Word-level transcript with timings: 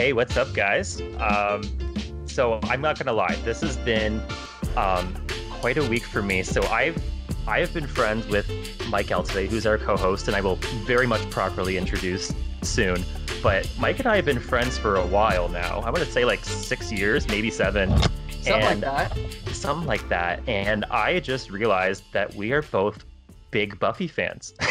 Hey, 0.00 0.14
what's 0.14 0.34
up, 0.38 0.54
guys? 0.54 1.02
Um, 1.18 1.60
so 2.24 2.58
I'm 2.62 2.80
not 2.80 2.98
gonna 2.98 3.12
lie, 3.12 3.34
this 3.44 3.60
has 3.60 3.76
been 3.76 4.22
um, 4.74 5.14
quite 5.50 5.76
a 5.76 5.86
week 5.90 6.04
for 6.04 6.22
me. 6.22 6.42
So 6.42 6.62
I've 6.68 6.96
I 7.46 7.58
have 7.58 7.74
been 7.74 7.86
friends 7.86 8.26
with 8.26 8.50
Mike-EL 8.88 9.24
today, 9.24 9.46
who's 9.46 9.66
our 9.66 9.76
co-host, 9.76 10.26
and 10.26 10.34
I 10.34 10.40
will 10.40 10.56
very 10.86 11.06
much 11.06 11.28
properly 11.28 11.76
introduce 11.76 12.32
soon. 12.62 13.04
But 13.42 13.70
Mike 13.78 13.98
and 13.98 14.08
I 14.08 14.16
have 14.16 14.24
been 14.24 14.40
friends 14.40 14.78
for 14.78 14.96
a 14.96 15.06
while 15.06 15.50
now. 15.50 15.80
I 15.80 15.90
want 15.90 15.98
to 15.98 16.10
say 16.10 16.24
like 16.24 16.46
six 16.46 16.90
years, 16.90 17.28
maybe 17.28 17.50
seven. 17.50 17.90
Something 18.30 18.52
and 18.54 18.64
like 18.64 18.80
that. 18.80 19.18
Something 19.52 19.86
like 19.86 20.08
that. 20.08 20.40
And 20.48 20.86
I 20.86 21.20
just 21.20 21.50
realized 21.50 22.04
that 22.14 22.34
we 22.34 22.52
are 22.52 22.62
both 22.62 23.04
big 23.50 23.78
Buffy 23.78 24.08
fans. 24.08 24.54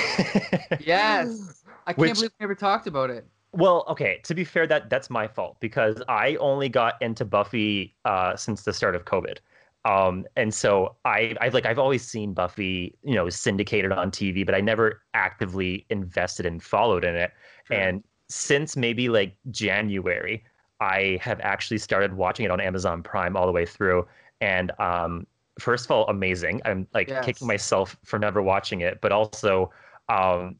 Yes. 0.80 1.64
I 1.86 1.94
can't 1.94 2.00
Which- 2.00 2.14
believe 2.16 2.32
we 2.32 2.44
never 2.44 2.56
talked 2.56 2.88
about 2.88 3.12
it. 3.12 3.28
Well, 3.52 3.84
okay. 3.88 4.22
To 4.26 4.36
be 4.36 4.44
fair, 4.44 4.68
that 4.68 4.90
that's 4.90 5.10
my 5.10 5.28
fault 5.28 5.58
because 5.60 6.02
I 6.08 6.36
only 6.36 6.70
got 6.70 7.02
into 7.02 7.26
Buffy 7.26 7.96
uh, 8.06 8.36
since 8.36 8.64
the 8.64 8.74
start 8.74 8.96
of 8.96 9.06
COVID, 9.06 9.40
um, 9.86 10.26
and 10.36 10.54
so 10.54 10.96
I, 11.06 11.36
I 11.42 11.50
like 11.50 11.66
I've 11.66 11.80
always 11.80 12.06
seen 12.06 12.34
Buffy, 12.34 12.96
you 13.04 13.16
know, 13.16 13.30
syndicated 13.30 13.92
on 13.92 14.12
TV, 14.12 14.46
but 14.46 14.54
I 14.54 14.62
never 14.62 15.02
actively 15.14 15.86
invested 15.90 16.46
and 16.46 16.62
followed 16.62 17.04
in 17.06 17.16
it. 17.16 17.32
Sure. 17.64 17.78
And 17.78 18.04
since 18.28 18.76
maybe 18.78 19.10
like 19.10 19.36
January, 19.50 20.44
I 20.80 21.18
have 21.22 21.40
actually 21.42 21.80
started 21.80 22.14
watching 22.14 22.46
it 22.46 22.52
on 22.52 22.60
Amazon 22.62 23.02
Prime 23.04 23.36
all 23.36 23.46
the 23.46 23.52
way 23.52 23.66
through. 23.66 24.08
And 24.42 24.72
um, 24.80 25.26
first 25.60 25.86
of 25.86 25.92
all, 25.92 26.06
amazing. 26.08 26.62
I'm 26.66 26.88
like 26.94 27.08
Yes. 27.08 27.24
kicking 27.24 27.48
myself 27.48 27.98
for 28.04 28.20
never 28.20 28.42
watching 28.42 28.82
it, 28.82 29.02
but 29.02 29.12
also 29.12 29.72
um, 30.10 30.58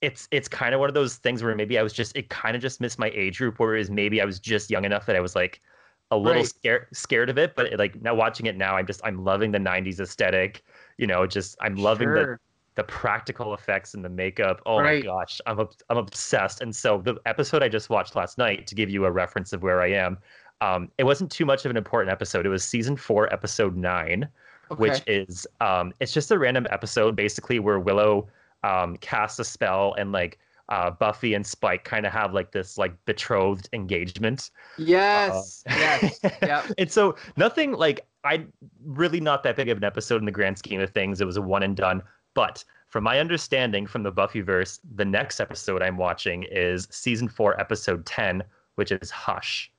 it's 0.00 0.28
it's 0.30 0.48
kind 0.48 0.74
of 0.74 0.80
one 0.80 0.88
of 0.88 0.94
those 0.94 1.16
things 1.16 1.42
where 1.42 1.54
maybe 1.54 1.78
I 1.78 1.82
was 1.82 1.92
just 1.92 2.16
it 2.16 2.30
kind 2.30 2.54
of 2.56 2.62
just 2.62 2.80
missed 2.80 2.98
my 2.98 3.10
age 3.14 3.38
group, 3.38 3.58
whereas 3.58 3.90
maybe 3.90 4.20
I 4.20 4.24
was 4.24 4.38
just 4.40 4.70
young 4.70 4.84
enough 4.84 5.06
that 5.06 5.16
I 5.16 5.20
was 5.20 5.34
like 5.34 5.60
a 6.10 6.16
little 6.16 6.42
Right. 6.42 6.46
scared 6.46 6.86
scared 6.92 7.30
of 7.30 7.38
it. 7.38 7.54
But 7.56 7.76
like 7.78 8.00
now 8.00 8.14
watching 8.14 8.46
it 8.46 8.56
now, 8.56 8.76
I'm 8.76 8.86
just 8.86 9.00
I'm 9.04 9.24
loving 9.24 9.50
the 9.52 9.58
'90s 9.58 10.00
aesthetic. 10.00 10.62
You 10.98 11.06
know, 11.06 11.26
just 11.26 11.56
I'm 11.60 11.76
loving 11.76 12.12
the 12.12 12.20
Sure. 12.24 12.40
the 12.76 12.84
practical 12.84 13.54
effects 13.54 13.94
and 13.94 14.04
the 14.04 14.08
makeup. 14.08 14.62
Oh 14.66 14.78
Right. 14.78 15.04
my 15.04 15.10
gosh, 15.10 15.40
I'm 15.46 15.58
I'm 15.90 15.96
obsessed. 15.98 16.60
And 16.60 16.74
so 16.74 16.98
the 17.02 17.16
episode 17.26 17.62
I 17.62 17.68
just 17.68 17.90
watched 17.90 18.14
last 18.14 18.38
night 18.38 18.66
to 18.68 18.74
give 18.74 18.88
you 18.90 19.04
a 19.04 19.10
reference 19.10 19.52
of 19.52 19.62
where 19.62 19.80
I 19.82 19.88
am. 19.92 20.18
Um, 20.60 20.90
it 20.98 21.04
wasn't 21.04 21.30
too 21.30 21.44
much 21.44 21.64
of 21.64 21.70
an 21.70 21.76
important 21.76 22.10
episode. 22.12 22.44
It 22.46 22.48
was 22.50 22.64
season 22.64 22.96
four, 22.96 23.32
episode 23.32 23.76
nine, 23.76 24.28
Okay. 24.70 24.80
which 24.80 25.02
is 25.06 25.46
um, 25.60 25.92
it's 26.00 26.12
just 26.12 26.30
a 26.30 26.38
random 26.38 26.66
episode 26.70 27.16
basically 27.16 27.58
where 27.58 27.78
Willow 27.80 28.28
um, 28.62 28.96
casts 28.98 29.38
a 29.38 29.44
spell 29.44 29.94
and 29.98 30.12
like 30.12 30.38
uh, 30.68 30.90
Buffy 30.90 31.34
and 31.34 31.46
Spike 31.46 31.84
kind 31.84 32.04
of 32.04 32.12
have 32.12 32.34
like 32.34 32.52
this 32.52 32.76
like 32.76 32.92
betrothed 33.06 33.68
engagement. 33.72 34.50
Yes. 34.76 35.62
yes. 35.66 36.20
Yep. 36.42 36.72
And 36.78 36.90
so 36.92 37.16
nothing 37.36 37.72
like 37.72 38.06
I 38.24 38.44
really 38.84 39.20
not 39.20 39.42
that 39.44 39.56
big 39.56 39.68
of 39.68 39.78
an 39.78 39.84
episode 39.84 40.20
in 40.20 40.24
the 40.26 40.32
grand 40.32 40.58
scheme 40.58 40.80
of 40.80 40.90
things. 40.90 41.20
It 41.20 41.24
was 41.24 41.36
a 41.36 41.42
one 41.42 41.62
and 41.62 41.76
done. 41.76 42.02
But 42.34 42.64
from 42.88 43.04
my 43.04 43.18
understanding 43.18 43.86
from 43.86 44.02
the 44.02 44.12
Buffyverse, 44.12 44.80
the 44.94 45.04
next 45.04 45.40
episode 45.40 45.82
I'm 45.82 45.96
watching 45.96 46.44
is 46.44 46.86
season 46.90 47.28
four, 47.28 47.58
episode 47.60 48.04
ten, 48.04 48.42
which 48.74 48.92
is 48.92 49.10
Hush. 49.10 49.70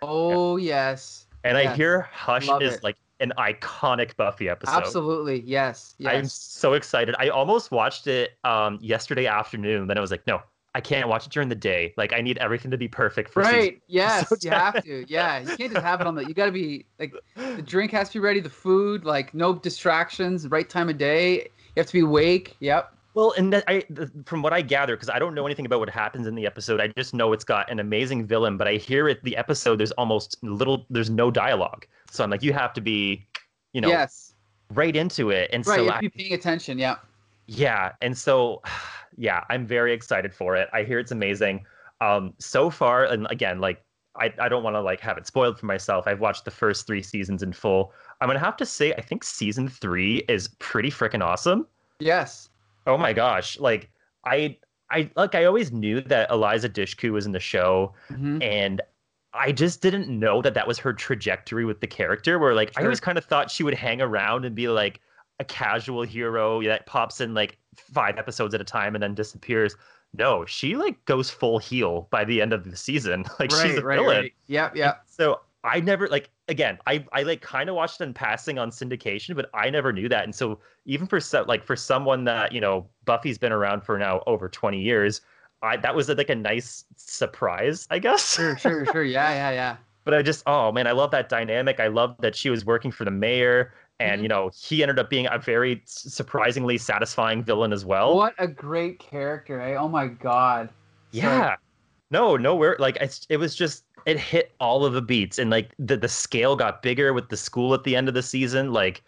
Oh 0.00 0.56
yes. 0.56 1.26
And 1.44 1.56
I 1.56 1.74
hear 1.74 2.08
Hush 2.12 2.48
Love 2.48 2.62
is 2.62 2.74
it. 2.74 2.82
like 2.82 2.96
an 3.20 3.32
iconic 3.38 4.16
Buffy 4.16 4.48
episode. 4.48 4.76
Absolutely. 4.76 5.40
Yes. 5.40 5.94
I'm 6.04 6.26
so 6.26 6.74
excited. 6.74 7.14
I 7.18 7.28
almost 7.28 7.70
watched 7.70 8.06
it 8.06 8.36
um, 8.44 8.78
yesterday 8.80 9.26
afternoon. 9.26 9.86
Then 9.86 9.98
I 9.98 10.00
was 10.00 10.10
like, 10.10 10.26
no, 10.26 10.42
I 10.74 10.80
can't 10.80 11.08
watch 11.08 11.26
it 11.26 11.32
during 11.32 11.48
the 11.48 11.54
day. 11.54 11.94
Like 11.96 12.12
I 12.12 12.20
need 12.20 12.38
everything 12.38 12.70
to 12.70 12.78
be 12.78 12.88
perfect 12.88 13.30
for 13.30 13.42
season 13.42 13.58
Right. 13.58 13.82
Yes. 13.88 14.28
So 14.28 14.36
you 14.40 14.50
have 14.50 14.82
to. 14.84 15.04
Yeah. 15.08 15.40
You 15.40 15.56
can't 15.56 15.72
just 15.72 15.84
have 15.84 16.00
it 16.00 16.06
on 16.06 16.14
the. 16.14 16.24
You 16.24 16.34
got 16.34 16.46
to 16.46 16.52
be 16.52 16.84
like 16.98 17.14
the 17.36 17.62
drink 17.62 17.90
has 17.92 18.08
to 18.10 18.14
be 18.14 18.20
ready. 18.20 18.40
The 18.40 18.50
food, 18.50 19.04
like 19.04 19.34
no 19.34 19.54
distractions. 19.54 20.46
Right 20.48 20.68
time 20.68 20.88
of 20.88 20.98
day. 20.98 21.34
You 21.34 21.80
have 21.80 21.86
to 21.86 21.92
be 21.92 22.00
awake. 22.00 22.56
Yep. 22.60 22.94
Well, 23.18 23.34
and 23.36 23.52
that 23.52 23.64
I, 23.66 23.82
from 24.26 24.42
what 24.42 24.52
I 24.52 24.60
gather, 24.60 24.94
because 24.94 25.08
I 25.08 25.18
don't 25.18 25.34
know 25.34 25.44
anything 25.44 25.66
about 25.66 25.80
what 25.80 25.90
happens 25.90 26.28
in 26.28 26.36
the 26.36 26.46
episode, 26.46 26.80
I 26.80 26.86
just 26.96 27.12
know 27.14 27.32
it's 27.32 27.42
got 27.42 27.68
an 27.68 27.80
amazing 27.80 28.24
villain. 28.24 28.56
But 28.56 28.68
I 28.68 28.74
hear 28.74 29.08
it, 29.08 29.24
the 29.24 29.36
episode, 29.36 29.80
there's 29.80 29.90
almost 29.90 30.40
little, 30.44 30.86
there's 30.88 31.10
no 31.10 31.28
dialogue. 31.28 31.84
So 32.12 32.22
I'm 32.22 32.30
like, 32.30 32.44
you 32.44 32.52
have 32.52 32.72
to 32.74 32.80
be, 32.80 33.26
you 33.72 33.80
know, 33.80 33.88
yes. 33.88 34.34
right 34.72 34.94
into 34.94 35.30
it. 35.30 35.50
And 35.52 35.66
Right. 35.66 35.78
so, 35.78 35.82
you 35.82 35.90
have 35.90 36.00
to 36.00 36.10
be 36.10 36.22
paying 36.22 36.34
attention. 36.34 36.78
Yeah. 36.78 36.94
yeah, 37.48 37.90
and 38.02 38.16
so, 38.16 38.62
yeah, 39.16 39.42
I'm 39.50 39.66
very 39.66 39.92
excited 39.92 40.32
for 40.32 40.54
it. 40.54 40.68
I 40.72 40.84
hear 40.84 41.00
it's 41.00 41.10
amazing. 41.10 41.66
Um, 42.00 42.34
so 42.38 42.70
far, 42.70 43.06
and 43.06 43.26
again, 43.32 43.58
like, 43.58 43.82
I, 44.14 44.32
I 44.38 44.48
don't 44.48 44.62
want 44.62 44.76
to 44.76 44.80
like 44.80 45.00
have 45.00 45.18
it 45.18 45.26
spoiled 45.26 45.58
for 45.58 45.66
myself. 45.66 46.06
I've 46.06 46.20
watched 46.20 46.44
the 46.44 46.52
first 46.52 46.86
three 46.86 47.02
seasons 47.02 47.42
in 47.42 47.52
full. 47.52 47.92
I'm 48.20 48.28
gonna 48.28 48.38
have 48.38 48.56
to 48.58 48.66
say, 48.66 48.92
I 48.92 49.00
think 49.00 49.24
season 49.24 49.66
three 49.68 50.18
is 50.28 50.46
pretty 50.60 50.92
freaking 50.92 51.24
awesome. 51.24 51.66
Yes. 51.98 52.47
Oh 52.88 52.96
my 52.96 53.12
gosh. 53.12 53.58
Like 53.58 53.90
I 54.24 54.56
I 54.90 55.10
like 55.14 55.34
I 55.34 55.44
always 55.44 55.70
knew 55.70 56.00
that 56.00 56.30
Eliza 56.30 56.68
Dushku 56.68 57.12
was 57.12 57.26
in 57.26 57.32
the 57.32 57.40
show 57.40 57.94
hmm 58.08 58.38
and 58.42 58.80
I 59.34 59.52
just 59.52 59.82
didn't 59.82 60.08
know 60.08 60.40
that 60.42 60.54
that 60.54 60.66
was 60.66 60.78
her 60.78 60.92
trajectory 60.92 61.64
with 61.66 61.80
the 61.80 61.86
character 61.86 62.38
where 62.38 62.54
like 62.54 62.72
I 62.76 62.82
always 62.82 62.98
kind 63.00 63.18
of 63.18 63.24
thought 63.24 63.50
she 63.50 63.62
would 63.62 63.74
hang 63.74 64.00
around 64.00 64.44
and 64.46 64.54
be 64.54 64.68
like 64.68 65.00
a 65.38 65.44
casual 65.44 66.02
hero 66.02 66.62
that 66.62 66.86
pops 66.86 67.20
in 67.20 67.34
like 67.34 67.58
five 67.76 68.16
episodes 68.18 68.54
at 68.54 68.60
a 68.60 68.64
time 68.64 68.94
and 68.94 69.02
then 69.02 69.14
disappears. 69.14 69.76
No, 70.14 70.46
she 70.46 70.76
like 70.76 71.04
goes 71.04 71.28
full 71.30 71.58
heel 71.58 72.08
by 72.10 72.24
the 72.24 72.40
end 72.40 72.54
of 72.54 72.64
the 72.64 72.76
season. 72.76 73.24
Like 73.38 73.52
right. 73.52 73.66
she's 73.66 73.76
a 73.76 73.84
right. 73.84 73.96
villain. 73.96 74.16
Right. 74.22 74.34
Yep. 74.46 74.76
Yep. 74.76 75.02
So 75.06 75.40
I 75.68 75.80
never 75.80 76.08
like 76.08 76.30
again, 76.48 76.78
I 76.86 77.04
I 77.12 77.22
like 77.22 77.40
kind 77.42 77.68
of 77.68 77.76
watched 77.76 78.00
in 78.00 78.14
passing 78.14 78.58
on 78.58 78.70
syndication, 78.70 79.34
but 79.36 79.50
I 79.54 79.70
never 79.70 79.92
knew 79.92 80.08
that. 80.08 80.24
And 80.24 80.34
so 80.34 80.60
even 80.86 81.06
for 81.06 81.20
so, 81.20 81.44
like 81.46 81.64
for 81.64 81.76
someone 81.76 82.24
that 82.24 82.52
you 82.52 82.60
know 82.60 82.88
Buffy's 83.04 83.38
been 83.38 83.52
around 83.52 83.82
for 83.82 83.98
now 83.98 84.22
over 84.26 84.48
twenty 84.48 84.80
years, 84.80 85.20
I 85.62 85.76
that 85.78 85.94
was 85.94 86.08
like 86.08 86.30
a 86.30 86.34
nice 86.34 86.84
surprise, 86.96 87.86
I 87.90 87.98
guess. 87.98 88.34
Sure. 88.34 88.56
Sure. 88.56 88.86
Sure. 88.86 89.04
Yeah. 89.04 89.30
Yeah. 89.32 89.50
Yeah. 89.50 89.76
but 90.04 90.14
I 90.14 90.22
just 90.22 90.42
oh 90.46 90.72
man, 90.72 90.86
I 90.86 90.92
love 90.92 91.10
that 91.12 91.28
dynamic. 91.28 91.80
I 91.80 91.88
love 91.88 92.16
that 92.20 92.34
she 92.36 92.50
was 92.50 92.64
working 92.64 92.90
for 92.90 93.04
the 93.04 93.10
mayor, 93.10 93.74
and 94.00 94.20
Mhm. 94.20 94.22
you 94.22 94.28
know 94.28 94.50
he 94.54 94.82
ended 94.82 94.98
up 94.98 95.10
being 95.10 95.28
a 95.30 95.38
very 95.38 95.82
surprisingly 95.86 96.78
satisfying 96.78 97.42
villain 97.44 97.72
as 97.72 97.84
well. 97.84 98.16
What 98.16 98.34
a 98.38 98.46
great 98.48 98.98
character, 99.00 99.60
eh? 99.60 99.76
Oh 99.76 99.88
my 99.88 100.08
god. 100.08 100.70
Yeah. 101.10 101.56
No, 102.10 102.36
nowhere. 102.36 102.76
Like 102.78 102.96
it's, 103.00 103.26
it 103.28 103.36
was 103.36 103.54
just 103.54 103.84
it 104.08 104.18
hit 104.18 104.54
all 104.58 104.86
of 104.86 104.94
the 104.94 105.02
beats, 105.02 105.38
and 105.38 105.50
like 105.50 105.74
the 105.78 105.94
the 105.94 106.08
scale 106.08 106.56
got 106.56 106.82
bigger 106.82 107.12
with 107.12 107.28
the 107.28 107.36
school 107.36 107.74
at 107.74 107.84
the 107.84 107.94
end 107.94 108.08
of 108.08 108.14
the 108.14 108.22
season. 108.22 108.72
Like 108.72 109.02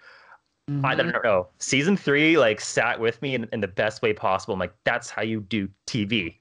I 0.84 0.94
Mhm. 0.94 1.12
don't 1.12 1.24
know, 1.24 1.48
season 1.58 1.96
three 1.96 2.36
like 2.36 2.60
sat 2.60 3.00
with 3.00 3.20
me 3.22 3.34
in, 3.34 3.48
in 3.50 3.60
the 3.60 3.68
best 3.68 4.02
way 4.02 4.12
possible. 4.12 4.52
I'm 4.54 4.60
like, 4.60 4.74
that's 4.84 5.08
how 5.08 5.22
you 5.22 5.40
do 5.40 5.68
TV. 5.86 6.36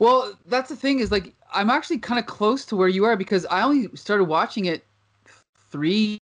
Well, 0.00 0.36
that's 0.46 0.68
the 0.68 0.74
thing 0.76 0.98
is 0.98 1.12
like 1.12 1.32
I'm 1.52 1.70
actually 1.70 1.98
kind 1.98 2.18
of 2.18 2.26
close 2.26 2.64
to 2.66 2.76
where 2.76 2.88
you 2.88 3.04
are 3.04 3.16
because 3.16 3.46
I 3.46 3.62
only 3.62 3.88
started 3.94 4.24
watching 4.24 4.64
it 4.64 4.84
three 5.70 6.18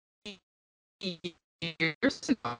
years 1.00 2.28
ago. 2.28 2.58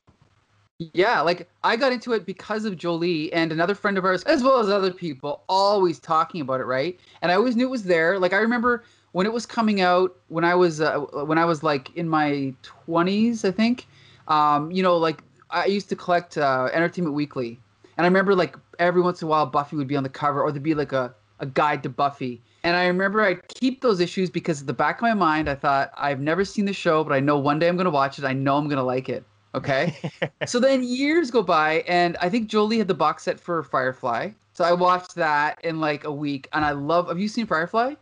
Yeah, 0.79 1.21
like 1.21 1.49
I 1.62 1.77
got 1.77 1.93
into 1.93 2.12
it 2.15 2.27
because 2.27 2.65
of 2.65 2.77
Jolie 2.77 3.33
and 3.33 3.53
another 3.53 3.77
friend 3.77 3.97
of 3.97 4.05
ours, 4.05 4.25
as 4.25 4.43
well 4.43 4.59
as 4.59 4.69
other 4.69 4.93
people, 4.93 5.43
always 5.49 6.01
talking 6.01 6.41
about 6.41 6.61
it, 6.61 6.65
right? 6.65 6.99
And 7.23 7.31
I 7.31 7.37
always 7.37 7.55
knew 7.55 7.67
it 7.67 7.71
was 7.71 7.85
there. 7.85 8.19
Like 8.19 8.33
I 8.33 8.39
remember 8.39 8.83
when 9.13 9.25
it 9.25 9.33
was 9.33 9.47
coming 9.47 9.81
out 9.81 10.17
when 10.29 10.45
I 10.45 10.57
was 10.57 10.81
uh, 10.81 10.99
when 10.99 11.39
I 11.39 11.45
was 11.45 11.63
like 11.63 11.95
in 11.97 12.09
my 12.09 12.53
20s, 12.87 13.45
I 13.45 13.53
think. 13.53 13.87
Um, 14.27 14.73
you 14.73 14.83
know, 14.83 14.97
like 14.97 15.23
I 15.51 15.67
used 15.67 15.89
to 15.91 15.97
collect 15.97 16.37
uh, 16.39 16.69
Entertainment 16.73 17.15
Weekly, 17.15 17.61
and 17.97 18.05
I 18.05 18.09
remember 18.09 18.34
like 18.34 18.57
every 18.81 19.01
once 19.01 19.23
in 19.23 19.27
a 19.27 19.29
while 19.29 19.47
Buffy 19.47 19.77
would 19.77 19.87
be 19.87 19.97
on 19.97 20.03
the 20.03 20.09
cover, 20.09 20.43
or 20.43 20.51
there'd 20.51 20.63
be 20.63 20.75
like 20.75 20.93
a 20.93 21.15
a 21.39 21.47
guide 21.47 21.84
to 21.84 21.89
Buffy. 21.89 22.43
And 22.65 22.77
I 22.77 22.87
remember 22.87 23.21
I'd 23.21 23.47
keep 23.47 23.81
those 23.81 24.01
issues 24.01 24.28
because 24.28 24.63
at 24.63 24.66
the 24.66 24.72
back 24.72 24.97
of 24.97 25.03
my 25.03 25.15
mind, 25.15 25.48
I 25.48 25.54
thought 25.54 25.93
I've 25.97 26.21
never 26.21 26.45
seen 26.45 26.65
the 26.65 26.72
show, 26.72 27.04
but 27.04 27.13
I 27.13 27.21
know 27.21 27.39
one 27.39 27.60
day 27.60 27.69
I'm 27.69 27.77
gonna 27.77 27.91
watch 27.91 28.19
it. 28.19 28.25
I 28.25 28.33
know 28.33 28.57
I'm 28.57 28.69
gonna 28.69 28.83
like 28.83 29.09
it. 29.09 29.25
Okay. 29.54 29.95
so 30.47 30.59
then 30.59 30.83
years 30.83 31.30
go 31.30 31.42
by, 31.42 31.84
and 31.86 32.16
I 32.21 32.28
think 32.28 32.48
Jolie 32.48 32.78
had 32.78 32.89
the 32.89 32.95
box 32.95 33.24
set 33.24 33.39
for 33.39 33.62
Firefly. 33.62 34.30
So 34.53 34.65
I 34.65 34.72
watched 34.72 35.15
that 35.16 35.59
in 35.65 35.80
like 35.80 36.04
a 36.04 36.12
week, 36.12 36.48
and 36.53 36.65
I 36.65 36.72
love. 36.72 37.09
Have 37.09 37.18
you 37.18 37.28
seen 37.28 37.47
Firefly? 37.47 37.95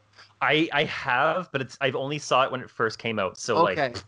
I 0.43 0.69
I 0.73 0.85
have, 0.85 1.49
but 1.53 1.61
it's 1.63 1.79
I've 1.81 1.97
only 1.97 2.19
saw 2.19 2.43
it 2.43 2.51
when 2.51 2.61
it 2.61 2.69
first 2.69 2.99
came 2.99 3.19
out. 3.19 3.39
So 3.39 3.69
okay. 3.69 3.89
like, 3.93 4.05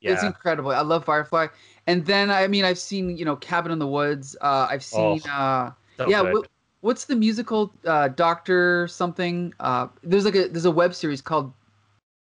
yeah, 0.00 0.12
It's 0.12 0.22
incredible. 0.22 0.70
I 0.70 0.82
love 0.82 1.04
Firefly. 1.04 1.48
And 1.86 2.04
then 2.04 2.30
I 2.30 2.46
mean 2.46 2.64
I've 2.64 2.78
seen, 2.78 3.16
you 3.16 3.24
know, 3.24 3.36
Cabin 3.36 3.72
in 3.72 3.78
the 3.78 3.86
Woods. 3.86 4.36
Uh 4.40 4.68
I've 4.70 4.84
seen 4.84 5.22
uh 5.28 5.72
so 5.96 6.08
yeah, 6.08 6.32
what's 6.82 7.06
the 7.06 7.16
musical 7.16 7.72
uh 7.86 8.08
Doctor 8.08 8.86
something? 8.86 9.52
Uh 9.58 9.88
there's 10.02 10.24
like 10.24 10.36
a 10.36 10.48
there's 10.48 10.66
a 10.66 10.70
web 10.70 10.94
series 10.94 11.22
called 11.22 11.52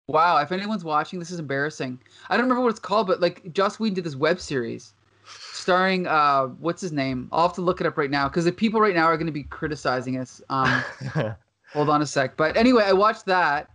Wow, 0.08 0.36
if 0.38 0.52
anyone's 0.52 0.84
watching, 0.84 1.18
this 1.18 1.30
is 1.30 1.38
embarrassing. 1.38 1.98
I 2.28 2.36
don't 2.36 2.44
remember 2.44 2.62
what 2.62 2.70
it's 2.70 2.78
called, 2.78 3.06
but 3.06 3.20
like 3.20 3.52
Joss 3.52 3.80
Whedon 3.80 3.94
did 3.94 4.04
this 4.04 4.16
web 4.16 4.38
series 4.38 4.92
starring 5.26 6.06
uh 6.06 6.46
what's 6.58 6.82
his 6.82 6.92
name? 6.92 7.28
I'll 7.32 7.46
have 7.48 7.54
to 7.54 7.62
look 7.62 7.80
it 7.80 7.86
up 7.86 7.96
right 7.96 8.10
now 8.10 8.28
because 8.28 8.44
the 8.44 8.52
people 8.52 8.80
right 8.80 8.94
now 8.94 9.04
are 9.06 9.16
gonna 9.16 9.32
be 9.32 9.44
criticizing 9.44 10.18
us. 10.18 10.42
Um 10.50 10.84
hold 11.72 11.88
on 11.88 12.02
a 12.02 12.06
sec. 12.06 12.36
But 12.36 12.56
anyway, 12.56 12.84
I 12.84 12.92
watched 12.92 13.24
that 13.26 13.70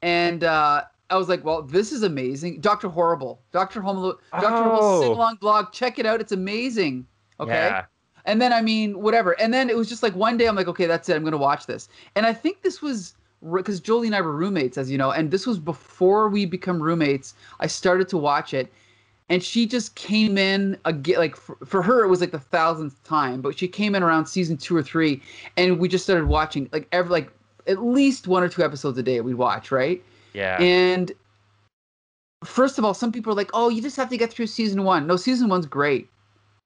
and 0.00 0.44
uh, 0.44 0.84
I 1.10 1.16
was 1.16 1.28
like, 1.28 1.44
well, 1.44 1.62
this 1.62 1.92
is 1.92 2.02
amazing. 2.02 2.60
Doctor 2.60 2.88
Horrible, 2.88 3.40
Doctor 3.52 3.80
Horrible, 3.80 4.18
Doctor 4.32 4.48
Oh. 4.48 4.62
Horrible 4.64 5.02
sing 5.02 5.12
along 5.12 5.36
blog. 5.36 5.72
Check 5.72 5.98
it 5.98 6.06
out. 6.06 6.20
It's 6.20 6.32
amazing. 6.32 7.06
Okay. 7.40 7.52
Yeah. 7.52 7.84
And 8.26 8.40
then 8.40 8.52
I 8.52 8.62
mean, 8.62 9.00
whatever. 9.00 9.32
And 9.40 9.52
then 9.52 9.68
it 9.68 9.76
was 9.76 9.88
just 9.88 10.02
like 10.02 10.14
one 10.14 10.36
day 10.38 10.46
I'm 10.46 10.56
like, 10.56 10.68
okay, 10.68 10.86
that's 10.86 11.08
it. 11.08 11.16
I'm 11.16 11.24
gonna 11.24 11.36
watch 11.36 11.66
this. 11.66 11.88
And 12.16 12.24
I 12.24 12.32
think 12.32 12.62
this 12.62 12.80
was 12.80 13.14
because 13.52 13.80
Jolie 13.80 14.08
and 14.08 14.16
I 14.16 14.20
were 14.20 14.32
roommates, 14.32 14.78
as 14.78 14.90
you 14.90 14.98
know, 14.98 15.10
and 15.10 15.30
this 15.30 15.46
was 15.46 15.58
before 15.58 16.28
we 16.28 16.46
become 16.46 16.82
roommates. 16.82 17.34
I 17.60 17.66
started 17.66 18.08
to 18.08 18.16
watch 18.16 18.54
it, 18.54 18.72
and 19.28 19.42
she 19.42 19.66
just 19.66 19.94
came 19.94 20.38
in 20.38 20.78
again. 20.84 21.18
Like 21.18 21.36
for, 21.36 21.56
for 21.64 21.82
her, 21.82 22.04
it 22.04 22.08
was 22.08 22.20
like 22.20 22.30
the 22.30 22.38
thousandth 22.38 23.02
time, 23.04 23.40
but 23.40 23.58
she 23.58 23.68
came 23.68 23.94
in 23.94 24.02
around 24.02 24.26
season 24.26 24.56
two 24.56 24.76
or 24.76 24.82
three, 24.82 25.22
and 25.56 25.78
we 25.78 25.88
just 25.88 26.04
started 26.04 26.26
watching 26.26 26.68
like 26.72 26.88
every 26.92 27.10
like 27.10 27.32
at 27.66 27.82
least 27.82 28.26
one 28.28 28.42
or 28.42 28.48
two 28.48 28.62
episodes 28.62 28.98
a 28.98 29.02
day. 29.02 29.20
We'd 29.20 29.34
watch, 29.34 29.70
right? 29.70 30.02
Yeah. 30.32 30.60
And 30.60 31.12
first 32.44 32.78
of 32.78 32.84
all, 32.84 32.94
some 32.94 33.12
people 33.12 33.32
are 33.32 33.36
like, 33.36 33.50
"Oh, 33.54 33.68
you 33.68 33.82
just 33.82 33.96
have 33.96 34.08
to 34.10 34.16
get 34.16 34.32
through 34.32 34.46
season 34.46 34.84
one." 34.84 35.06
No, 35.06 35.16
season 35.16 35.48
one's 35.48 35.66
great. 35.66 36.08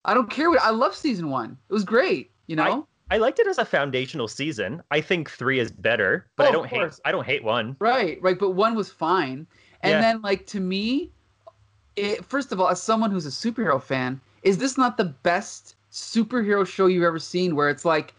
I 0.05 0.15
don't 0.15 0.31
care 0.31 0.49
what 0.51 0.61
I 0.63 0.71
love 0.71 0.95
season 0.95 1.31
one. 1.31 1.57
It 1.69 1.73
was 1.73 1.85
great. 1.85 2.31
You 2.47 2.57
know. 2.57 2.63
I 2.63 2.83
liked 3.17 3.39
it 3.39 3.47
as 3.47 3.57
a 3.59 3.65
foundational 3.65 4.29
season. 4.29 4.83
I 4.91 5.01
think 5.01 5.31
three 5.31 5.59
is 5.59 5.71
better, 5.73 6.27
but 6.37 6.47
Oh, 6.47 6.49
I 6.49 6.53
don't 6.53 6.67
hate. 6.69 7.01
I 7.07 7.13
don't 7.13 7.25
hate 7.25 7.43
one. 7.43 7.77
Right, 7.81 8.21
right. 8.21 8.39
But 8.39 8.51
one 8.51 8.75
was 8.75 8.91
fine. 8.91 9.47
And 9.83 9.93
Yeah. 9.93 10.01
then, 10.01 10.23
like, 10.23 10.47
to 10.49 10.61
me, 10.61 11.11
it, 11.97 12.25
first 12.25 12.53
of 12.53 12.61
all, 12.61 12.69
as 12.69 12.83
someone 12.83 13.11
who's 13.11 13.27
a 13.27 13.31
superhero 13.31 13.83
fan, 13.83 14.21
is 14.43 14.59
this 14.59 14.77
not 14.77 14.97
the 14.97 15.05
best 15.05 15.77
superhero 15.91 16.67
show 16.67 16.87
you've 16.87 17.03
ever 17.03 17.19
seen 17.19 17.57
where 17.57 17.71
it's 17.71 17.85
like, 17.85 18.15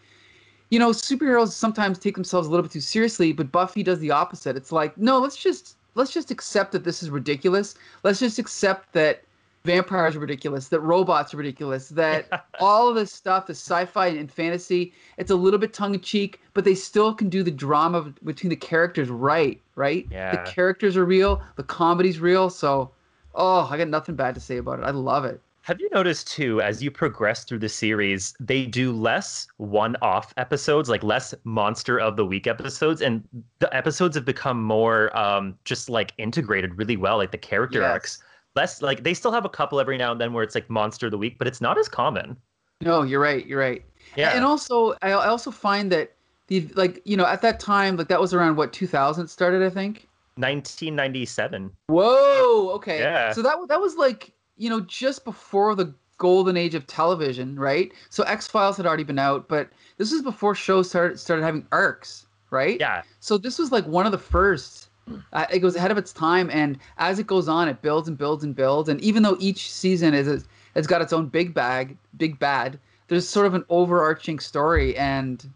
you 0.70 0.78
know, 0.78 0.90
superheroes 0.90 1.52
sometimes 1.52 1.98
take 1.98 2.14
themselves 2.14 2.46
a 2.46 2.50
little 2.50 2.62
bit 2.62 2.72
too 2.72 2.80
seriously, 2.80 3.32
but 3.32 3.50
Buffy 3.52 3.82
does 3.82 3.98
the 4.00 4.10
opposite. 4.10 4.56
It's 4.56 4.72
like, 4.72 4.96
no, 4.98 5.18
let's 5.18 5.36
just 5.36 5.76
let's 5.94 6.12
just 6.12 6.30
accept 6.30 6.72
that 6.72 6.84
this 6.84 7.02
is 7.02 7.10
ridiculous. 7.10 7.74
Let's 8.02 8.20
just 8.20 8.38
accept 8.38 8.92
that 8.92 9.22
vampires 9.64 10.16
are 10.16 10.20
ridiculous, 10.20 10.68
that 10.68 10.80
robots 10.80 11.34
are 11.34 11.36
ridiculous, 11.36 11.88
that 11.90 12.26
all 12.60 12.88
of 12.88 12.94
this 12.94 13.12
stuff, 13.12 13.46
the 13.46 13.54
sci-fi 13.54 14.08
and 14.08 14.30
fantasy, 14.30 14.92
it's 15.18 15.30
a 15.30 15.34
little 15.36 15.58
bit 15.58 15.72
tongue 15.72 15.94
in 15.94 16.00
cheek, 16.00 16.40
but 16.54 16.64
they 16.64 16.74
still 16.74 17.14
can 17.14 17.28
do 17.28 17.42
the 17.42 17.50
drama 17.50 18.12
between 18.24 18.50
the 18.50 18.56
characters 18.56 19.08
right, 19.08 19.60
right? 19.74 20.06
Yeah. 20.10 20.30
The 20.42 20.50
characters 20.50 20.96
are 20.96 21.04
real, 21.04 21.42
the 21.56 21.62
comedy's 21.62 22.20
real, 22.20 22.50
so 22.50 22.90
oh, 23.34 23.68
I 23.70 23.76
got 23.78 23.88
nothing 23.88 24.16
bad 24.16 24.34
to 24.34 24.40
say 24.40 24.56
about 24.56 24.80
it. 24.80 24.84
I 24.84 24.90
love 24.90 25.24
it. 25.24 25.40
Have 25.62 25.78
you 25.78 25.88
noticed 25.92 26.26
too, 26.26 26.60
as 26.62 26.82
you 26.82 26.90
progress 26.90 27.44
through 27.44 27.58
the 27.58 27.68
series, 27.68 28.34
they 28.40 28.64
do 28.66 28.92
less 28.92 29.46
one-off 29.58 30.32
episodes, 30.36 30.88
like 30.88 31.04
less 31.04 31.34
monster 31.44 32.00
of 32.00 32.16
the 32.16 32.24
week 32.24 32.46
episodes, 32.46 33.02
and 33.02 33.22
the 33.58 33.72
episodes 33.76 34.16
have 34.16 34.24
become 34.24 34.62
more 34.62 35.16
um, 35.16 35.56
just 35.64 35.90
like 35.90 36.12
integrated 36.18 36.76
really 36.78 36.96
well, 36.96 37.18
like 37.18 37.30
the 37.30 37.38
character 37.38 37.80
Yes. 37.80 37.90
arcs. 37.92 38.18
Less 38.56 38.82
like 38.82 39.04
they 39.04 39.14
still 39.14 39.32
have 39.32 39.44
a 39.44 39.48
couple 39.48 39.80
every 39.80 39.96
now 39.96 40.12
and 40.12 40.20
then 40.20 40.32
where 40.32 40.42
it's 40.42 40.54
like 40.54 40.68
monster 40.68 41.06
of 41.06 41.12
the 41.12 41.18
week, 41.18 41.38
but 41.38 41.46
it's 41.46 41.60
not 41.60 41.78
as 41.78 41.88
common. 41.88 42.36
No, 42.80 43.02
you're 43.02 43.20
right. 43.20 43.46
You're 43.46 43.60
right. 43.60 43.84
Yeah. 44.16 44.34
And 44.34 44.44
also, 44.44 44.92
I 45.02 45.10
I 45.10 45.28
also 45.28 45.50
find 45.50 45.92
that 45.92 46.14
the 46.48 46.68
like 46.74 47.00
you 47.04 47.16
know 47.16 47.26
at 47.26 47.42
that 47.42 47.60
time 47.60 47.96
like 47.96 48.08
that 48.08 48.20
was 48.20 48.34
around 48.34 48.56
what 48.56 48.72
2000 48.72 49.28
started 49.28 49.62
I 49.62 49.70
think. 49.70 50.08
1997. 50.36 51.70
Whoa. 51.88 52.70
Okay. 52.74 53.00
Yeah. 53.00 53.32
So 53.32 53.42
that 53.42 53.56
that 53.68 53.80
was 53.80 53.96
like 53.96 54.32
you 54.56 54.68
know 54.68 54.80
just 54.80 55.24
before 55.24 55.74
the 55.74 55.94
golden 56.18 56.56
age 56.56 56.74
of 56.74 56.86
television, 56.86 57.58
right? 57.58 57.92
So 58.10 58.22
X 58.24 58.46
Files 58.46 58.76
had 58.76 58.86
already 58.86 59.04
been 59.04 59.18
out, 59.18 59.48
but 59.48 59.70
this 59.96 60.12
was 60.12 60.22
before 60.22 60.54
shows 60.54 60.88
started 60.88 61.18
started 61.18 61.42
having 61.42 61.66
arcs, 61.72 62.26
right? 62.50 62.78
Yeah. 62.78 63.02
So 63.20 63.38
this 63.38 63.58
was 63.58 63.72
like 63.72 63.86
one 63.86 64.06
of 64.06 64.12
the 64.12 64.18
first. 64.18 64.89
Uh, 65.32 65.46
it 65.52 65.60
goes 65.60 65.76
ahead 65.76 65.90
of 65.90 65.98
its 65.98 66.12
time, 66.12 66.50
and 66.50 66.78
as 66.98 67.18
it 67.18 67.26
goes 67.26 67.48
on, 67.48 67.68
it 67.68 67.82
builds 67.82 68.08
and 68.08 68.16
builds 68.16 68.44
and 68.44 68.54
builds. 68.54 68.88
And 68.88 69.00
even 69.00 69.22
though 69.22 69.36
each 69.40 69.70
season 69.70 70.14
is 70.14 70.44
it's 70.74 70.86
got 70.86 71.02
its 71.02 71.12
own 71.12 71.26
big 71.26 71.54
bag, 71.54 71.96
big 72.16 72.38
bad, 72.38 72.78
there's 73.08 73.28
sort 73.28 73.46
of 73.46 73.54
an 73.54 73.64
overarching 73.68 74.38
story, 74.38 74.96
and 74.96 75.48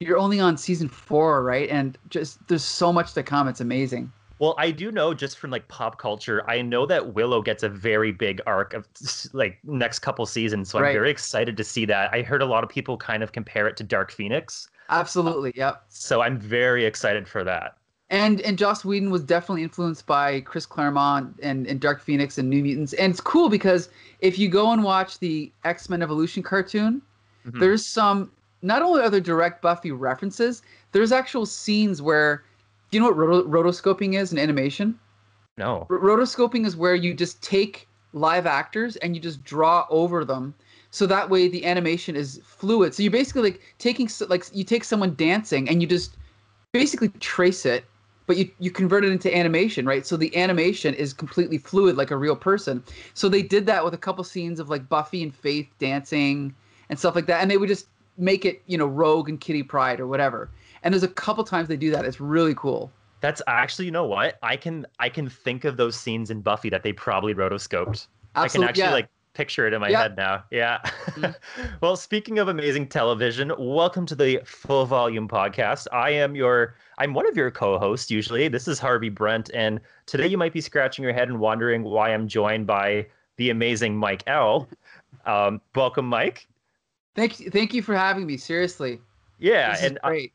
you're 0.00 0.18
only 0.18 0.40
on 0.40 0.56
season 0.56 0.88
four, 0.88 1.42
right? 1.42 1.68
And 1.70 1.96
just 2.10 2.46
there's 2.48 2.64
so 2.64 2.92
much 2.92 3.12
to 3.14 3.22
come. 3.22 3.48
It's 3.48 3.60
amazing. 3.60 4.12
Well, 4.38 4.54
I 4.58 4.70
do 4.70 4.92
know 4.92 5.14
just 5.14 5.38
from 5.38 5.50
like 5.50 5.66
pop 5.68 5.98
culture, 5.98 6.44
I 6.48 6.60
know 6.60 6.84
that 6.86 7.14
Willow 7.14 7.40
gets 7.40 7.62
a 7.62 7.70
very 7.70 8.12
big 8.12 8.42
arc 8.46 8.74
of 8.74 8.86
like 9.32 9.58
next 9.64 10.00
couple 10.00 10.26
seasons. 10.26 10.68
So 10.68 10.78
I'm 10.78 10.92
very 10.92 11.10
excited 11.10 11.56
to 11.56 11.64
see 11.64 11.86
that. 11.86 12.12
I 12.12 12.20
heard 12.20 12.42
a 12.42 12.46
lot 12.46 12.62
of 12.62 12.68
people 12.68 12.98
kind 12.98 13.22
of 13.22 13.32
compare 13.32 13.66
it 13.66 13.78
to 13.78 13.84
Dark 13.84 14.12
Phoenix. 14.12 14.68
Absolutely, 14.90 15.52
yep. 15.56 15.84
So 15.88 16.20
I'm 16.20 16.38
very 16.38 16.84
excited 16.84 17.26
for 17.26 17.44
that. 17.44 17.78
And 18.10 18.40
and 18.42 18.56
Joss 18.56 18.84
Whedon 18.84 19.10
was 19.10 19.24
definitely 19.24 19.64
influenced 19.64 20.06
by 20.06 20.40
Chris 20.42 20.64
Claremont 20.64 21.38
and, 21.42 21.66
and 21.66 21.80
Dark 21.80 22.00
Phoenix 22.00 22.38
and 22.38 22.48
New 22.48 22.62
Mutants. 22.62 22.92
And 22.94 23.10
it's 23.10 23.20
cool 23.20 23.48
because 23.48 23.88
if 24.20 24.38
you 24.38 24.48
go 24.48 24.70
and 24.70 24.84
watch 24.84 25.18
the 25.18 25.50
X 25.64 25.88
Men 25.88 26.02
Evolution 26.02 26.42
cartoon, 26.42 27.02
Mhm. 27.46 27.60
there's 27.60 27.84
some 27.84 28.30
not 28.62 28.82
only 28.82 29.02
are 29.02 29.10
there 29.10 29.20
direct 29.20 29.60
Buffy 29.60 29.90
references, 29.90 30.62
there's 30.92 31.10
actual 31.12 31.46
scenes 31.46 32.00
where 32.00 32.44
do 32.90 32.96
you 32.96 33.00
know 33.00 33.08
what 33.08 33.16
roto- 33.16 33.48
rotoscoping 33.48 34.14
is 34.14 34.32
in 34.32 34.38
animation? 34.38 34.98
No. 35.58 35.86
R- 35.90 35.98
rotoscoping 35.98 36.64
is 36.64 36.76
where 36.76 36.94
you 36.94 37.12
just 37.12 37.42
take 37.42 37.88
live 38.12 38.46
actors 38.46 38.96
and 38.96 39.14
you 39.16 39.20
just 39.20 39.42
draw 39.44 39.84
over 39.90 40.24
them 40.24 40.54
so 40.90 41.06
that 41.06 41.28
way 41.28 41.48
the 41.48 41.66
animation 41.66 42.16
is 42.16 42.40
fluid 42.44 42.94
so 42.94 43.02
you're 43.02 43.12
basically 43.12 43.42
like 43.42 43.60
taking 43.78 44.08
like 44.28 44.44
you 44.54 44.64
take 44.64 44.84
someone 44.84 45.14
dancing 45.16 45.68
and 45.68 45.82
you 45.82 45.88
just 45.88 46.16
basically 46.72 47.08
trace 47.20 47.66
it 47.66 47.84
but 48.26 48.36
you, 48.36 48.50
you 48.58 48.70
convert 48.70 49.04
it 49.04 49.12
into 49.12 49.34
animation 49.34 49.86
right 49.86 50.06
so 50.06 50.16
the 50.16 50.34
animation 50.36 50.94
is 50.94 51.12
completely 51.12 51.58
fluid 51.58 51.96
like 51.96 52.10
a 52.10 52.16
real 52.16 52.36
person 52.36 52.82
so 53.14 53.28
they 53.28 53.42
did 53.42 53.66
that 53.66 53.84
with 53.84 53.94
a 53.94 53.98
couple 53.98 54.22
scenes 54.24 54.60
of 54.60 54.68
like 54.68 54.88
buffy 54.88 55.22
and 55.22 55.34
faith 55.34 55.68
dancing 55.78 56.54
and 56.88 56.98
stuff 56.98 57.14
like 57.14 57.26
that 57.26 57.42
and 57.42 57.50
they 57.50 57.56
would 57.56 57.68
just 57.68 57.86
make 58.18 58.44
it 58.44 58.62
you 58.66 58.78
know 58.78 58.86
rogue 58.86 59.28
and 59.28 59.40
kitty 59.40 59.62
Pryde 59.62 60.00
or 60.00 60.06
whatever 60.06 60.50
and 60.82 60.92
there's 60.92 61.02
a 61.02 61.08
couple 61.08 61.44
times 61.44 61.68
they 61.68 61.76
do 61.76 61.90
that 61.90 62.04
it's 62.04 62.20
really 62.20 62.54
cool 62.54 62.90
That's 63.20 63.42
actually, 63.46 63.86
you 63.86 63.90
know 63.90 64.06
what? 64.06 64.38
I 64.42 64.56
can 64.56 64.86
I 64.98 65.08
can 65.08 65.28
think 65.28 65.64
of 65.64 65.76
those 65.76 65.96
scenes 65.96 66.30
in 66.30 66.42
Buffy 66.42 66.68
that 66.70 66.82
they 66.82 66.92
probably 66.92 67.34
rotoscoped. 67.34 68.06
I 68.34 68.48
can 68.48 68.62
actually 68.62 68.84
yeah. 68.84 68.92
like 68.92 69.08
picture 69.36 69.66
it 69.66 69.74
in 69.74 69.80
my 69.80 69.90
Yeah. 69.90 70.02
head 70.02 70.16
now. 70.16 70.44
Yeah. 70.50 70.78
Mhm. 71.10 71.34
well, 71.82 71.94
speaking 71.94 72.38
of 72.38 72.48
amazing 72.48 72.88
television, 72.88 73.52
welcome 73.58 74.06
to 74.06 74.14
the 74.14 74.40
Full 74.46 74.86
Volume 74.86 75.28
Podcast. 75.28 75.86
I 75.92 76.10
am 76.10 76.34
your 76.34 76.74
I'm 76.98 77.12
one 77.12 77.28
of 77.28 77.36
your 77.36 77.50
co-hosts 77.50 78.10
usually. 78.10 78.48
This 78.48 78.66
is 78.66 78.78
Harvey 78.78 79.10
Brent, 79.10 79.50
and 79.52 79.78
today 80.06 80.26
you 80.26 80.38
might 80.38 80.54
be 80.54 80.62
scratching 80.62 81.02
your 81.04 81.12
head 81.12 81.28
and 81.28 81.38
wondering 81.38 81.82
why 81.82 82.14
I'm 82.14 82.26
joined 82.26 82.66
by 82.66 83.06
the 83.36 83.50
amazing 83.50 83.96
Mike-EL. 83.96 84.68
Um, 85.26 85.60
welcome, 85.74 86.06
Mike. 86.06 86.46
thank 87.16 87.40
you 87.40 87.50
thank 87.50 87.74
you 87.74 87.82
for 87.82 87.96
having 87.96 88.26
me 88.26 88.36
seriously 88.36 89.00
Yeah, 89.40 89.72
This 89.72 89.80
is 89.80 89.86
and 89.86 89.98
uh, 90.04 90.08
great 90.10 90.32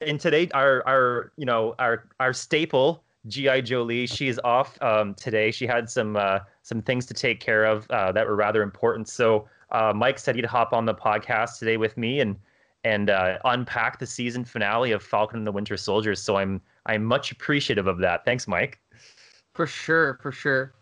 and 0.00 0.18
today 0.18 0.48
our 0.54 0.82
our 0.86 1.30
you 1.36 1.44
know 1.44 1.74
our 1.78 2.06
our 2.20 2.32
staple 2.32 3.04
GI 3.28 3.62
Jolie 3.62 4.06
She's 4.06 4.38
off 4.44 4.80
um, 4.82 5.14
today. 5.14 5.50
She 5.50 5.66
had 5.66 5.90
some 5.90 6.16
uh, 6.16 6.40
some 6.62 6.82
things 6.82 7.06
to 7.06 7.14
take 7.14 7.40
care 7.40 7.64
of 7.64 7.90
uh, 7.90 8.12
that 8.12 8.26
were 8.26 8.36
rather 8.36 8.62
important. 8.62 9.08
So 9.08 9.48
uh, 9.70 9.92
Mike 9.94 10.18
said 10.18 10.36
he'd 10.36 10.44
hop 10.44 10.72
on 10.72 10.86
the 10.86 10.94
podcast 10.94 11.58
today 11.58 11.76
with 11.76 11.96
me 11.96 12.20
and 12.20 12.36
and 12.84 13.10
uh, 13.10 13.38
unpack 13.44 13.98
the 13.98 14.06
season 14.06 14.44
finale 14.44 14.92
of 14.92 15.02
Falcon 15.02 15.38
and 15.38 15.46
the 15.46 15.52
Winter 15.52 15.76
Soldier. 15.76 16.14
So 16.14 16.36
I'm 16.36 16.60
I'm 16.86 17.04
much 17.04 17.30
appreciative 17.30 17.86
of 17.86 17.98
that. 17.98 18.24
Thanks, 18.24 18.48
Mike. 18.48 18.80
For 19.54 19.66
sure, 19.66 20.18
for 20.22 20.32
sure. 20.32 20.72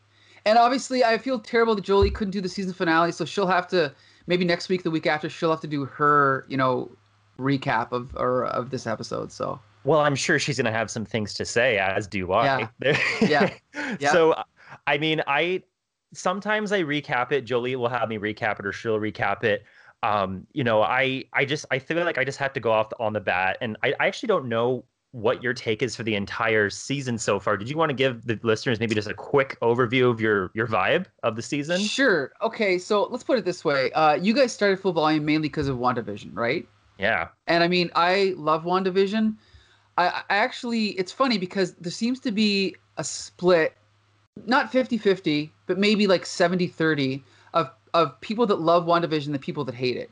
And 0.44 0.58
obviously, 0.58 1.04
I 1.04 1.18
feel 1.18 1.40
terrible 1.40 1.74
that 1.74 1.84
Jolie 1.84 2.10
couldn't 2.10 2.30
do 2.30 2.40
the 2.40 2.48
season 2.48 2.72
finale, 2.72 3.12
so 3.12 3.24
she'll 3.24 3.48
have 3.48 3.66
to 3.68 3.92
maybe 4.28 4.44
next 4.44 4.68
week, 4.68 4.84
the 4.84 4.90
week 4.90 5.06
after, 5.06 5.28
she'll 5.28 5.50
have 5.50 5.60
to 5.60 5.66
do 5.66 5.84
her, 5.86 6.46
you 6.48 6.56
know, 6.56 6.90
recap 7.38 7.92
of 7.92 8.14
or 8.16 8.46
of 8.46 8.70
this 8.70 8.86
episode. 8.86 9.32
So 9.32 9.58
Well, 9.84 10.00
I'm 10.00 10.16
sure 10.16 10.38
she's 10.38 10.56
gonna 10.56 10.72
have 10.72 10.90
some 10.90 11.04
things 11.04 11.34
to 11.34 11.44
say, 11.44 11.78
as 11.78 12.06
do 12.06 12.32
I. 12.32 12.68
Yeah. 13.20 13.50
Yeah. 14.00 14.10
So, 14.12 14.34
I 14.86 14.98
mean, 14.98 15.22
I 15.26 15.62
sometimes 16.12 16.72
I 16.72 16.82
recap 16.82 17.32
it. 17.32 17.42
Jolie 17.42 17.76
will 17.76 17.88
have 17.88 18.08
me 18.08 18.18
recap 18.18 18.58
it, 18.60 18.66
or 18.66 18.72
she'll 18.72 18.98
recap 18.98 19.44
it. 19.44 19.64
Um, 20.02 20.46
you 20.52 20.64
know, 20.64 20.82
I 20.82 21.24
I 21.32 21.44
just 21.44 21.66
I 21.70 21.78
feel 21.78 22.04
like 22.04 22.18
I 22.18 22.24
just 22.24 22.38
have 22.38 22.52
to 22.54 22.60
go 22.60 22.70
off 22.70 22.92
on 23.00 23.12
the 23.12 23.20
bat, 23.20 23.58
and 23.60 23.76
I, 23.82 23.94
I 24.00 24.06
actually 24.06 24.28
don't 24.28 24.48
know 24.48 24.84
what 25.12 25.42
your 25.42 25.54
take 25.54 25.82
is 25.82 25.96
for 25.96 26.02
the 26.02 26.14
entire 26.14 26.68
season 26.68 27.16
so 27.16 27.40
far. 27.40 27.56
Did 27.56 27.70
you 27.70 27.76
want 27.76 27.90
to 27.90 27.94
give 27.94 28.26
the 28.26 28.38
listeners 28.42 28.78
maybe 28.78 28.94
just 28.94 29.08
a 29.08 29.14
quick 29.14 29.58
overview 29.60 30.10
of 30.10 30.20
your 30.20 30.50
your 30.54 30.66
vibe 30.66 31.06
of 31.22 31.36
the 31.36 31.42
season? 31.42 31.80
sure, 31.80 32.32
okay. 32.42 32.78
So 32.78 33.04
let's 33.04 33.24
put 33.24 33.38
it 33.38 33.44
this 33.44 33.64
way: 33.64 33.90
uh, 33.92 34.14
you 34.14 34.34
guys 34.34 34.52
started 34.52 34.78
full 34.78 34.92
volume 34.92 35.24
mainly 35.24 35.48
because 35.48 35.68
of 35.68 35.78
WandaVision, 35.78 36.30
right? 36.34 36.68
Yeah. 36.98 37.28
And 37.46 37.64
I 37.64 37.68
mean, 37.68 37.90
I 37.94 38.34
love 38.36 38.64
WandaVision. 38.64 39.36
I, 39.98 40.22
I 40.30 40.36
actually, 40.36 40.90
it's 40.90 41.12
funny 41.12 41.38
because 41.38 41.74
there 41.74 41.92
seems 41.92 42.20
to 42.20 42.30
be 42.30 42.76
a 42.96 43.04
split, 43.04 43.76
not 44.46 44.70
50 44.70 44.96
50, 44.96 45.52
but 45.66 45.76
maybe 45.76 46.06
like 46.06 46.24
70 46.24 46.68
30 46.68 47.22
of, 47.52 47.70
of 47.94 48.18
people 48.20 48.46
that 48.46 48.60
love 48.60 48.86
WandaVision 48.86 49.26
and 49.26 49.34
the 49.34 49.40
people 49.40 49.64
that 49.64 49.74
hate 49.74 49.96
it. 49.96 50.10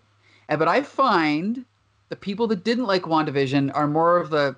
And, 0.48 0.58
but 0.58 0.66
I 0.66 0.82
find 0.82 1.64
the 2.08 2.16
people 2.16 2.48
that 2.48 2.64
didn't 2.64 2.86
like 2.86 3.02
WandaVision 3.02 3.70
are 3.74 3.86
more 3.86 4.16
of 4.16 4.30
the 4.30 4.56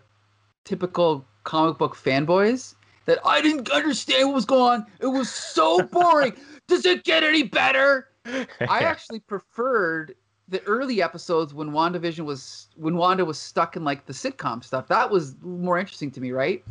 typical 0.65 1.25
comic 1.45 1.77
book 1.77 1.95
fanboys 1.95 2.75
that 3.05 3.19
I 3.25 3.43
didn't 3.43 3.71
understand 3.71 4.29
what 4.29 4.35
was 4.35 4.45
going 4.47 4.81
on. 4.81 4.87
It 5.01 5.07
was 5.07 5.31
so 5.31 5.83
boring. 5.83 6.35
Does 6.69 6.85
it 6.87 7.05
get 7.05 7.23
any 7.23 7.43
better? 7.43 8.09
I 8.27 8.81
actually 8.81 9.21
preferred 9.21 10.15
the 10.49 10.63
early 10.65 11.03
episodes 11.03 11.53
when 11.53 11.71
WandaVision 11.71 12.25
was 12.25 12.69
when 12.77 12.97
Wanda 12.97 13.25
was 13.25 13.39
stuck 13.39 13.77
in 13.77 13.85
like 13.85 14.07
the 14.07 14.13
sitcom 14.13 14.65
stuff. 14.65 14.89
That 14.89 15.11
was 15.11 15.37
more 15.43 15.79
interesting 15.79 16.11
to 16.13 16.21
me, 16.21 16.33
right? 16.33 16.65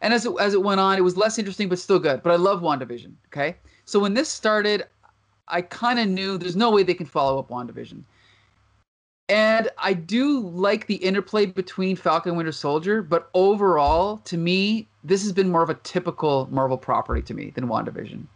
And 0.00 0.12
as 0.12 0.26
it 0.26 0.32
as 0.40 0.54
it 0.54 0.62
went 0.62 0.80
on, 0.80 0.98
it 0.98 1.02
was 1.02 1.16
less 1.16 1.38
interesting 1.38 1.68
but 1.68 1.78
still 1.78 1.98
good. 1.98 2.22
But 2.22 2.32
I 2.32 2.36
love 2.36 2.60
WandaVision. 2.60 3.12
Okay. 3.28 3.56
So 3.86 3.98
when 3.98 4.14
this 4.14 4.28
started, 4.28 4.84
I 5.48 5.62
kind 5.62 5.98
of 5.98 6.08
knew 6.08 6.38
there's 6.38 6.56
no 6.56 6.70
way 6.70 6.82
they 6.82 6.94
can 6.94 7.06
follow 7.06 7.38
up 7.38 7.48
WandaVision. 7.48 8.02
And 9.30 9.70
I 9.78 9.94
do 9.94 10.40
like 10.40 10.86
the 10.86 10.96
interplay 10.96 11.46
between 11.46 11.96
Falcon 11.96 12.30
and 12.30 12.36
Winter 12.36 12.52
Soldier, 12.52 13.02
but 13.02 13.30
overall, 13.32 14.18
to 14.18 14.36
me, 14.36 14.86
this 15.02 15.22
has 15.22 15.32
been 15.32 15.50
more 15.50 15.62
of 15.62 15.70
a 15.70 15.74
typical 15.76 16.46
Marvel 16.50 16.76
property 16.76 17.22
to 17.22 17.32
me 17.32 17.50
than 17.54 17.66
WandaVision. 17.66 18.26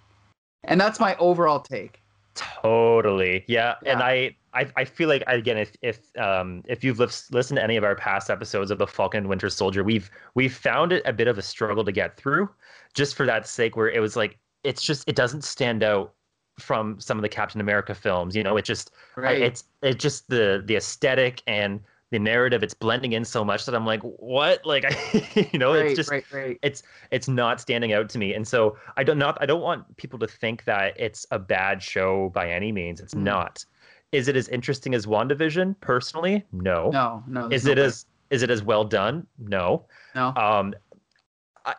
And 0.65 0.81
that's 0.81 0.99
my 0.99 1.15
overall 1.17 1.61
take. 1.61 2.01
Totally. 2.39 3.45
Yeah. 3.49 3.75
yeah. 3.83 3.93
And 3.93 4.03
I, 4.03 4.37
I, 4.55 4.67
I 4.77 4.85
feel 4.85 5.09
like 5.09 5.23
again, 5.27 5.59
if 5.59 5.73
if 5.83 6.17
um 6.17 6.63
if 6.67 6.83
you've 6.83 6.99
listened 6.99 7.57
to 7.57 7.63
any 7.63 7.77
of 7.77 7.85
our 7.85 7.95
past 7.95 8.31
episodes 8.31 8.71
of 8.71 8.79
the 8.79 8.87
Falcon 8.87 9.19
and 9.19 9.29
Winter 9.29 9.49
Soldier, 9.49 9.85
we've 9.85 10.11
we've 10.35 10.55
found 10.55 10.93
it 10.93 11.03
a 11.05 11.13
bit 11.13 11.29
of 11.29 11.39
a 11.39 11.43
struggle 11.43 11.85
to 11.85 11.93
get 11.93 12.17
through, 12.17 12.49
just 12.95 13.15
for 13.15 13.27
that 13.27 13.47
sake, 13.47 13.77
where 13.77 13.91
it 13.91 14.01
was 14.01 14.17
like 14.17 14.39
it's 14.65 14.83
just 14.83 15.05
it 15.09 15.17
doesn't 15.17 15.45
stand 15.45 15.83
out 15.83 16.15
from 16.59 17.01
some 17.01 17.19
of 17.19 17.23
the 17.23 17.29
Captain 17.29 17.61
America 17.61 17.95
films. 17.95 18.35
You 18.35 18.43
know, 18.43 18.57
it 18.57 18.65
just 18.65 18.91
right. 19.17 19.41
it's 19.41 19.65
it's 19.83 20.03
just 20.03 20.29
the 20.29 20.63
the 20.65 20.77
aesthetic 20.77 21.43
and 21.47 21.81
the 22.11 22.19
narrative 22.19 22.63
it's 22.63 22.75
blending 22.75 23.13
in 23.13 23.25
so 23.25 23.45
much 23.45 23.67
that 23.67 23.75
I'm 23.75 23.85
like, 23.85 24.01
what? 24.03 24.65
Like, 24.65 24.85
I, 24.87 25.49
you 25.53 25.59
know, 25.59 25.75
right, 25.75 25.87
it's 25.87 25.97
just 25.97 26.11
right, 26.11 26.25
right. 26.33 26.59
it's 26.63 26.83
it's 27.11 27.29
not 27.29 27.61
standing 27.61 27.93
out 27.93 28.09
to 28.11 28.19
me, 28.19 28.35
and 28.35 28.47
so 28.47 28.77
I 28.97 29.05
don't 29.05 29.19
not 29.19 29.37
I 29.41 29.47
don't 29.47 29.61
want 29.61 29.97
people 29.97 30.19
to 30.21 30.27
think 30.27 30.65
that 30.65 30.99
it's 30.99 31.27
a 31.31 31.39
bad 31.39 31.83
show 31.83 32.31
by 32.31 32.51
any 32.51 32.73
means. 32.73 33.01
It's 33.01 33.15
mm. 33.15 33.23
not. 33.23 33.65
Is 34.11 34.27
it 34.27 34.37
as 34.37 34.49
interesting 34.49 34.95
as 34.95 35.05
WandaVision? 35.05 35.77
Personally, 35.81 36.45
no. 36.53 36.91
No, 36.91 37.23
no. 37.27 37.49
Is 37.49 37.67
no 37.67 37.73
it 37.73 37.79
way. 37.79 37.85
as 37.85 38.07
is 38.31 38.43
it 38.43 38.51
as 38.51 38.63
well 38.63 38.85
done? 38.85 39.27
No. 39.39 39.85
No. 40.15 40.33
Um, 40.35 40.75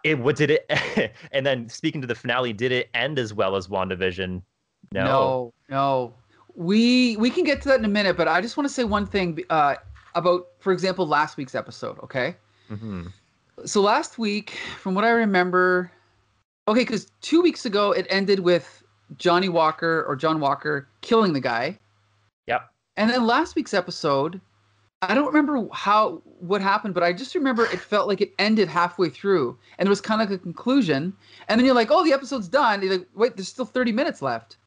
it 0.04 0.20
what 0.20 0.36
did 0.36 0.52
it? 0.52 1.12
and 1.32 1.46
then 1.46 1.70
speaking 1.70 2.02
to 2.02 2.08
the 2.08 2.16
finale, 2.16 2.54
did 2.54 2.72
it 2.72 2.90
end 2.94 3.18
as 3.18 3.34
well 3.34 3.56
as 3.56 3.68
WandaVision? 3.68 4.42
No. 4.92 5.04
No, 5.04 5.54
no. 5.70 6.14
We 6.56 7.16
we 7.18 7.30
can 7.30 7.44
get 7.44 7.62
to 7.62 7.70
that 7.70 7.80
in 7.80 7.86
a 7.86 7.90
minute, 7.90 8.18
but 8.18 8.28
I 8.28 8.42
just 8.42 8.58
want 8.58 8.68
to 8.68 8.74
say 8.74 8.84
one 8.84 9.06
thing 9.06 9.40
uh, 9.50 9.76
about, 10.20 10.48
for 10.60 10.72
example, 10.72 11.08
last 11.08 11.38
week's 11.38 11.56
episode. 11.56 12.00
Okay. 12.04 12.36
Mm-hmm. 12.70 13.08
So 13.66 13.82
last 13.82 14.18
week, 14.18 14.60
from 14.80 14.96
what 14.96 15.04
I 15.04 15.10
remember, 15.10 15.92
okay, 16.68 16.82
because 16.82 17.12
two 17.22 17.42
weeks 17.42 17.66
ago 17.66 17.92
it 17.92 18.06
ended 18.10 18.40
with 18.40 18.84
Johnny 19.18 19.50
Walker 19.50 20.06
or 20.08 20.16
John 20.16 20.40
Walker 20.40 20.88
killing 21.02 21.34
the 21.34 21.42
guy. 21.42 21.78
Yep. 22.48 22.70
And 22.98 23.10
then 23.10 23.26
last 23.26 23.56
week's 23.56 23.74
episode, 23.74 24.40
I 25.02 25.16
don't 25.16 25.28
remember 25.28 25.68
how 25.74 26.22
what 26.40 26.62
happened, 26.62 26.94
but 26.94 27.04
I 27.04 27.14
just 27.14 27.34
remember 27.34 27.66
it 27.66 27.80
felt 27.80 28.08
like 28.08 28.22
it 28.22 28.34
ended 28.38 28.68
halfway 28.68 29.10
through, 29.10 29.58
and 29.78 29.88
it 29.88 29.90
was 29.90 30.02
kind 30.02 30.22
of 30.22 30.30
like 30.30 30.40
a 30.40 30.44
conclusion. 30.44 31.14
And 31.48 31.58
then 31.58 31.66
you're 31.66 31.76
like, 31.76 31.90
"Oh, 31.90 32.04
the 32.04 32.12
episode's 32.12 32.50
done." 32.50 32.82
You're 32.82 32.98
like, 32.98 33.08
"Wait, 33.16 33.38
there's 33.38 33.48
still 33.48 33.66
30 33.66 33.94
minutes 33.94 34.22
left." 34.22 34.58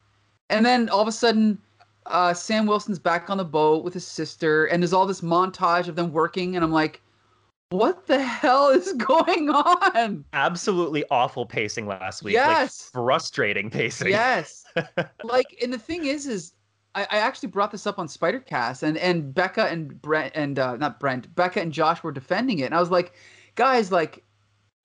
And 0.49 0.65
then 0.65 0.89
all 0.89 1.01
of 1.01 1.07
a 1.07 1.11
sudden, 1.11 1.59
uh, 2.05 2.33
Sam 2.33 2.65
Wilson's 2.65 2.99
back 2.99 3.29
on 3.29 3.37
the 3.37 3.45
boat 3.45 3.83
with 3.83 3.93
his 3.93 4.05
sister, 4.05 4.65
and 4.65 4.81
there's 4.81 4.93
all 4.93 5.05
this 5.05 5.21
montage 5.21 5.87
of 5.87 5.95
them 5.95 6.11
working, 6.11 6.55
and 6.55 6.63
I'm 6.63 6.71
like, 6.71 7.01
what 7.69 8.05
the 8.05 8.21
hell 8.21 8.69
is 8.69 8.93
going 8.97 9.49
on? 9.49 10.23
Absolutely 10.33 11.03
awful 11.09 11.45
pacing 11.45 11.87
last 11.87 12.23
week. 12.23 12.33
Yes. 12.33 12.91
Like, 12.93 13.03
frustrating 13.03 13.69
pacing. 13.69 14.09
Yes. 14.09 14.65
like, 15.23 15.57
and 15.61 15.73
the 15.73 15.79
thing 15.79 16.05
is, 16.05 16.27
is 16.27 16.53
I, 16.95 17.03
I, 17.03 17.17
actually 17.17 17.49
brought 17.49 17.71
this 17.71 17.87
up 17.87 17.97
on 17.97 18.07
Spidercast, 18.07 18.83
and 18.83 18.97
and 18.97 19.33
Becca 19.33 19.65
and 19.65 19.99
Brent 20.01 20.33
and 20.35 20.59
uh, 20.59 20.77
not 20.77 20.99
Brent, 20.99 21.33
Becca 21.35 21.61
and 21.61 21.71
Josh 21.71 22.03
were 22.03 22.11
defending 22.11 22.59
it, 22.59 22.65
and 22.65 22.75
I 22.75 22.79
was 22.79 22.91
like, 22.91 23.13
guys, 23.55 23.91
like, 23.91 24.23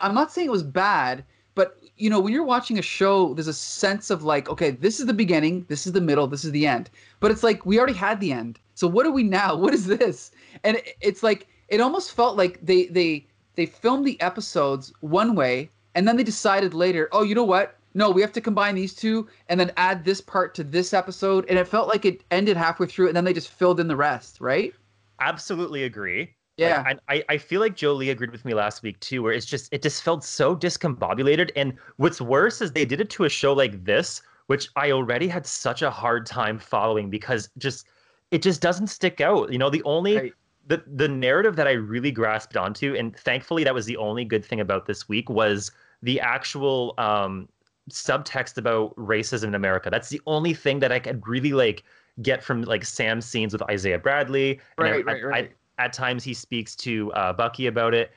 I'm 0.00 0.14
not 0.14 0.32
saying 0.32 0.46
it 0.46 0.52
was 0.52 0.62
bad, 0.62 1.24
but 1.58 1.76
you 1.96 2.08
know 2.08 2.20
when 2.20 2.32
you're 2.32 2.44
watching 2.44 2.78
a 2.78 2.82
show 2.82 3.34
there's 3.34 3.48
a 3.48 3.52
sense 3.52 4.10
of 4.10 4.22
like 4.22 4.48
okay 4.48 4.70
this 4.70 5.00
is 5.00 5.06
the 5.06 5.12
beginning 5.12 5.66
this 5.68 5.88
is 5.88 5.92
the 5.92 6.00
middle 6.00 6.28
this 6.28 6.44
is 6.44 6.52
the 6.52 6.68
end. 6.68 6.88
But 7.18 7.32
it's 7.32 7.42
like 7.42 7.66
we 7.66 7.78
already 7.78 7.98
had 8.06 8.20
the 8.20 8.30
end. 8.30 8.60
So 8.74 8.86
what 8.86 9.06
are 9.06 9.10
we 9.10 9.24
now? 9.24 9.56
What 9.62 9.74
is 9.74 9.86
this? 9.86 10.30
And 10.62 10.80
it's 11.00 11.24
like 11.24 11.48
it 11.66 11.80
almost 11.80 12.12
felt 12.12 12.36
like 12.36 12.60
they 12.62 12.86
they 12.86 13.26
they 13.56 13.66
filmed 13.66 14.06
the 14.06 14.20
episodes 14.20 14.92
one 15.00 15.34
way 15.34 15.68
and 15.96 16.06
then 16.06 16.16
they 16.16 16.22
decided 16.22 16.74
later 16.74 17.08
oh 17.10 17.24
you 17.24 17.34
know 17.34 17.50
what? 17.54 17.74
No 17.92 18.08
we 18.08 18.22
have 18.22 18.34
to 18.34 18.40
combine 18.48 18.76
these 18.76 18.94
two 18.94 19.26
and 19.48 19.58
then 19.58 19.72
add 19.76 20.04
this 20.04 20.20
part 20.20 20.54
to 20.54 20.62
this 20.62 20.94
episode. 20.94 21.44
And 21.48 21.58
it 21.58 21.66
felt 21.66 21.88
like 21.88 22.04
it 22.04 22.22
ended 22.30 22.56
halfway 22.56 22.86
through 22.86 23.08
and 23.08 23.16
then 23.16 23.24
they 23.24 23.32
just 23.32 23.50
filled 23.50 23.80
in 23.80 23.88
the 23.88 23.96
rest 23.96 24.40
right? 24.40 24.72
Absolutely 25.18 25.82
agree 25.82 26.37
yeah, 26.58 26.82
like, 26.82 26.98
I 27.08 27.24
I 27.28 27.38
feel 27.38 27.60
like 27.60 27.76
Jolie 27.76 28.10
agreed 28.10 28.32
with 28.32 28.44
me 28.44 28.52
last 28.52 28.82
week 28.82 28.98
too, 29.00 29.22
where 29.22 29.32
it's 29.32 29.46
just 29.46 29.72
it 29.72 29.82
just 29.82 30.02
felt 30.02 30.24
so 30.24 30.56
discombobulated. 30.56 31.50
And 31.56 31.74
what's 31.96 32.20
worse 32.20 32.60
is 32.60 32.72
they 32.72 32.84
did 32.84 33.00
it 33.00 33.10
to 33.10 33.24
a 33.24 33.28
show 33.28 33.52
like 33.52 33.84
this, 33.84 34.20
which 34.46 34.68
I 34.76 34.90
already 34.90 35.28
had 35.28 35.46
such 35.46 35.82
a 35.82 35.90
hard 35.90 36.26
time 36.26 36.58
following 36.58 37.10
because 37.10 37.48
just 37.58 37.86
it 38.30 38.42
just 38.42 38.60
doesn't 38.60 38.88
stick 38.88 39.20
out. 39.20 39.52
You 39.52 39.58
know, 39.58 39.70
the 39.70 39.82
only 39.84 40.16
right. 40.16 40.32
the 40.66 40.82
the 40.86 41.08
narrative 41.08 41.56
that 41.56 41.68
I 41.68 41.72
really 41.72 42.10
grasped 42.10 42.56
onto, 42.56 42.94
and 42.94 43.16
thankfully 43.16 43.62
that 43.64 43.74
was 43.74 43.86
the 43.86 43.96
only 43.96 44.24
good 44.24 44.44
thing 44.44 44.60
about 44.60 44.86
this 44.86 45.08
week 45.08 45.30
was 45.30 45.70
the 46.02 46.20
actual 46.20 46.94
um, 46.98 47.48
subtext 47.90 48.58
about 48.58 48.96
racism 48.96 49.48
in 49.48 49.54
America. 49.54 49.90
That's 49.90 50.08
the 50.08 50.20
only 50.26 50.54
thing 50.54 50.80
that 50.80 50.92
I 50.92 50.98
could 50.98 51.26
really 51.26 51.52
like 51.52 51.84
get 52.22 52.42
from 52.42 52.62
like 52.62 52.84
Sam's 52.84 53.26
scenes 53.26 53.52
with 53.52 53.62
Isaiah 53.62 53.98
Bradley. 53.98 54.60
Right, 54.76 55.06
I, 55.06 55.12
right, 55.12 55.24
right. 55.24 55.52
At 55.78 55.92
times 55.92 56.24
he 56.24 56.34
speaks 56.34 56.74
to 56.76 57.12
uh, 57.12 57.32
Bucky 57.32 57.66
about 57.66 57.94
it. 57.94 58.10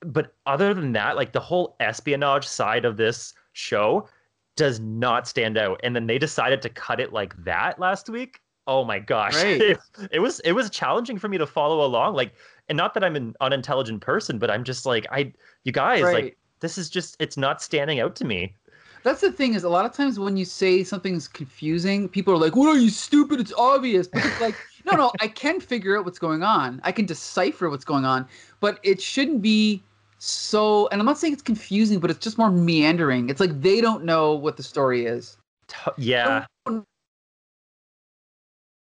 But 0.00 0.34
other 0.46 0.74
than 0.74 0.92
that, 0.92 1.16
like 1.16 1.32
the 1.32 1.40
whole 1.40 1.76
espionage 1.80 2.46
side 2.46 2.84
of 2.84 2.96
this 2.96 3.34
show 3.52 4.08
does 4.56 4.80
not 4.80 5.26
stand 5.26 5.58
out. 5.58 5.80
And 5.82 5.94
then 5.94 6.06
they 6.06 6.18
decided 6.18 6.62
to 6.62 6.68
cut 6.68 7.00
it 7.00 7.12
like 7.12 7.34
that 7.44 7.78
last 7.78 8.08
week. 8.08 8.40
Oh 8.66 8.84
my 8.84 8.98
gosh. 8.98 9.34
Right. 9.34 9.60
It, 9.60 9.78
it 10.12 10.20
was 10.20 10.40
it 10.40 10.52
was 10.52 10.70
challenging 10.70 11.18
for 11.18 11.28
me 11.28 11.38
to 11.38 11.46
follow 11.46 11.84
along. 11.84 12.14
Like 12.14 12.32
and 12.68 12.76
not 12.76 12.94
that 12.94 13.04
I'm 13.04 13.16
an 13.16 13.34
unintelligent 13.40 14.00
person, 14.00 14.38
but 14.38 14.50
I'm 14.50 14.64
just 14.64 14.86
like 14.86 15.06
I 15.10 15.32
you 15.64 15.72
guys 15.72 16.02
right. 16.02 16.24
like 16.24 16.38
this 16.60 16.78
is 16.78 16.88
just 16.88 17.16
it's 17.18 17.36
not 17.36 17.60
standing 17.60 18.00
out 18.00 18.14
to 18.16 18.24
me. 18.24 18.54
That's 19.02 19.20
the 19.20 19.32
thing 19.32 19.54
is 19.54 19.64
a 19.64 19.68
lot 19.68 19.84
of 19.84 19.92
times 19.92 20.20
when 20.20 20.36
you 20.36 20.44
say 20.44 20.84
something's 20.84 21.26
confusing, 21.26 22.08
people 22.08 22.32
are 22.32 22.38
like, 22.38 22.54
"What 22.54 22.68
are 22.68 22.78
you 22.78 22.88
stupid? 22.88 23.40
It's 23.40 23.52
obvious." 23.58 24.06
But 24.06 24.24
it's 24.24 24.40
like 24.40 24.54
no, 24.84 24.96
no, 24.96 25.12
I 25.20 25.28
can 25.28 25.60
figure 25.60 25.98
out 25.98 26.04
what's 26.04 26.18
going 26.18 26.42
on. 26.42 26.80
I 26.84 26.92
can 26.92 27.06
decipher 27.06 27.70
what's 27.70 27.84
going 27.84 28.04
on, 28.04 28.26
but 28.60 28.78
it 28.82 29.00
shouldn't 29.00 29.42
be 29.42 29.82
so. 30.18 30.88
And 30.88 31.00
I'm 31.00 31.06
not 31.06 31.18
saying 31.18 31.32
it's 31.32 31.42
confusing, 31.42 32.00
but 32.00 32.10
it's 32.10 32.20
just 32.20 32.38
more 32.38 32.50
meandering. 32.50 33.28
It's 33.30 33.40
like 33.40 33.60
they 33.60 33.80
don't 33.80 34.04
know 34.04 34.34
what 34.34 34.56
the 34.56 34.62
story 34.62 35.06
is. 35.06 35.36
Yeah. 35.96 36.46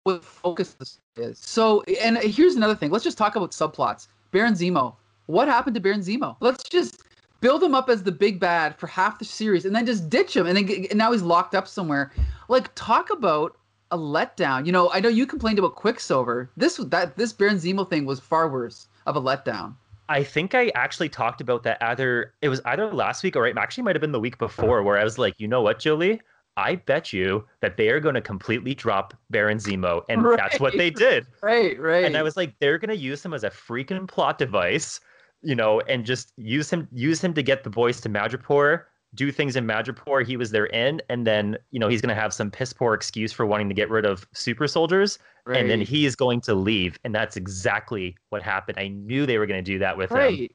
What 0.04 0.25
focus 0.25 0.76
is. 1.16 1.38
So, 1.38 1.83
and 2.00 2.16
here's 2.19 2.57
another 2.57 2.75
thing. 2.75 2.90
Let's 2.90 3.04
just 3.04 3.19
talk 3.19 3.37
about 3.37 3.50
subplots. 3.50 4.09
Baron 4.30 4.54
Zemo. 4.54 4.95
What 5.26 5.47
happened 5.47 5.75
to 5.75 5.80
Baron 5.80 6.00
Zemo? 6.00 6.37
Let's 6.40 6.64
just 6.64 7.02
build 7.40 7.62
him 7.62 7.75
up 7.75 7.88
as 7.88 8.02
the 8.02 8.12
big 8.12 8.40
bad 8.40 8.78
for 8.78 8.87
half 8.87 9.19
the 9.19 9.25
series 9.25 9.64
and 9.64 9.75
then 9.75 9.87
just 9.87 10.11
ditch 10.11 10.37
him 10.37 10.47
and 10.47 10.57
then 10.57 10.87
and 10.90 10.99
now 10.99 11.12
he's 11.12 11.23
locked 11.23 11.54
up 11.54 11.69
somewhere. 11.69 12.12
Like 12.49 12.75
talk 12.75 13.11
about 13.11 13.57
a 13.91 13.99
letdown. 13.99 14.67
You 14.67 14.73
know, 14.73 14.91
I 14.91 15.01
know 15.01 15.09
you 15.09 15.27
complained 15.27 15.59
about 15.59 15.75
Quicksilver. 15.75 16.51
This 16.57 16.77
that 16.77 17.17
this 17.17 17.33
Baron 17.33 17.57
Zemo 17.57 17.89
thing 17.89 18.05
was 18.05 18.21
far 18.21 18.49
worse 18.49 18.89
of 19.07 19.17
a 19.17 19.21
letdown. 19.21 19.75
I 20.09 20.25
think 20.25 20.55
I 20.57 20.73
actually 20.75 21.09
talked 21.09 21.41
about 21.41 21.63
that 21.63 21.79
either 21.81 22.35
it 22.43 22.49
was 22.49 22.61
either 22.65 22.93
last 22.93 23.23
week 23.23 23.37
or 23.37 23.47
it 23.47 23.57
actually 23.57 23.85
might 23.85 23.95
have 23.95 24.01
been 24.01 24.13
the 24.13 24.21
week 24.21 24.39
before 24.39 24.83
where 24.83 24.99
I 24.99 25.05
was 25.05 25.19
like, 25.19 25.35
you 25.39 25.47
know 25.47 25.63
what, 25.63 25.79
Jolie? 25.79 26.21
I 26.57 26.77
bet 26.77 27.13
you 27.13 27.47
that 27.61 27.77
they 27.77 27.91
are 27.91 28.01
going 28.01 28.17
to 28.17 28.21
completely 28.21 28.75
drop 28.75 29.15
Baron 29.31 29.59
Zemo, 29.59 30.03
and 30.09 30.23
right. 30.23 30.37
that's 30.37 30.59
what 30.59 30.77
they 30.77 30.91
did. 30.91 31.27
Right, 31.43 31.79
right. 31.79 32.05
And 32.05 32.17
I 32.17 32.23
was 32.23 32.37
like, 32.37 32.55
they're 32.59 32.77
going 32.77 32.91
to 32.91 32.97
use 32.97 33.25
him 33.25 33.33
as 33.33 33.45
a 33.45 33.51
freaking 33.51 34.09
plot 34.09 34.37
device, 34.37 35.01
you 35.43 35.55
know, 35.55 35.81
and 35.83 36.05
just 36.05 36.33
use 36.37 36.69
him 36.71 36.89
use 36.93 37.23
him 37.23 37.33
to 37.35 37.43
get 37.43 37.63
the 37.63 37.71
boys 37.71 38.01
to 38.01 38.09
Madripoor 38.09 38.83
do 39.14 39.33
things 39.33 39.57
in 39.57 39.67
Madripoor. 39.67 40.25
He 40.25 40.37
was 40.37 40.50
their 40.50 40.67
in, 40.67 41.02
and 41.09 41.26
then 41.26 41.59
you 41.71 41.81
know 41.81 41.88
he's 41.88 42.00
going 42.00 42.14
to 42.14 42.21
have 42.21 42.33
some 42.33 42.50
piss 42.50 42.73
poor 42.73 42.95
excuse 42.95 43.33
for 43.33 43.45
wanting 43.47 43.69
to 43.69 43.75
get 43.75 43.90
rid 43.90 44.05
of 44.05 44.26
super 44.33 44.69
soldiers, 44.69 45.19
right. 45.45 45.61
and 45.61 45.71
then 45.71 45.81
he 45.81 46.07
is 46.07 46.14
going 46.14 46.40
to 46.43 46.55
leave, 46.55 46.99
and 47.05 47.14
that's 47.14 47.37
exactly 47.37 48.17
what 48.29 48.43
happened. 48.43 48.79
I 48.79 48.88
knew 48.88 49.26
they 49.26 49.38
were 49.38 49.47
going 49.47 49.62
to 49.62 49.69
do 49.71 49.79
that 49.79 49.97
with 49.97 50.11
right. 50.11 50.40
him. 50.40 50.49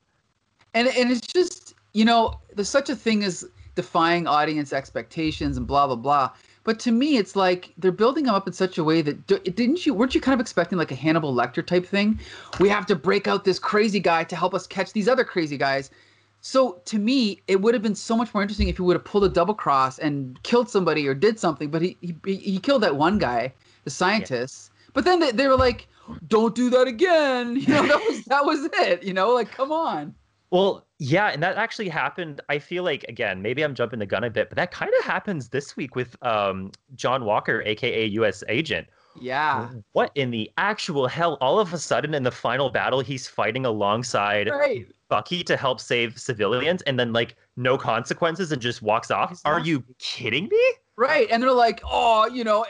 And 0.73 0.87
and 0.89 1.11
it's 1.11 1.25
just 1.25 1.75
you 1.93 2.05
know 2.05 2.39
there's 2.53 2.69
such 2.69 2.89
a 2.89 2.95
thing 2.95 3.23
as 3.23 3.45
defying 3.75 4.25
audience 4.25 4.71
expectations 4.71 5.57
and 5.57 5.67
blah 5.67 5.87
blah 5.87 5.95
blah. 5.95 6.31
But 6.63 6.79
to 6.79 6.91
me, 6.91 7.17
it's 7.17 7.35
like 7.35 7.73
they're 7.77 7.91
building 7.91 8.25
him 8.25 8.33
up 8.33 8.47
in 8.47 8.53
such 8.53 8.79
a 8.79 8.83
way 8.83 9.03
that 9.03 9.27
didn't 9.27 9.85
you? 9.85 9.93
Weren't 9.93 10.15
you 10.15 10.21
kind 10.21 10.33
of 10.33 10.39
expecting 10.39 10.77
like 10.77 10.91
a 10.91 10.95
Hannibal 10.95 11.33
Lecter 11.33 11.65
type 11.65 11.85
thing? 11.85 12.19
We 12.59 12.69
have 12.69 12.87
to 12.87 12.95
break 12.95 13.27
out 13.27 13.43
this 13.43 13.59
crazy 13.59 13.99
guy 13.99 14.23
to 14.23 14.35
help 14.35 14.55
us 14.55 14.65
catch 14.65 14.91
these 14.91 15.07
other 15.07 15.23
crazy 15.23 15.57
guys 15.57 15.91
So 16.45 16.79
to 16.85 16.99
me, 16.99 17.41
it 17.47 17.59
would 17.59 17.73
have 17.73 17.81
been 17.81 17.95
so 17.95 18.15
much 18.15 18.31
more 18.31 18.43
interesting 18.43 18.67
if 18.67 18.75
he 18.75 18.83
would 18.83 18.95
have 18.95 19.03
pulled 19.03 19.23
a 19.23 19.29
double 19.29 19.55
cross 19.55 19.97
and 19.97 20.41
killed 20.43 20.69
somebody 20.69 21.07
or 21.07 21.15
did 21.15 21.39
something. 21.39 21.71
But 21.71 21.81
he 21.81 21.97
he, 22.01 22.35
he 22.35 22.59
killed 22.59 22.83
that 22.83 22.95
one 22.95 23.17
guy, 23.17 23.51
the 23.83 23.89
scientist. 23.89 24.69
Yeah. 24.71 24.91
But 24.93 25.05
then 25.05 25.19
they, 25.21 25.31
they 25.31 25.47
were 25.47 25.55
like, 25.55 25.87
"Don't 26.27 26.53
do 26.53 26.69
that 26.69 26.87
again." 26.87 27.55
You 27.61 27.73
know, 27.73 27.87
that 27.87 27.99
was 28.07 28.25
that 28.25 28.45
was 28.45 28.69
it. 28.73 29.01
You 29.01 29.11
know, 29.11 29.33
like 29.33 29.49
come 29.49 29.71
on. 29.71 30.13
Well, 30.51 30.85
yeah, 30.99 31.29
and 31.29 31.41
that 31.41 31.57
actually 31.57 31.89
happened. 31.89 32.41
I 32.47 32.59
feel 32.59 32.83
like 32.83 33.05
again, 33.09 33.41
maybe 33.41 33.63
I'm 33.63 33.73
jumping 33.73 33.97
the 33.97 34.05
gun 34.05 34.23
a 34.23 34.29
bit, 34.29 34.49
but 34.49 34.55
that 34.57 34.69
kind 34.69 34.91
of 34.99 35.03
happens 35.03 35.49
this 35.49 35.75
week 35.75 35.95
with 35.95 36.15
um, 36.21 36.71
John 36.93 37.25
Walker, 37.25 37.63
aka 37.65 38.05
U.S. 38.05 38.43
Agent. 38.49 38.85
Yeah. 39.19 39.69
What 39.93 40.11
in 40.15 40.29
the 40.29 40.51
actual 40.57 41.07
hell? 41.07 41.37
All 41.41 41.59
of 41.59 41.73
a 41.73 41.79
sudden, 41.79 42.13
in 42.13 42.21
the 42.21 42.31
final 42.31 42.69
battle, 42.69 42.99
he's 42.99 43.27
fighting 43.27 43.65
alongside 43.65 44.49
right. 44.49 44.87
Bucky 45.15 45.45
to 45.45 45.55
help 45.55 45.79
save 45.79 46.19
civilians, 46.19 46.81
and 46.81 46.99
then 46.99 47.13
like 47.13 47.37
no 47.55 47.77
consequences, 47.77 48.51
and 48.51 48.61
just 48.61 48.81
walks 48.81 49.09
off. 49.09 49.39
Are 49.45 49.61
you 49.61 49.81
kidding 49.97 50.49
me? 50.49 50.73
Right, 50.97 51.25
and 51.31 51.41
they're 51.41 51.53
like, 51.53 51.79
oh, 51.85 52.27
you 52.27 52.43
know, 52.43 52.65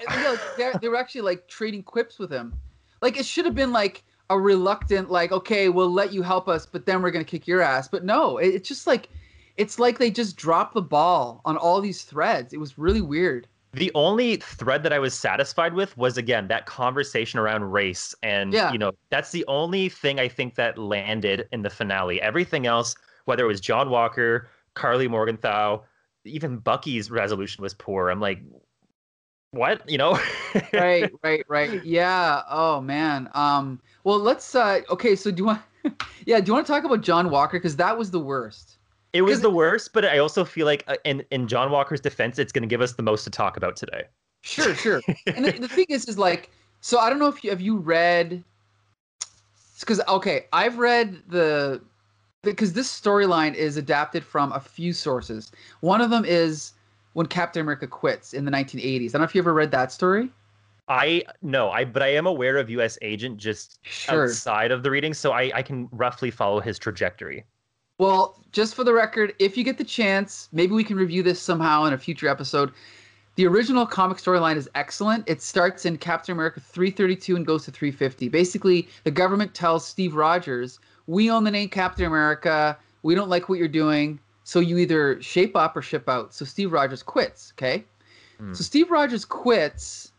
they 0.81 0.87
were 0.87 0.95
actually 0.99 1.21
like 1.21 1.47
trading 1.47 1.81
quips 1.81 2.19
with 2.19 2.31
him. 2.31 2.53
Like 3.01 3.17
it 3.17 3.25
should 3.25 3.45
have 3.45 3.55
been 3.55 3.71
like 3.71 4.03
a 4.29 4.39
reluctant 4.39 5.09
like 5.11 5.31
okay 5.31 5.69
we'll 5.69 5.91
let 5.91 6.11
you 6.11 6.23
help 6.23 6.47
us 6.47 6.65
but 6.65 6.87
then 6.87 7.03
we're 7.03 7.11
going 7.11 7.23
to 7.23 7.29
kick 7.29 7.45
your 7.45 7.61
ass 7.61 7.87
but 7.87 8.03
no 8.03 8.39
it, 8.39 8.47
it's 8.55 8.67
just 8.67 8.87
like 8.87 9.07
it's 9.55 9.77
like 9.77 9.99
they 9.99 10.09
just 10.09 10.35
dropped 10.35 10.73
the 10.73 10.81
ball 10.81 11.41
on 11.45 11.55
all 11.57 11.79
these 11.79 12.01
threads 12.01 12.51
it 12.51 12.59
was 12.59 12.75
really 12.75 13.01
weird 13.01 13.47
the 13.75 13.91
only 13.95 14.37
thread 14.37 14.83
that 14.83 14.93
i 14.93 14.99
was 14.99 15.13
satisfied 15.13 15.73
with 15.73 15.97
was 15.97 16.17
again 16.17 16.47
that 16.47 16.65
conversation 16.65 17.39
around 17.39 17.63
race. 17.71 18.15
And 18.23 18.53
yeah. 18.53 18.71
you 18.71 18.77
know 18.77 18.91
that's 19.09 19.31
the 19.31 19.45
only 19.47 19.89
thing 19.89 20.19
i 20.19 20.27
think 20.27 20.55
that 20.55 20.77
landed 20.77 21.47
in 21.51 21.61
the 21.61 21.69
finale. 21.69 22.21
Everything 22.21 22.65
else 22.65 22.95
whether 23.25 23.43
it 23.43 23.47
was 23.47 23.61
john 23.61 23.89
walker 23.89 24.49
Karli 24.73 25.07
morgenthau 25.07 25.81
even 26.23 26.57
bucky's 26.57 27.11
resolution 27.11 27.61
was 27.61 27.73
poor. 27.73 28.09
I'm 28.09 28.19
like 28.19 28.39
what? 29.51 29.89
You 29.89 29.97
know? 29.97 30.19
Right 30.73 31.11
right 31.21 31.43
right. 31.49 31.83
Yeah. 31.83 32.43
Oh 32.49 32.79
man. 32.79 33.29
Um 33.33 33.81
well 34.05 34.19
let's 34.19 34.55
uh 34.55 34.81
okay 34.89 35.15
so 35.15 35.31
do 35.31 35.41
you 35.41 35.45
want 35.47 35.61
yeah 36.25 36.39
do 36.39 36.47
you 36.47 36.53
want 36.53 36.65
to 36.65 36.71
talk 36.71 36.83
about 36.85 37.01
john 37.01 37.29
walker? 37.29 37.57
Because 37.57 37.75
that 37.75 37.97
was 37.97 38.09
the 38.11 38.19
worst 38.19 38.74
it 39.15 39.21
was 39.21 39.41
the 39.41 39.49
worst 39.49 39.93
but 39.93 40.05
i 40.05 40.17
also 40.17 40.45
feel 40.45 40.65
like 40.65 40.83
uh, 40.87 40.95
in 41.03 41.23
in 41.31 41.47
john 41.47 41.71
walker's 41.71 42.01
defense 42.01 42.37
it's 42.37 42.51
going 42.51 42.61
to 42.61 42.67
give 42.67 42.81
us 42.81 42.93
the 42.93 43.03
most 43.03 43.23
to 43.23 43.29
talk 43.29 43.57
about 43.57 43.75
today 43.75 44.03
sure 44.41 44.75
sure 44.75 45.01
and 45.27 45.45
the, 45.45 45.51
the 45.53 45.67
thing 45.75 45.85
is 45.89 46.05
is 46.05 46.17
like 46.17 46.51
so 46.81 46.99
i 46.99 47.09
don't 47.09 47.19
know 47.19 47.27
if 47.27 47.43
you 47.43 47.49
have 47.49 47.61
you 47.61 47.77
read 47.77 48.43
because 49.79 50.01
okay 50.07 50.45
i've 50.53 50.77
read 50.77 51.21
the 51.29 51.81
because 52.43 52.73
this 52.73 52.87
storyline 52.87 53.55
is 53.55 53.77
adapted 53.77 54.23
from 54.23 54.51
a 54.51 54.59
few 54.59 54.93
sources 54.93 55.51
one 55.79 56.01
of 56.01 56.09
them 56.09 56.25
is 56.25 56.73
when 57.15 57.25
Captain 57.25 57.61
America 57.61 57.87
quits 57.87 58.33
in 58.33 58.43
the 58.43 58.51
1980s. 58.51 59.09
I 59.09 59.11
don't 59.13 59.21
know 59.21 59.23
if 59.23 59.33
you 59.33 59.41
ever 59.41 59.53
read 59.53 59.71
that 59.71 59.91
story. 59.91 60.29
I 60.89 61.23
no, 61.41 61.71
I 61.71 61.85
but 61.85 62.03
I 62.03 62.09
am 62.09 62.27
aware 62.27 62.57
of 62.57 62.69
U.S. 62.69 62.99
Agent 63.01 63.37
just 63.37 63.79
sure. 63.83 64.25
outside 64.25 64.69
of 64.69 64.83
the 64.83 64.91
reading, 64.91 65.13
so 65.15 65.31
I 65.31 65.49
I 65.55 65.61
can 65.63 65.89
roughly 65.91 66.29
follow 66.29 66.59
his 66.59 66.77
trajectory. 66.77 67.43
Well, 67.97 68.39
just 68.51 68.75
for 68.75 68.83
the 68.83 68.93
record, 68.93 69.33
if 69.39 69.57
you 69.57 69.63
get 69.63 69.77
the 69.77 69.83
chance, 69.83 70.49
maybe 70.51 70.73
we 70.73 70.83
can 70.83 70.97
review 70.97 71.23
this 71.23 71.41
somehow 71.41 71.85
in 71.85 71.93
a 71.93 71.97
future 71.97 72.27
episode. 72.27 72.71
The 73.35 73.45
original 73.47 73.85
comic 73.85 74.17
storyline 74.17 74.55
is 74.55 74.69
excellent. 74.75 75.25
It 75.27 75.41
starts 75.41 75.85
in 75.85 75.97
Captain 75.97 76.33
America 76.33 76.61
332 76.61 77.35
and 77.35 77.45
goes 77.45 77.65
to 77.65 77.71
350. 77.71 78.29
Basically, 78.29 78.87
the 79.03 79.11
government 79.11 79.53
tells 79.53 79.85
Steve 79.85 80.15
Rogers, 80.15 80.79
"We 81.07 81.29
own 81.29 81.43
the 81.43 81.51
name 81.51 81.69
Captain 81.69 82.05
America. 82.05 82.77
We 83.03 83.13
don't 83.13 83.29
like 83.29 83.49
what 83.49 83.59
you're 83.59 83.67
doing. 83.67 84.19
So 84.45 84.59
you 84.59 84.77
either 84.77 85.21
shape 85.21 85.55
up 85.55 85.75
or 85.75 85.81
ship 85.81 86.07
out. 86.07 86.33
So 86.33 86.45
Steve 86.45 86.71
Rogers 86.71 87.03
quits, 87.03 87.51
okay? 87.55 87.83
Mm. 88.39 88.55
So 88.55 88.63
Steve 88.63 88.91
Rogers 88.91 89.25
quits, 89.25 90.11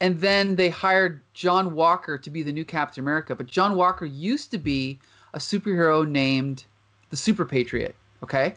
and 0.00 0.20
then 0.20 0.56
they 0.56 0.68
hired 0.68 1.20
John 1.32 1.74
Walker 1.74 2.18
to 2.18 2.30
be 2.30 2.42
the 2.42 2.52
new 2.52 2.64
Captain 2.64 3.02
America. 3.02 3.34
But 3.34 3.46
John 3.46 3.76
Walker 3.76 4.04
used 4.04 4.50
to 4.50 4.58
be 4.58 4.98
a 5.32 5.38
superhero 5.38 6.06
named 6.06 6.64
the 7.10 7.16
Super 7.16 7.44
Patriot, 7.44 7.94
okay? 8.22 8.54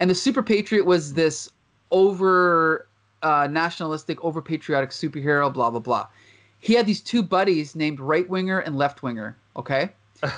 And 0.00 0.08
the 0.10 0.14
Super 0.14 0.42
Patriot 0.42 0.84
was 0.84 1.14
this 1.14 1.50
over 1.90 2.88
uh, 3.22 3.48
nationalistic, 3.50 4.22
over 4.24 4.40
patriotic 4.40 4.90
superhero, 4.90 5.52
blah, 5.52 5.70
blah, 5.70 5.80
blah. 5.80 6.06
He 6.60 6.74
had 6.74 6.86
these 6.86 7.00
two 7.00 7.22
buddies 7.22 7.74
named 7.74 8.00
Right 8.00 8.28
Winger 8.28 8.60
and 8.60 8.76
Left 8.76 9.02
Winger, 9.02 9.36
okay? 9.56 9.90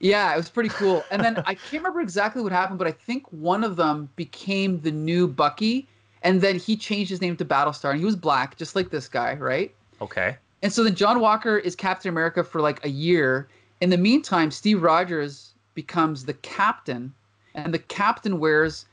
Yeah, 0.00 0.32
it 0.32 0.36
was 0.36 0.48
pretty 0.48 0.68
cool. 0.68 1.02
And 1.10 1.22
then 1.22 1.42
I 1.46 1.54
can't 1.54 1.82
remember 1.82 2.00
exactly 2.00 2.42
what 2.42 2.52
happened, 2.52 2.78
but 2.78 2.86
I 2.86 2.92
think 2.92 3.26
one 3.32 3.64
of 3.64 3.76
them 3.76 4.08
became 4.16 4.80
the 4.80 4.92
new 4.92 5.26
Bucky, 5.26 5.88
and 6.22 6.40
then 6.40 6.56
he 6.58 6.76
changed 6.76 7.10
his 7.10 7.20
name 7.20 7.36
to 7.36 7.44
Battlestar, 7.44 7.90
and 7.90 7.98
he 7.98 8.04
was 8.04 8.16
black, 8.16 8.56
just 8.56 8.76
like 8.76 8.90
this 8.90 9.08
guy, 9.08 9.34
right? 9.34 9.74
Okay. 10.00 10.36
And 10.62 10.72
so 10.72 10.84
then 10.84 10.94
John 10.94 11.20
Walker 11.20 11.58
is 11.58 11.74
Captain 11.74 12.08
America 12.08 12.44
for 12.44 12.60
like 12.60 12.84
a 12.84 12.88
year. 12.88 13.48
In 13.80 13.90
the 13.90 13.98
meantime, 13.98 14.50
Steve 14.50 14.82
Rogers 14.82 15.54
becomes 15.78 16.24
the 16.24 16.34
captain, 16.34 17.14
and 17.54 17.72
the 17.72 17.78
captain 17.78 18.40
wears 18.40 18.86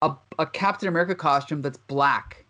a, 0.00 0.12
a 0.38 0.46
Captain 0.46 0.86
America 0.86 1.12
costume 1.12 1.60
that's 1.60 1.76
black. 1.76 2.44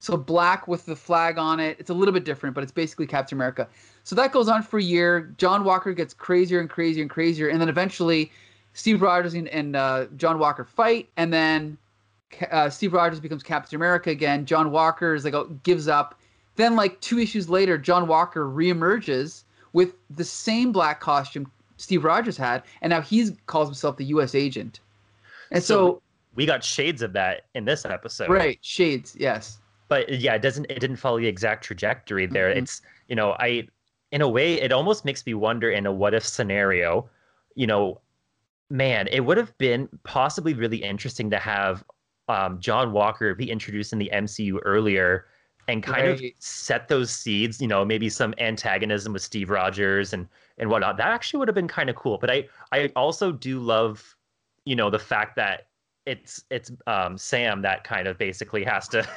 So 0.00 0.16
black 0.16 0.66
with 0.66 0.84
the 0.84 0.96
flag 0.96 1.38
on 1.38 1.60
it. 1.60 1.76
It's 1.78 1.90
a 1.90 1.94
little 1.94 2.12
bit 2.12 2.24
different, 2.24 2.56
but 2.56 2.64
it's 2.64 2.72
basically 2.72 3.06
Captain 3.06 3.38
America. 3.38 3.68
So 4.02 4.16
that 4.16 4.32
goes 4.32 4.48
on 4.48 4.64
for 4.64 4.80
a 4.80 4.82
year. 4.82 5.32
John 5.38 5.62
Walker 5.62 5.92
gets 5.92 6.12
crazier 6.12 6.58
and 6.58 6.68
crazier 6.68 7.02
and 7.02 7.10
crazier, 7.10 7.46
and 7.50 7.60
then 7.60 7.68
eventually, 7.68 8.32
Steve 8.72 9.00
Rogers 9.00 9.34
and, 9.34 9.46
and 9.46 9.76
uh, 9.76 10.06
John 10.16 10.40
Walker 10.40 10.64
fight, 10.64 11.08
and 11.16 11.32
then 11.32 11.78
uh, 12.50 12.68
Steve 12.68 12.94
Rogers 12.94 13.20
becomes 13.20 13.44
Captain 13.44 13.76
America 13.76 14.10
again. 14.10 14.44
John 14.44 14.72
Walker 14.72 15.14
is 15.14 15.24
like 15.24 15.34
oh, 15.34 15.44
gives 15.62 15.86
up. 15.86 16.18
Then, 16.56 16.74
like 16.74 17.00
two 17.00 17.20
issues 17.20 17.48
later, 17.48 17.78
John 17.78 18.08
Walker 18.08 18.44
reemerges 18.48 19.44
with 19.72 19.94
the 20.10 20.24
same 20.24 20.72
black 20.72 20.98
costume 20.98 21.46
Steve 21.76 22.04
Rogers 22.04 22.36
had, 22.36 22.62
and 22.82 22.90
now 22.90 23.00
he 23.00 23.30
calls 23.46 23.68
himself 23.68 23.96
the 23.96 24.04
U.S. 24.06 24.34
agent. 24.34 24.80
And 25.50 25.62
so, 25.62 25.74
so 25.74 26.02
we 26.34 26.46
got 26.46 26.62
shades 26.64 27.02
of 27.02 27.12
that 27.14 27.42
in 27.54 27.64
this 27.64 27.84
episode, 27.84 28.28
right? 28.30 28.58
Shades, 28.62 29.16
yes. 29.18 29.58
But 29.88 30.08
yeah, 30.08 30.34
it 30.34 30.42
doesn't. 30.42 30.66
It 30.70 30.80
didn't 30.80 30.96
follow 30.96 31.18
the 31.18 31.26
exact 31.26 31.64
trajectory 31.64 32.26
there. 32.26 32.50
Mm-hmm. 32.50 32.60
It's 32.60 32.82
you 33.08 33.16
know, 33.16 33.32
I 33.38 33.68
in 34.12 34.22
a 34.22 34.28
way, 34.28 34.60
it 34.60 34.72
almost 34.72 35.04
makes 35.04 35.26
me 35.26 35.34
wonder 35.34 35.70
in 35.70 35.86
a 35.86 35.92
what 35.92 36.14
if 36.14 36.24
scenario, 36.24 37.10
you 37.56 37.66
know, 37.66 38.00
man, 38.70 39.08
it 39.08 39.20
would 39.20 39.36
have 39.36 39.56
been 39.58 39.88
possibly 40.04 40.54
really 40.54 40.76
interesting 40.78 41.28
to 41.30 41.38
have 41.38 41.84
um, 42.28 42.60
John 42.60 42.92
Walker 42.92 43.34
be 43.34 43.50
introduced 43.50 43.92
in 43.92 43.98
the 43.98 44.10
MCU 44.12 44.60
earlier 44.62 45.26
and 45.66 45.82
kind 45.82 46.06
right. 46.06 46.24
of 46.24 46.30
set 46.38 46.88
those 46.88 47.10
seeds, 47.10 47.60
you 47.60 47.66
know, 47.66 47.84
maybe 47.84 48.08
some 48.08 48.34
antagonism 48.38 49.12
with 49.12 49.22
Steve 49.22 49.50
Rogers 49.50 50.12
and 50.12 50.28
and 50.58 50.70
whatnot. 50.70 50.96
That 50.96 51.08
actually 51.08 51.38
would 51.38 51.48
have 51.48 51.54
been 51.54 51.68
kind 51.68 51.90
of 51.90 51.96
cool. 51.96 52.18
But 52.18 52.30
I 52.30 52.48
I 52.72 52.92
also 52.96 53.32
do 53.32 53.60
love, 53.60 54.16
you 54.64 54.76
know, 54.76 54.90
the 54.90 54.98
fact 54.98 55.36
that 55.36 55.68
it's 56.06 56.44
it's 56.50 56.70
um, 56.86 57.16
Sam 57.16 57.62
that 57.62 57.84
kind 57.84 58.06
of 58.06 58.18
basically 58.18 58.64
has 58.64 58.88
to 58.88 59.08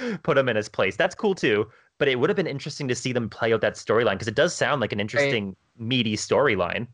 put 0.22 0.38
him 0.38 0.48
in 0.48 0.56
his 0.56 0.68
place. 0.68 0.96
That's 0.96 1.14
cool 1.14 1.34
too 1.34 1.66
but 1.98 2.08
it 2.08 2.18
would 2.18 2.30
have 2.30 2.36
been 2.36 2.46
interesting 2.46 2.88
to 2.88 2.94
see 2.94 3.12
them 3.12 3.28
play 3.28 3.52
out 3.52 3.60
that 3.62 3.74
storyline 3.74 4.12
because 4.12 4.28
it 4.28 4.34
does 4.34 4.54
sound 4.54 4.80
like 4.80 4.92
an 4.92 5.00
interesting, 5.00 5.48
right. 5.48 5.56
meaty 5.78 6.16
storyline. 6.16 6.86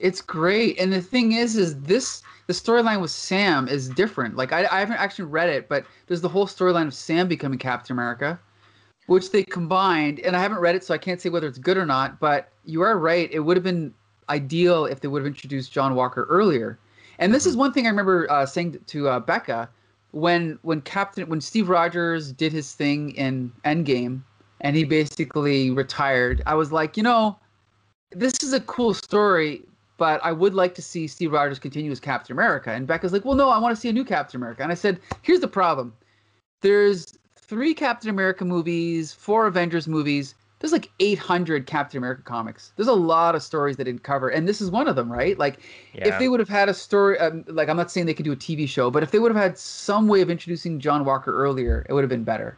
It's 0.00 0.20
great, 0.20 0.78
and 0.80 0.92
the 0.92 1.00
thing 1.00 1.32
is, 1.32 1.56
is 1.56 1.80
this 1.82 2.22
the 2.48 2.52
storyline 2.52 3.00
with 3.00 3.12
Sam 3.12 3.68
is 3.68 3.88
different. 3.88 4.36
Like 4.36 4.52
I, 4.52 4.66
I 4.66 4.80
haven't 4.80 4.96
actually 4.96 5.26
read 5.26 5.48
it, 5.48 5.68
but 5.68 5.84
there's 6.06 6.20
the 6.20 6.28
whole 6.28 6.46
storyline 6.46 6.88
of 6.88 6.94
Sam 6.94 7.28
becoming 7.28 7.58
Captain 7.58 7.94
America, 7.94 8.38
which 9.06 9.30
they 9.30 9.42
combined, 9.42 10.20
and 10.20 10.36
I 10.36 10.40
haven't 10.40 10.58
read 10.58 10.74
it, 10.74 10.84
so 10.84 10.94
I 10.94 10.98
can't 10.98 11.20
say 11.20 11.28
whether 11.28 11.46
it's 11.46 11.58
good 11.58 11.76
or 11.76 11.86
not. 11.86 12.20
But 12.20 12.48
you 12.64 12.82
are 12.82 12.98
right; 12.98 13.30
it 13.32 13.40
would 13.40 13.56
have 13.56 13.64
been 13.64 13.92
ideal 14.28 14.86
if 14.86 15.00
they 15.00 15.08
would 15.08 15.20
have 15.20 15.26
introduced 15.26 15.72
John 15.72 15.94
Walker 15.94 16.26
earlier. 16.30 16.78
And 17.18 17.34
this 17.34 17.46
is 17.46 17.52
mm-hmm. 17.52 17.60
one 17.60 17.72
thing 17.72 17.86
I 17.86 17.90
remember 17.90 18.30
uh, 18.30 18.46
saying 18.46 18.78
to 18.86 19.08
uh, 19.08 19.20
Becca 19.20 19.68
when 20.12 20.58
when 20.62 20.80
Captain 20.80 21.28
when 21.28 21.40
Steve 21.40 21.68
Rogers 21.68 22.32
did 22.32 22.52
his 22.52 22.72
thing 22.72 23.10
in 23.12 23.52
Endgame 23.64 24.22
and 24.60 24.76
he 24.76 24.84
basically 24.84 25.70
retired, 25.70 26.42
I 26.46 26.54
was 26.54 26.72
like, 26.72 26.96
you 26.96 27.02
know, 27.02 27.38
this 28.12 28.42
is 28.42 28.52
a 28.52 28.60
cool 28.60 28.94
story, 28.94 29.62
but 29.98 30.24
I 30.24 30.32
would 30.32 30.54
like 30.54 30.74
to 30.76 30.82
see 30.82 31.06
Steve 31.06 31.32
Rogers 31.32 31.58
continue 31.58 31.90
as 31.90 32.00
Captain 32.00 32.32
America. 32.32 32.70
And 32.70 32.86
Becca's 32.86 33.12
like, 33.12 33.24
well, 33.24 33.34
no, 33.34 33.50
I 33.50 33.58
want 33.58 33.74
to 33.74 33.80
see 33.80 33.88
a 33.88 33.92
new 33.92 34.04
Captain 34.04 34.40
America. 34.40 34.62
And 34.62 34.72
I 34.72 34.76
said, 34.76 35.00
here's 35.22 35.40
the 35.40 35.48
problem: 35.48 35.92
there's 36.62 37.18
three 37.44 37.74
Captain 37.74 38.10
America 38.10 38.44
movies, 38.44 39.12
four 39.12 39.46
Avengers 39.46 39.86
movies 39.88 40.34
there's 40.64 40.72
like 40.72 40.90
800 40.98 41.66
Captain 41.66 41.98
America 41.98 42.22
comics. 42.22 42.72
There's 42.76 42.88
a 42.88 42.94
lot 42.94 43.34
of 43.34 43.42
stories 43.42 43.76
they 43.76 43.84
didn't 43.84 44.02
cover, 44.02 44.30
and 44.30 44.48
this 44.48 44.62
is 44.62 44.70
one 44.70 44.88
of 44.88 44.96
them, 44.96 45.12
right? 45.12 45.38
Like, 45.38 45.58
yeah. 45.92 46.08
if 46.08 46.18
they 46.18 46.26
would 46.26 46.40
have 46.40 46.48
had 46.48 46.70
a 46.70 46.74
story, 46.74 47.18
um, 47.18 47.44
like 47.48 47.68
I'm 47.68 47.76
not 47.76 47.90
saying 47.90 48.06
they 48.06 48.14
could 48.14 48.24
do 48.24 48.32
a 48.32 48.36
TV 48.36 48.66
show, 48.66 48.90
but 48.90 49.02
if 49.02 49.10
they 49.10 49.18
would 49.18 49.30
have 49.30 49.42
had 49.42 49.58
some 49.58 50.08
way 50.08 50.22
of 50.22 50.30
introducing 50.30 50.80
John 50.80 51.04
Walker 51.04 51.36
earlier, 51.36 51.84
it 51.86 51.92
would 51.92 52.02
have 52.02 52.08
been 52.08 52.24
better. 52.24 52.56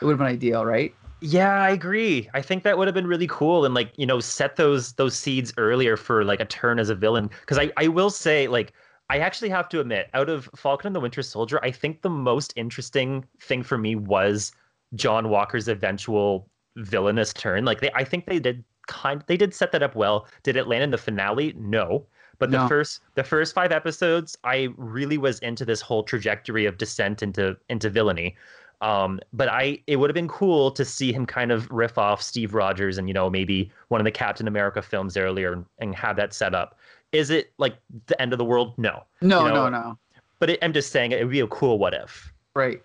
It 0.00 0.06
would 0.06 0.12
have 0.12 0.18
been 0.18 0.26
ideal, 0.26 0.64
right? 0.64 0.94
Yeah, 1.20 1.62
I 1.62 1.68
agree. 1.68 2.30
I 2.32 2.40
think 2.40 2.62
that 2.64 2.78
would 2.78 2.88
have 2.88 2.94
been 2.94 3.06
really 3.06 3.26
cool, 3.26 3.66
and 3.66 3.74
like 3.74 3.92
you 3.96 4.06
know, 4.06 4.20
set 4.20 4.56
those 4.56 4.94
those 4.94 5.14
seeds 5.14 5.52
earlier 5.58 5.98
for 5.98 6.24
like 6.24 6.40
a 6.40 6.46
turn 6.46 6.78
as 6.78 6.88
a 6.88 6.94
villain. 6.94 7.28
Because 7.40 7.58
I 7.58 7.70
I 7.76 7.88
will 7.88 8.10
say 8.10 8.48
like 8.48 8.72
I 9.10 9.18
actually 9.18 9.50
have 9.50 9.68
to 9.70 9.80
admit, 9.80 10.08
out 10.14 10.28
of 10.30 10.48
Falcon 10.56 10.88
and 10.88 10.96
the 10.96 11.00
Winter 11.00 11.22
Soldier, 11.22 11.60
I 11.62 11.70
think 11.70 12.02
the 12.02 12.10
most 12.10 12.52
interesting 12.56 13.24
thing 13.40 13.62
for 13.62 13.76
me 13.78 13.94
was 13.96 14.52
John 14.94 15.28
Walker's 15.28 15.68
eventual 15.68 16.48
villainous 16.76 17.32
turn. 17.32 17.64
Like 17.64 17.80
they, 17.80 17.90
I 17.94 18.04
think 18.04 18.26
they 18.26 18.38
did 18.40 18.64
kind, 18.86 19.22
they 19.26 19.36
did 19.36 19.54
set 19.54 19.72
that 19.72 19.82
up 19.82 19.94
well. 19.94 20.26
Did 20.42 20.56
it 20.56 20.66
land 20.66 20.84
in 20.84 20.90
the 20.90 20.98
finale? 20.98 21.54
No. 21.56 22.06
But 22.38 22.50
the 22.50 22.58
No. 22.58 22.68
first, 22.68 23.00
the 23.14 23.24
first 23.24 23.54
five 23.54 23.72
episodes, 23.72 24.36
I 24.42 24.68
really 24.76 25.18
was 25.18 25.38
into 25.40 25.64
this 25.64 25.80
whole 25.80 26.02
trajectory 26.02 26.66
of 26.66 26.78
descent 26.78 27.22
into 27.22 27.56
into 27.68 27.90
villainy. 27.90 28.36
Um, 28.80 29.20
but 29.32 29.48
I, 29.48 29.78
it 29.86 29.96
would 29.96 30.10
have 30.10 30.14
been 30.14 30.28
cool 30.28 30.70
to 30.72 30.84
see 30.84 31.12
him 31.12 31.24
kind 31.26 31.52
of 31.52 31.70
riff 31.70 31.96
off 31.96 32.20
Steve 32.20 32.52
Rogers 32.54 32.98
and 32.98 33.08
you 33.08 33.14
know 33.14 33.30
maybe 33.30 33.70
one 33.88 34.00
of 34.00 34.04
the 34.04 34.10
Captain 34.10 34.48
America 34.48 34.82
films 34.82 35.16
earlier 35.16 35.52
and, 35.52 35.64
and 35.78 35.94
have 35.94 36.16
that 36.16 36.34
set 36.34 36.54
up. 36.54 36.76
Is 37.14 37.30
it 37.30 37.52
like 37.58 37.76
the 38.06 38.20
end 38.20 38.32
of 38.32 38.38
the 38.38 38.44
world? 38.44 38.74
No. 38.76 39.04
No, 39.20 39.46
You 39.46 39.48
know, 39.52 39.68
no, 39.68 39.80
no. 39.80 39.98
But 40.40 40.50
it, 40.50 40.58
I'm 40.62 40.72
just 40.72 40.90
saying 40.90 41.12
it 41.12 41.22
would 41.22 41.30
be 41.30 41.40
a 41.40 41.46
cool 41.46 41.78
what 41.78 41.94
if. 41.94 42.32
Right. 42.54 42.82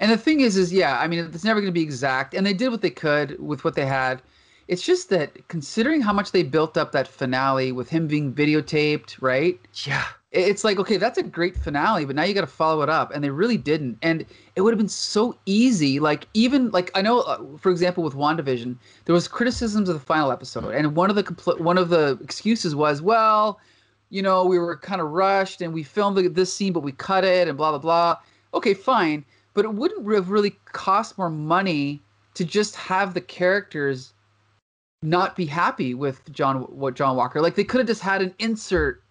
And 0.00 0.10
the 0.10 0.18
thing 0.18 0.40
is, 0.40 0.56
is 0.56 0.72
yeah, 0.72 0.98
I 0.98 1.06
mean, 1.06 1.20
it's 1.20 1.44
never 1.44 1.60
going 1.60 1.72
to 1.72 1.80
be 1.80 1.82
exact, 1.82 2.34
and 2.34 2.44
they 2.44 2.52
did 2.52 2.68
what 2.68 2.82
they 2.82 2.90
could 2.90 3.38
with 3.40 3.64
what 3.64 3.74
they 3.74 3.86
had. 3.86 4.20
It's 4.68 4.82
just 4.82 5.08
that 5.10 5.48
considering 5.48 6.00
how 6.00 6.12
much 6.12 6.32
they 6.32 6.42
built 6.42 6.76
up 6.76 6.92
that 6.92 7.06
finale 7.08 7.72
with 7.72 7.88
him 7.88 8.08
being 8.08 8.34
videotaped, 8.34 9.22
right? 9.22 9.58
Yeah. 9.84 10.04
It's 10.32 10.64
like, 10.64 10.78
okay, 10.78 10.96
that's 10.96 11.18
a 11.18 11.22
great 11.22 11.56
finale, 11.56 12.04
but 12.04 12.16
now 12.16 12.24
you 12.24 12.34
got 12.34 12.40
to 12.40 12.48
follow 12.48 12.82
it 12.82 12.88
up, 12.88 13.12
and 13.14 13.22
they 13.22 13.30
really 13.30 13.56
didn't. 13.56 13.96
And 14.02 14.26
it 14.56 14.60
would 14.60 14.72
have 14.72 14.78
been 14.78 14.88
so 14.88 15.38
easy. 15.46 16.00
Like 16.00 16.26
even 16.34 16.70
like 16.72 16.90
I 16.94 17.02
know, 17.02 17.20
uh, 17.20 17.42
for 17.58 17.70
example, 17.70 18.02
with 18.02 18.14
Wandavision, 18.14 18.76
there 19.04 19.14
was 19.14 19.28
criticisms 19.28 19.88
of 19.88 19.94
the 19.94 20.04
final 20.04 20.32
episode, 20.32 20.74
and 20.74 20.96
one 20.96 21.10
of 21.10 21.16
the 21.16 21.22
compl- 21.22 21.60
one 21.60 21.78
of 21.78 21.90
the 21.90 22.18
excuses 22.22 22.74
was, 22.74 23.00
well, 23.00 23.60
you 24.10 24.20
know, 24.20 24.44
we 24.44 24.58
were 24.58 24.76
kind 24.76 25.00
of 25.00 25.12
rushed 25.12 25.62
and 25.62 25.72
we 25.72 25.82
filmed 25.84 26.18
this 26.34 26.52
scene, 26.52 26.72
but 26.72 26.80
we 26.80 26.92
cut 26.92 27.24
it 27.24 27.46
and 27.48 27.56
blah 27.56 27.70
blah 27.70 27.78
blah. 27.78 28.18
Okay, 28.52 28.74
fine, 28.74 29.24
but 29.54 29.64
it 29.64 29.74
wouldn't 29.74 30.10
have 30.12 30.30
really 30.30 30.50
cost 30.72 31.16
more 31.18 31.30
money 31.30 32.02
to 32.34 32.44
just 32.44 32.74
have 32.76 33.14
the 33.14 33.20
characters 33.20 34.12
not 35.02 35.36
be 35.36 35.46
happy 35.46 35.94
with 35.94 36.30
John 36.32 36.62
what 36.62 36.94
John 36.94 37.16
Walker. 37.16 37.40
Like 37.40 37.54
they 37.54 37.64
could 37.64 37.78
have 37.78 37.86
just 37.86 38.02
had 38.02 38.22
an 38.22 38.34
insert 38.40 39.02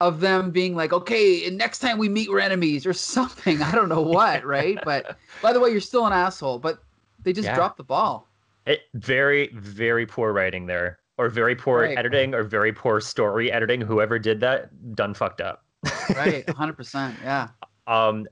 of 0.00 0.20
them 0.20 0.50
being 0.50 0.76
like, 0.76 0.92
okay, 0.92 1.46
and 1.46 1.58
next 1.58 1.80
time 1.80 1.98
we 1.98 2.08
meet, 2.08 2.30
we're 2.30 2.38
enemies 2.38 2.86
or 2.86 2.92
something. 2.92 3.60
I 3.62 3.72
don't 3.72 3.88
know 3.88 4.00
what, 4.02 4.44
right? 4.44 4.78
But 4.84 5.16
by 5.42 5.52
the 5.52 5.60
way, 5.60 5.70
you're 5.70 5.80
still 5.80 6.06
an 6.06 6.12
asshole. 6.12 6.58
But 6.58 6.78
they 7.22 7.32
just 7.32 7.46
Yeah. 7.46 7.54
dropped 7.56 7.76
the 7.78 7.84
ball. 7.84 8.28
It 8.66 8.82
very 8.94 9.48
very 9.54 10.06
poor 10.06 10.32
writing 10.32 10.66
there, 10.66 10.98
or 11.16 11.28
very 11.28 11.56
poor 11.56 11.82
Right. 11.82 11.98
editing, 11.98 12.34
or 12.34 12.42
very 12.42 12.72
poor 12.72 13.00
story 13.00 13.50
editing. 13.50 13.80
Whoever 13.80 14.18
did 14.18 14.40
that 14.40 14.94
done 14.94 15.14
fucked 15.14 15.40
up. 15.40 15.64
Right, 16.14 16.44
100%. 16.48 17.14
Yeah. 17.22 17.48
Um, 17.86 18.26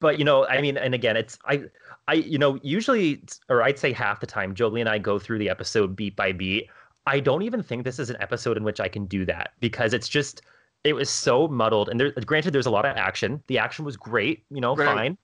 but 0.00 0.18
you 0.18 0.24
know, 0.24 0.46
I 0.46 0.60
mean, 0.62 0.76
and 0.78 0.94
again, 0.94 1.16
it's 1.16 1.38
I, 1.44 1.64
I, 2.08 2.14
you 2.14 2.38
know, 2.38 2.58
usually, 2.62 3.22
or 3.50 3.62
I'd 3.62 3.78
say 3.78 3.92
half 3.92 4.20
the 4.20 4.26
time, 4.26 4.54
Jolie 4.54 4.80
and 4.80 4.88
I 4.88 4.98
go 4.98 5.18
through 5.18 5.38
the 5.38 5.50
episode 5.50 5.94
beat 5.94 6.16
by 6.16 6.32
beat. 6.32 6.68
I 7.06 7.20
don't 7.20 7.42
even 7.42 7.62
think 7.62 7.84
this 7.84 7.98
is 7.98 8.08
an 8.10 8.16
episode 8.20 8.56
in 8.56 8.64
which 8.64 8.80
I 8.80 8.88
can 8.88 9.06
do 9.06 9.24
that 9.26 9.52
because 9.60 9.92
it's 9.92 10.08
just, 10.08 10.42
it 10.84 10.92
was 10.92 11.10
so 11.10 11.48
muddled. 11.48 11.88
And 11.88 11.98
there, 11.98 12.12
granted, 12.12 12.52
there's 12.52 12.66
a 12.66 12.70
lot 12.70 12.86
of 12.86 12.96
action. 12.96 13.42
The 13.46 13.58
action 13.58 13.84
was 13.84 13.96
great, 13.96 14.44
you 14.50 14.60
know, 14.60 14.74
Right. 14.76 14.86
fine. 14.86 15.18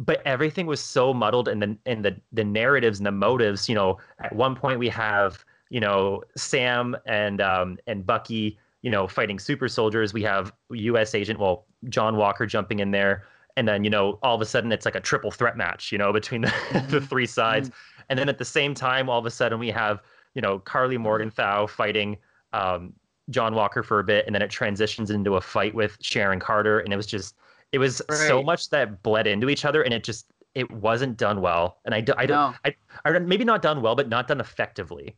But 0.00 0.22
everything 0.24 0.66
was 0.66 0.80
so 0.80 1.12
muddled, 1.12 1.48
and 1.48 1.60
the 1.60 1.76
and 1.84 2.04
the 2.04 2.20
the 2.32 2.44
narratives 2.44 3.00
and 3.00 3.06
the 3.06 3.12
motives. 3.12 3.68
You 3.68 3.74
know, 3.74 3.98
at 4.20 4.32
one 4.32 4.54
point 4.54 4.78
we 4.78 4.88
have 4.90 5.44
you 5.70 5.80
know 5.80 6.22
Sam 6.36 6.96
and 7.06 7.40
um 7.40 7.78
and 7.88 8.06
Bucky, 8.06 8.58
you 8.82 8.92
know, 8.92 9.08
fighting 9.08 9.40
super 9.40 9.66
soldiers. 9.66 10.14
We 10.14 10.22
have 10.22 10.52
U.S. 10.70 11.16
agent, 11.16 11.40
well, 11.40 11.66
John 11.88 12.16
Walker 12.16 12.46
jumping 12.46 12.78
in 12.78 12.92
there, 12.92 13.24
and 13.56 13.66
then 13.66 13.82
you 13.82 13.90
know 13.90 14.20
all 14.22 14.36
of 14.36 14.40
a 14.40 14.46
sudden 14.46 14.70
it's 14.70 14.84
like 14.84 14.94
a 14.94 15.00
triple 15.00 15.32
threat 15.32 15.56
match, 15.56 15.90
you 15.90 15.98
know, 15.98 16.12
between 16.12 16.42
the, 16.42 16.86
the 16.90 17.00
three 17.00 17.26
sides, 17.26 17.72
and 18.08 18.16
then 18.16 18.28
at 18.28 18.38
the 18.38 18.44
same 18.44 18.74
time, 18.74 19.10
all 19.10 19.18
of 19.18 19.26
a 19.26 19.32
sudden 19.32 19.58
we 19.58 19.68
have 19.70 20.00
you 20.34 20.40
know 20.40 20.60
Karli 20.60 20.96
Morgenthau 20.96 21.66
fighting 21.66 22.16
um, 22.52 22.92
John 23.30 23.54
Walker 23.54 23.82
for 23.82 23.98
a 24.00 24.04
bit, 24.04 24.26
and 24.26 24.34
then 24.34 24.42
it 24.42 24.50
transitions 24.50 25.10
into 25.10 25.36
a 25.36 25.40
fight 25.40 25.74
with 25.74 25.96
Sharon 26.00 26.40
Carter, 26.40 26.80
and 26.80 26.92
it 26.92 26.96
was 26.96 27.06
just 27.06 27.36
it 27.72 27.78
was 27.78 28.00
so 28.10 28.42
much 28.42 28.70
that 28.70 29.02
bled 29.02 29.26
into 29.26 29.48
each 29.50 29.64
other, 29.64 29.82
and 29.82 29.92
it 29.94 30.04
just 30.04 30.32
it 30.54 30.70
wasn't 30.70 31.16
done 31.16 31.40
well, 31.40 31.78
and 31.84 31.94
I 31.94 32.00
do, 32.00 32.12
I 32.16 32.26
don't 32.26 32.42
No. 32.42 32.54
I, 32.64 32.74
I 33.04 33.18
maybe 33.18 33.44
not 33.44 33.62
done 33.62 33.82
well, 33.82 33.94
but 33.96 34.08
not 34.08 34.28
done 34.28 34.40
effectively. 34.40 35.16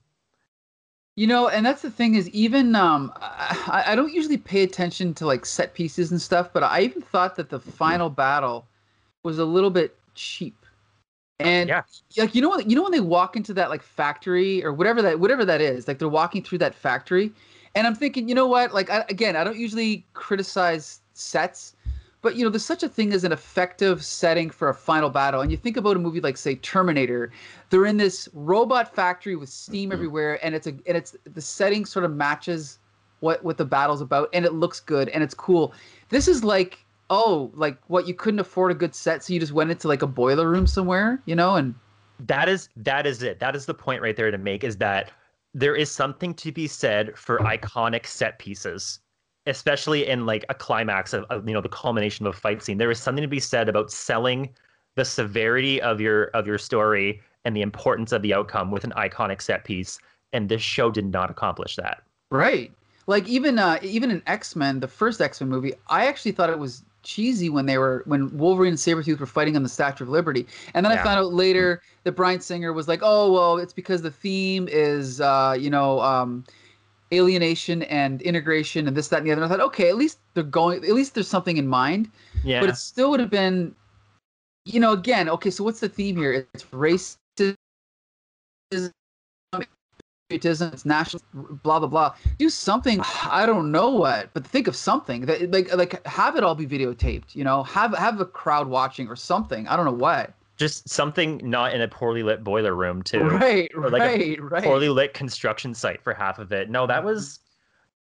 You 1.16 1.26
know, 1.26 1.48
and 1.48 1.66
that's 1.66 1.82
the 1.82 1.90
thing 1.90 2.14
is 2.14 2.28
even 2.30 2.74
um 2.74 3.12
I, 3.16 3.84
I 3.88 3.94
don't 3.94 4.12
usually 4.12 4.38
pay 4.38 4.62
attention 4.62 5.12
to 5.14 5.26
like 5.26 5.44
set 5.44 5.74
pieces 5.74 6.10
and 6.10 6.20
stuff, 6.20 6.52
but 6.52 6.62
I 6.62 6.80
even 6.82 7.02
thought 7.02 7.36
that 7.36 7.50
the 7.50 7.60
final 7.60 8.08
battle 8.10 8.66
was 9.22 9.38
a 9.38 9.44
little 9.44 9.70
bit 9.70 9.98
cheap. 10.14 10.66
And 11.40 11.68
Yeah. 11.68 11.82
like 12.16 12.34
you 12.34 12.42
know 12.42 12.50
when 12.50 12.68
you 12.70 12.76
know 12.76 12.82
when 12.84 12.92
they 12.92 13.00
walk 13.00 13.36
into 13.36 13.54
that 13.54 13.70
like 13.70 13.82
factory 13.82 14.64
or 14.64 14.72
whatever 14.72 15.02
that 15.02 15.20
whatever 15.20 15.44
that 15.46 15.60
is, 15.60 15.88
like 15.88 15.98
they're 15.98 16.08
walking 16.08 16.42
through 16.44 16.58
that 16.58 16.74
factory, 16.74 17.32
and 17.74 17.86
I'm 17.86 17.94
thinking, 17.94 18.28
you 18.28 18.34
know 18.34 18.46
what? 18.46 18.74
Like 18.74 18.90
I, 18.90 19.04
again, 19.08 19.36
I 19.36 19.44
don't 19.44 19.58
usually 19.58 20.04
criticize 20.12 21.00
sets, 21.14 21.76
but 22.22 22.36
you 22.36 22.44
know, 22.44 22.50
there's 22.50 22.64
such 22.64 22.82
a 22.82 22.88
thing 22.88 23.12
as 23.12 23.24
an 23.24 23.32
effective 23.32 24.04
setting 24.04 24.50
for 24.50 24.68
a 24.68 24.74
final 24.74 25.10
battle. 25.10 25.40
And 25.40 25.50
you 25.50 25.56
think 25.56 25.76
about 25.76 25.96
a 25.96 26.00
movie 26.00 26.20
like 26.20 26.36
say 26.36 26.56
Terminator, 26.56 27.32
they're 27.70 27.86
in 27.86 27.96
this 27.96 28.28
robot 28.32 28.94
factory 28.94 29.36
with 29.36 29.48
steam 29.48 29.90
mm-hmm. 29.90 29.96
everywhere, 29.96 30.44
and 30.44 30.54
it's 30.54 30.66
a 30.66 30.70
and 30.86 30.96
it's 30.96 31.16
the 31.24 31.40
setting 31.40 31.84
sort 31.84 32.04
of 32.04 32.12
matches 32.12 32.78
what 33.20 33.42
what 33.44 33.56
the 33.56 33.64
battle's 33.64 34.00
about, 34.00 34.28
and 34.32 34.44
it 34.44 34.54
looks 34.54 34.80
good 34.80 35.08
and 35.10 35.22
it's 35.22 35.34
cool. 35.34 35.72
This 36.08 36.26
is 36.28 36.42
like 36.44 36.84
oh, 37.10 37.50
like 37.54 37.76
what 37.88 38.06
you 38.06 38.14
couldn't 38.14 38.38
afford 38.38 38.70
a 38.70 38.74
good 38.74 38.94
set, 38.94 39.22
so 39.24 39.34
you 39.34 39.40
just 39.40 39.52
went 39.52 39.70
into 39.70 39.88
like 39.88 40.00
a 40.00 40.06
boiler 40.06 40.48
room 40.48 40.66
somewhere, 40.66 41.20
you 41.26 41.34
know, 41.34 41.56
and 41.56 41.74
that 42.26 42.48
is 42.48 42.68
that 42.76 43.06
is 43.06 43.22
it 43.22 43.40
that 43.40 43.56
is 43.56 43.66
the 43.66 43.74
point 43.74 44.02
right 44.02 44.16
there 44.16 44.30
to 44.30 44.38
make 44.38 44.62
is 44.62 44.76
that 44.76 45.10
there 45.54 45.74
is 45.74 45.90
something 45.90 46.34
to 46.34 46.52
be 46.52 46.66
said 46.66 47.16
for 47.16 47.38
iconic 47.40 48.06
set 48.06 48.38
pieces 48.38 49.00
especially 49.46 50.06
in 50.06 50.26
like 50.26 50.44
a 50.48 50.54
climax 50.54 51.12
of, 51.12 51.24
of 51.24 51.46
you 51.48 51.54
know 51.54 51.60
the 51.60 51.68
culmination 51.68 52.26
of 52.26 52.34
a 52.34 52.38
fight 52.38 52.62
scene 52.62 52.78
there 52.78 52.90
is 52.90 53.00
something 53.00 53.22
to 53.22 53.28
be 53.28 53.40
said 53.40 53.68
about 53.68 53.90
selling 53.90 54.48
the 54.96 55.04
severity 55.04 55.80
of 55.82 56.00
your 56.00 56.24
of 56.26 56.46
your 56.46 56.58
story 56.58 57.20
and 57.44 57.56
the 57.56 57.62
importance 57.62 58.12
of 58.12 58.22
the 58.22 58.34
outcome 58.34 58.70
with 58.70 58.84
an 58.84 58.92
iconic 58.92 59.40
set 59.40 59.64
piece 59.64 59.98
and 60.32 60.48
this 60.48 60.62
show 60.62 60.90
did 60.90 61.06
not 61.06 61.30
accomplish 61.30 61.74
that 61.76 62.02
Right. 62.30 62.72
Like 63.06 63.28
even 63.28 63.58
uh 63.58 63.78
even 63.82 64.10
in 64.10 64.22
X-Men, 64.26 64.80
the 64.80 64.88
first 64.88 65.20
X-Men 65.20 65.50
movie, 65.50 65.74
I 65.88 66.06
actually 66.06 66.32
thought 66.32 66.50
it 66.50 66.58
was 66.58 66.84
cheesy 67.02 67.48
when 67.48 67.66
they 67.66 67.78
were 67.78 68.02
when 68.06 68.36
Wolverine 68.36 68.70
and 68.70 68.78
Sabretooth 68.78 69.18
were 69.18 69.26
fighting 69.26 69.56
on 69.56 69.62
the 69.62 69.68
Statue 69.68 70.04
of 70.04 70.10
Liberty. 70.10 70.46
And 70.74 70.84
then 70.84 70.92
I 70.92 70.96
found 71.02 71.18
out 71.18 71.32
later 71.32 71.82
that 72.04 72.12
Bryan 72.12 72.40
Singer 72.40 72.72
was 72.72 72.88
like, 72.88 73.00
"Oh, 73.02 73.32
well, 73.32 73.58
it's 73.58 73.72
because 73.72 74.02
the 74.02 74.10
theme 74.10 74.68
is 74.70 75.20
uh, 75.20 75.56
you 75.58 75.70
know, 75.70 76.00
um 76.00 76.44
alienation 77.12 77.82
and 77.84 78.22
integration 78.22 78.86
and 78.86 78.96
this 78.96 79.08
that 79.08 79.18
and 79.18 79.26
the 79.26 79.32
other." 79.32 79.42
And 79.42 79.52
I 79.52 79.56
thought, 79.56 79.64
"Okay, 79.66 79.88
at 79.88 79.96
least 79.96 80.18
they're 80.34 80.42
going 80.44 80.84
at 80.84 80.94
least 80.94 81.14
there's 81.14 81.28
something 81.28 81.56
in 81.56 81.68
mind." 81.68 82.10
yeah 82.44 82.60
But 82.60 82.70
it 82.70 82.76
still 82.76 83.10
would 83.10 83.20
have 83.20 83.30
been 83.30 83.74
you 84.66 84.78
know, 84.78 84.92
again, 84.92 85.28
okay, 85.28 85.50
so 85.50 85.64
what's 85.64 85.80
the 85.80 85.88
theme 85.88 86.16
here? 86.16 86.46
It's 86.54 86.64
racism 86.66 87.56
patriotism, 90.30 90.70
it's 90.72 90.84
national, 90.86 91.22
blah 91.34 91.78
blah 91.80 91.88
blah. 91.88 92.14
Do 92.38 92.48
something. 92.48 93.00
I 93.24 93.44
don't 93.46 93.70
know 93.72 93.90
what, 93.90 94.32
but 94.32 94.46
think 94.46 94.68
of 94.68 94.76
something 94.76 95.26
that 95.26 95.50
like 95.50 95.74
like 95.74 96.06
have 96.06 96.36
it 96.36 96.44
all 96.44 96.54
be 96.54 96.66
videotaped. 96.66 97.34
You 97.34 97.44
know, 97.44 97.62
have 97.64 97.94
have 97.96 98.20
a 98.20 98.24
crowd 98.26 98.68
watching 98.68 99.08
or 99.08 99.16
something. 99.16 99.66
I 99.68 99.76
don't 99.76 99.84
know 99.84 99.92
what. 99.92 100.34
just 100.56 100.88
something 100.88 101.40
not 101.42 101.72
in 101.74 101.80
a 101.80 101.88
poorly 101.88 102.22
lit 102.22 102.44
boiler 102.44 102.74
room 102.74 103.02
too 103.02 103.20
Right, 103.20 103.70
Or 103.74 103.90
like 103.90 104.02
a 104.02 104.36
right, 104.40 104.50
right. 104.52 104.64
poorly 104.64 104.88
lit 104.90 105.14
construction 105.14 105.74
site 105.74 106.02
for 106.02 106.12
half 106.14 106.38
of 106.38 106.52
it. 106.52 106.68
No, 106.70 106.86
that 106.86 107.02
was 107.04 107.40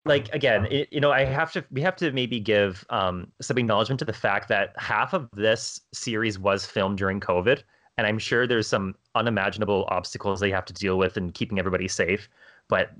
like 0.05 0.33
again, 0.33 0.65
it, 0.71 0.87
you 0.91 1.01
know, 1.01 1.11
I 1.11 1.25
have 1.25 1.51
to 1.53 1.65
we 1.71 1.81
have 1.81 1.95
to 1.97 2.11
maybe 2.11 2.39
give 2.39 2.85
um, 2.89 3.31
some 3.41 3.57
acknowledgement 3.57 3.99
to 3.99 4.05
the 4.05 4.13
fact 4.13 4.47
that 4.49 4.73
half 4.77 5.13
of 5.13 5.29
this 5.33 5.81
series 5.93 6.39
was 6.39 6.65
filmed 6.65 6.97
during 6.97 7.19
COVID, 7.19 7.63
and 7.97 8.05
I'm 8.05 8.19
sure 8.19 8.45
there's 8.47 8.67
some 8.67 8.95
unimaginable 9.15 9.85
obstacles 9.89 10.39
they 10.39 10.51
have 10.51 10.65
to 10.65 10.73
deal 10.73 10.97
with 10.97 11.17
in 11.17 11.31
keeping 11.31 11.59
everybody 11.59 11.87
safe. 11.87 12.29
But 12.67 12.91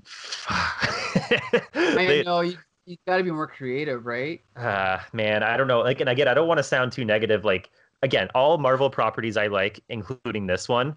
I 0.48 2.22
know 2.24 2.40
you, 2.40 2.56
you 2.86 2.96
got 3.06 3.18
to 3.18 3.22
be 3.24 3.30
more 3.30 3.46
creative, 3.46 4.06
right? 4.06 4.40
uh, 4.56 4.98
man, 5.12 5.42
I 5.42 5.56
don't 5.56 5.66
know. 5.68 5.80
Like, 5.80 6.00
and 6.00 6.08
again, 6.08 6.28
I 6.28 6.34
don't 6.34 6.48
want 6.48 6.58
to 6.58 6.64
sound 6.64 6.92
too 6.92 7.04
negative. 7.04 7.44
Like, 7.44 7.70
again, 8.02 8.28
all 8.34 8.58
Marvel 8.58 8.88
properties 8.88 9.36
I 9.36 9.48
like, 9.48 9.80
including 9.88 10.46
this 10.46 10.68
one, 10.68 10.94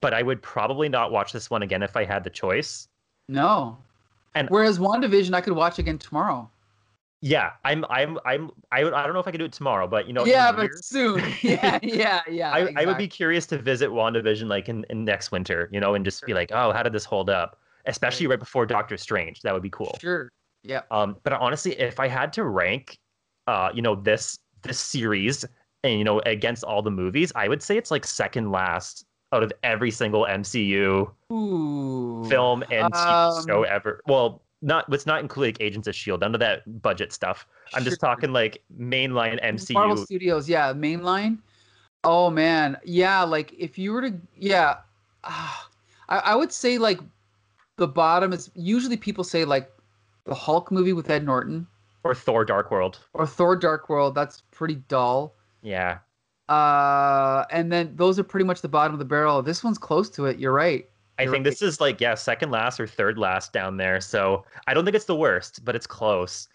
but 0.00 0.14
I 0.14 0.22
would 0.22 0.42
probably 0.42 0.88
not 0.88 1.12
watch 1.12 1.32
this 1.32 1.50
one 1.50 1.62
again 1.62 1.82
if 1.82 1.96
I 1.96 2.04
had 2.04 2.24
the 2.24 2.30
choice. 2.30 2.88
No. 3.28 3.78
And- 4.34 4.48
whereas 4.50 4.78
WandaVision, 4.78 5.34
I 5.34 5.40
could 5.40 5.54
watch 5.54 5.78
again 5.78 5.98
tomorrow. 5.98 6.50
Yeah, 7.22 7.52
I'm, 7.64 7.84
I'm, 7.88 8.18
I'm, 8.24 8.50
I, 8.70 8.84
would- 8.84 8.92
I 8.92 9.04
don't 9.04 9.14
know 9.14 9.20
if 9.20 9.26
I 9.26 9.30
can 9.30 9.38
do 9.38 9.46
it 9.46 9.52
tomorrow, 9.52 9.86
but 9.86 10.06
you 10.06 10.12
know, 10.12 10.24
yeah, 10.26 10.52
but 10.52 10.62
years, 10.64 10.86
soon. 10.86 11.22
yeah, 11.42 11.78
yeah, 11.82 12.20
yeah. 12.28 12.52
I, 12.52 12.72
I 12.76 12.86
would 12.86 12.98
be 12.98 13.08
curious 13.08 13.46
to 13.46 13.58
visit 13.58 13.90
WandaVision 13.90 14.48
like 14.48 14.68
in, 14.68 14.84
in 14.90 15.04
next 15.04 15.32
winter, 15.32 15.68
you 15.72 15.80
know, 15.80 15.94
and 15.94 16.04
just 16.04 16.24
be 16.26 16.34
like, 16.34 16.52
oh, 16.52 16.72
how 16.72 16.82
did 16.82 16.92
this 16.92 17.04
hold 17.04 17.30
up? 17.30 17.58
Especially 17.86 18.26
right 18.26 18.38
before 18.38 18.66
Doctor 18.66 18.96
Strange. 18.96 19.40
That 19.42 19.54
would 19.54 19.62
be 19.62 19.70
cool. 19.70 19.96
Sure. 20.00 20.30
Yeah. 20.62 20.82
Um, 20.90 21.16
but 21.22 21.32
honestly, 21.32 21.78
if 21.78 22.00
I 22.00 22.08
had 22.08 22.32
to 22.34 22.44
rank 22.44 22.98
uh, 23.46 23.70
you 23.74 23.82
know, 23.82 23.94
this 23.94 24.38
this 24.62 24.78
series 24.78 25.44
and 25.84 25.98
you 25.98 26.04
know 26.04 26.20
against 26.26 26.64
all 26.64 26.82
the 26.82 26.90
movies, 26.90 27.32
I 27.34 27.48
would 27.48 27.62
say 27.62 27.76
it's 27.76 27.90
like 27.90 28.04
second 28.04 28.50
last 28.50 29.04
out 29.32 29.42
of 29.42 29.52
every 29.62 29.90
single 29.90 30.24
MCU 30.24 31.10
Ooh. 31.32 32.24
film 32.28 32.64
and 32.70 32.92
TV 32.92 33.46
show 33.46 33.60
Um, 33.60 33.66
ever. 33.68 34.00
Well, 34.06 34.42
not 34.62 34.88
let's 34.90 35.06
not 35.06 35.20
include 35.20 35.46
like 35.48 35.60
Agents 35.60 35.86
of 35.88 35.94
Shield, 35.94 36.20
none 36.20 36.34
of 36.34 36.40
that 36.40 36.80
budget 36.82 37.12
stuff. 37.12 37.46
I'm 37.74 37.84
just 37.84 38.00
Sure. 38.00 38.08
talking 38.08 38.32
like 38.32 38.62
mainline 38.80 39.42
MCU. 39.42 39.74
Marvel 39.74 39.96
Studios, 39.96 40.48
yeah, 40.48 40.72
mainline. 40.72 41.38
Oh 42.04 42.30
man, 42.30 42.76
yeah. 42.84 43.22
Like 43.22 43.52
if 43.58 43.76
you 43.78 43.92
were 43.92 44.02
to, 44.02 44.14
yeah, 44.36 44.78
ah, 45.24 45.68
I, 46.08 46.18
I 46.18 46.34
would 46.36 46.52
say 46.52 46.78
like 46.78 47.00
the 47.76 47.88
bottom 47.88 48.32
is 48.32 48.50
usually 48.54 48.96
people 48.96 49.24
say 49.24 49.44
like 49.44 49.70
the 50.24 50.34
Hulk 50.34 50.70
movie 50.72 50.92
with 50.92 51.10
Ed 51.10 51.24
Norton 51.24 51.66
or 52.04 52.14
Thor: 52.14 52.44
Dark 52.44 52.70
World. 52.70 52.98
or 53.12 53.26
Thor: 53.26 53.56
Dark 53.56 53.88
World. 53.88 54.14
That's 54.14 54.42
pretty 54.52 54.76
dull. 54.88 55.34
Yeah, 55.62 55.98
Uh, 56.48 57.44
and 57.50 57.72
then 57.72 57.92
those 57.96 58.18
are 58.20 58.24
pretty 58.24 58.44
much 58.44 58.60
the 58.62 58.68
bottom 58.68 58.92
of 58.92 58.98
the 59.00 59.04
barrel. 59.04 59.42
This 59.42 59.64
one's 59.64 59.78
close 59.78 60.08
to 60.10 60.26
it. 60.26 60.38
You're 60.38 60.52
right. 60.52 60.88
I 61.18 61.22
You're 61.22 61.32
think 61.32 61.44
this 61.44 61.62
is 61.62 61.80
like 61.80 62.00
yeah, 62.00 62.14
second 62.14 62.50
last 62.50 62.78
or 62.78 62.86
third 62.86 63.18
last 63.18 63.52
down 63.52 63.76
there. 63.76 64.00
So 64.00 64.44
I 64.66 64.74
don't 64.74 64.84
think 64.84 64.94
it's 64.96 65.06
the 65.06 65.16
worst, 65.16 65.64
but 65.64 65.74
it's 65.74 65.86
close. 65.86 66.48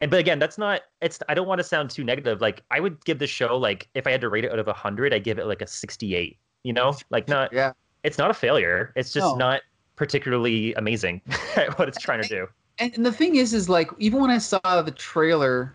And 0.00 0.10
but 0.10 0.18
again, 0.20 0.38
that's 0.38 0.56
not. 0.56 0.82
It's 1.02 1.18
I 1.28 1.34
don't 1.34 1.46
want 1.46 1.58
to 1.58 1.64
sound 1.64 1.90
too 1.90 2.04
negative. 2.04 2.40
Like 2.40 2.62
I 2.70 2.80
would 2.80 3.04
give 3.04 3.18
the 3.18 3.26
show 3.26 3.56
like 3.58 3.88
if 3.94 4.06
I 4.06 4.10
had 4.10 4.20
to 4.22 4.28
rate 4.30 4.44
it 4.44 4.52
out 4.52 4.58
of 4.58 4.66
hundred, 4.68 5.12
I'd 5.12 5.24
give 5.24 5.38
it 5.38 5.46
like 5.46 5.60
a 5.62 5.66
sixty-eight. 5.66 6.38
You 6.62 6.72
know, 6.72 6.96
like 7.10 7.28
not. 7.28 7.52
Yeah. 7.52 7.72
It's 8.02 8.16
not 8.16 8.30
a 8.30 8.34
failure. 8.34 8.92
It's 8.96 9.12
just 9.12 9.24
No. 9.26 9.36
not 9.36 9.60
particularly 9.96 10.72
amazing 10.74 11.20
at 11.56 11.78
what 11.78 11.86
it's 11.88 11.98
trying 12.00 12.22
to 12.22 12.28
do. 12.28 12.46
and 12.78 13.04
the 13.04 13.12
thing 13.12 13.36
is 13.36 13.52
is 13.52 13.68
like 13.68 13.90
even 13.98 14.18
when 14.18 14.30
i 14.30 14.38
saw 14.38 14.80
the 14.80 14.90
trailer 14.92 15.74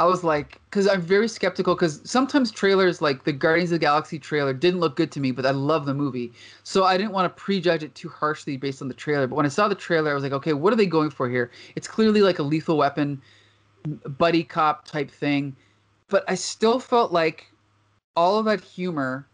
i 0.00 0.04
was 0.04 0.24
like 0.24 0.60
because 0.64 0.88
i'm 0.88 1.00
very 1.00 1.28
skeptical 1.28 1.74
because 1.74 2.00
sometimes 2.04 2.50
trailers 2.50 3.00
like 3.00 3.22
the 3.22 3.32
guardians 3.32 3.70
of 3.70 3.76
the 3.76 3.78
galaxy 3.78 4.18
trailer 4.18 4.52
didn't 4.52 4.80
look 4.80 4.96
good 4.96 5.12
to 5.12 5.20
me 5.20 5.30
but 5.30 5.46
i 5.46 5.50
love 5.50 5.86
the 5.86 5.94
movie. 5.94 6.32
So 6.64 6.84
i 6.84 6.96
didn't 6.96 7.12
want 7.12 7.24
to 7.24 7.42
prejudge 7.42 7.84
it 7.84 7.94
too 7.94 8.08
harshly 8.08 8.56
based 8.56 8.82
on 8.82 8.88
the 8.88 8.94
trailer 8.94 9.28
but 9.28 9.36
when 9.36 9.46
i 9.46 9.50
saw 9.50 9.68
the 9.68 9.74
trailer 9.74 10.10
i 10.10 10.14
was 10.14 10.24
like 10.24 10.32
okay 10.32 10.54
what 10.54 10.72
are 10.72 10.76
they 10.76 10.86
going 10.86 11.10
for 11.10 11.28
here? 11.28 11.50
It's 11.76 11.86
clearly 11.86 12.22
like 12.22 12.40
a 12.40 12.42
lethal 12.42 12.76
weapon 12.76 13.20
buddy 14.18 14.42
cop 14.42 14.84
type 14.84 15.10
thing 15.10 15.54
but 16.08 16.24
i 16.28 16.34
still 16.34 16.80
felt 16.80 17.12
like 17.12 17.50
all 18.16 18.38
of 18.38 18.46
that 18.46 18.60
humor 18.60 19.26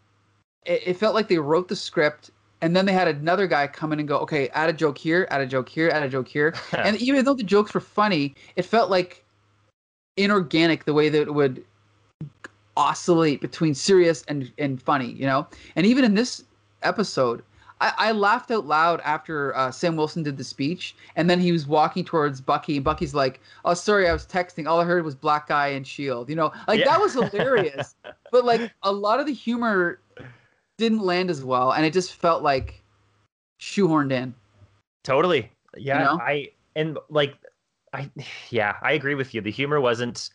it, 0.65 0.81
it 0.85 0.93
felt 0.97 1.15
like 1.15 1.27
they 1.27 1.39
wrote 1.39 1.67
the 1.67 1.75
script 1.75 2.29
and 2.61 2.75
then 2.75 2.85
they 2.85 2.93
had 2.93 3.07
another 3.07 3.47
guy 3.47 3.67
come 3.67 3.93
in 3.93 3.99
and 3.99 4.07
go 4.07 4.17
okay 4.19 4.49
add 4.49 4.69
a 4.69 4.73
joke 4.73 4.97
here 4.97 5.27
add 5.31 5.41
a 5.41 5.45
joke 5.45 5.69
here 5.69 5.89
add 5.89 6.03
a 6.03 6.09
joke 6.09 6.27
here. 6.27 6.53
And 6.73 6.97
even 6.97 7.23
though 7.23 7.33
the 7.33 7.43
jokes 7.43 7.73
were 7.73 7.79
funny, 7.79 8.35
it 8.55 8.63
felt 8.63 8.89
like 8.89 9.23
inorganic 10.17 10.85
the 10.85 10.93
way 10.93 11.09
that 11.09 11.21
it 11.21 11.33
would 11.33 11.63
oscillate 12.75 13.41
between 13.41 13.73
serious 13.73 14.23
and 14.27 14.51
and 14.57 14.81
funny, 14.81 15.11
you 15.11 15.25
know. 15.25 15.47
And 15.75 15.85
even 15.85 16.03
in 16.03 16.13
this 16.15 16.43
episode, 16.83 17.43
I, 17.81 17.93
I 17.97 18.11
laughed 18.11 18.51
out 18.51 18.65
loud 18.65 19.01
after 19.01 19.55
uh, 19.55 19.71
Sam 19.71 19.95
Wilson 19.95 20.23
did 20.23 20.37
the 20.37 20.43
speech, 20.43 20.95
and 21.15 21.29
then 21.29 21.39
he 21.39 21.51
was 21.51 21.65
walking 21.67 22.03
towards 22.05 22.41
Bucky, 22.41 22.75
and 22.75 22.83
Bucky's 22.85 23.13
like, 23.13 23.39
"Oh, 23.65 23.73
sorry, 23.73 24.07
I 24.07 24.13
was 24.13 24.25
texting. 24.25 24.67
All 24.67 24.79
I 24.79 24.83
heard 24.85 25.03
was 25.03 25.15
black 25.15 25.47
guy 25.47 25.67
and 25.69 25.85
Shield." 25.85 26.29
You 26.29 26.35
know, 26.35 26.51
like 26.67 26.79
Yeah. 26.79 26.85
that 26.85 26.99
was 26.99 27.13
hilarious. 27.31 27.95
but 28.31 28.45
like 28.45 28.71
a 28.83 28.91
lot 28.91 29.19
of 29.19 29.25
the 29.25 29.33
humor 29.33 29.99
didn't 30.77 31.01
land 31.01 31.29
as 31.29 31.43
well, 31.43 31.71
and 31.71 31.85
it 31.85 31.93
just 31.93 32.13
felt 32.15 32.43
like 32.43 32.83
shoehorned 33.59 34.11
in. 34.11 34.33
Totally. 35.03 35.51
Yeah, 35.75 36.03
know? 36.03 36.19
I 36.21 36.51
and 36.75 36.97
like 37.09 37.35
I 37.93 38.09
yeah, 38.49 38.75
I 38.81 38.93
agree 38.93 39.15
with 39.15 39.33
you. 39.33 39.41
The 39.41 39.51
humor 39.51 39.79
wasn't 39.81 40.29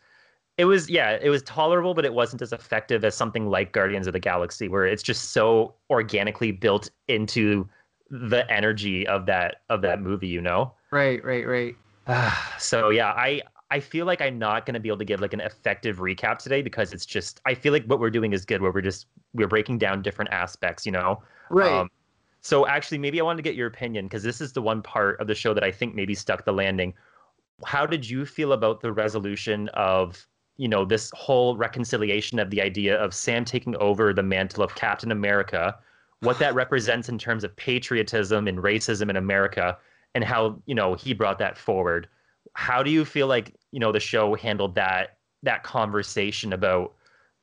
it 0.57 0.65
was 0.65 0.89
yeah, 0.89 1.17
it 1.21 1.29
was 1.29 1.41
tolerable, 1.43 1.93
but 1.93 2.05
it 2.05 2.13
wasn't 2.13 2.41
as 2.41 2.53
effective 2.53 3.03
as 3.03 3.15
something 3.15 3.47
like 3.47 3.71
Guardians 3.71 4.07
of 4.07 4.13
the 4.13 4.19
Galaxy 4.19 4.67
where 4.67 4.85
it's 4.85 5.03
just 5.03 5.31
so 5.31 5.73
organically 5.89 6.51
built 6.51 6.89
into 7.07 7.67
the 8.09 8.49
energy 8.51 9.07
of 9.07 9.25
that 9.25 9.61
of 9.69 9.81
that 9.81 10.01
movie, 10.01 10.27
you 10.27 10.41
know? 10.41 10.71
Right, 10.91 11.23
right, 11.23 11.47
right. 11.47 11.75
so 12.59 12.89
yeah, 12.89 13.11
I 13.11 13.41
I 13.71 13.79
feel 13.79 14.05
like 14.05 14.21
I'm 14.21 14.37
not 14.37 14.67
going 14.67 14.75
to 14.75 14.79
be 14.79 14.89
able 14.89 14.99
to 14.99 15.05
give 15.05 15.19
like 15.19 15.33
an 15.33 15.41
effective 15.41 15.97
recap 15.97 16.37
today 16.37 16.61
because 16.61 16.93
it's 16.93 17.07
just 17.07 17.41
I 17.45 17.55
feel 17.55 17.73
like 17.73 17.85
what 17.85 17.99
we're 17.99 18.11
doing 18.11 18.31
is 18.33 18.45
good 18.45 18.61
where 18.61 18.71
we're 18.71 18.81
just 18.81 19.07
we're 19.33 19.47
breaking 19.47 19.79
down 19.79 20.03
different 20.03 20.31
aspects, 20.31 20.85
you 20.85 20.91
know. 20.91 21.23
Right. 21.49 21.71
Um, 21.71 21.89
so 22.41 22.67
actually, 22.67 22.99
maybe 22.99 23.19
I 23.19 23.23
wanted 23.23 23.37
to 23.37 23.43
get 23.43 23.55
your 23.55 23.67
opinion 23.67 24.05
because 24.05 24.21
this 24.21 24.41
is 24.41 24.53
the 24.53 24.61
one 24.61 24.83
part 24.83 25.19
of 25.19 25.25
the 25.25 25.33
show 25.33 25.55
that 25.55 25.63
I 25.63 25.71
think 25.71 25.95
maybe 25.95 26.13
stuck 26.13 26.45
the 26.45 26.53
landing. 26.53 26.93
How 27.65 27.85
did 27.85 28.09
you 28.09 28.25
feel 28.25 28.53
about 28.53 28.81
the 28.81 28.91
resolution 28.91 29.69
of 29.69 30.27
you 30.57 30.67
know 30.67 30.85
this 30.85 31.11
whole 31.15 31.57
reconciliation 31.57 32.39
of 32.39 32.49
the 32.49 32.61
idea 32.61 32.95
of 32.97 33.13
Sam 33.13 33.43
taking 33.45 33.75
over 33.77 34.13
the 34.13 34.23
mantle 34.23 34.63
of 34.63 34.75
Captain 34.75 35.11
America, 35.11 35.75
what 36.19 36.39
that 36.39 36.53
represents 36.63 37.09
in 37.09 37.17
terms 37.17 37.43
of 37.43 37.55
patriotism 37.55 38.47
and 38.47 38.59
racism 38.59 39.09
in 39.09 39.15
America, 39.15 39.77
and 40.15 40.23
how 40.23 40.61
you 40.65 40.75
know 40.75 40.93
he 40.93 41.13
brought 41.13 41.39
that 41.39 41.57
forward? 41.57 42.07
How 42.53 42.83
do 42.83 42.91
you 42.91 43.05
feel 43.05 43.27
like 43.27 43.55
you 43.71 43.79
know 43.79 43.91
the 43.91 43.99
show 43.99 44.35
handled 44.35 44.75
that 44.75 45.17
that 45.43 45.63
conversation 45.63 46.53
about 46.53 46.93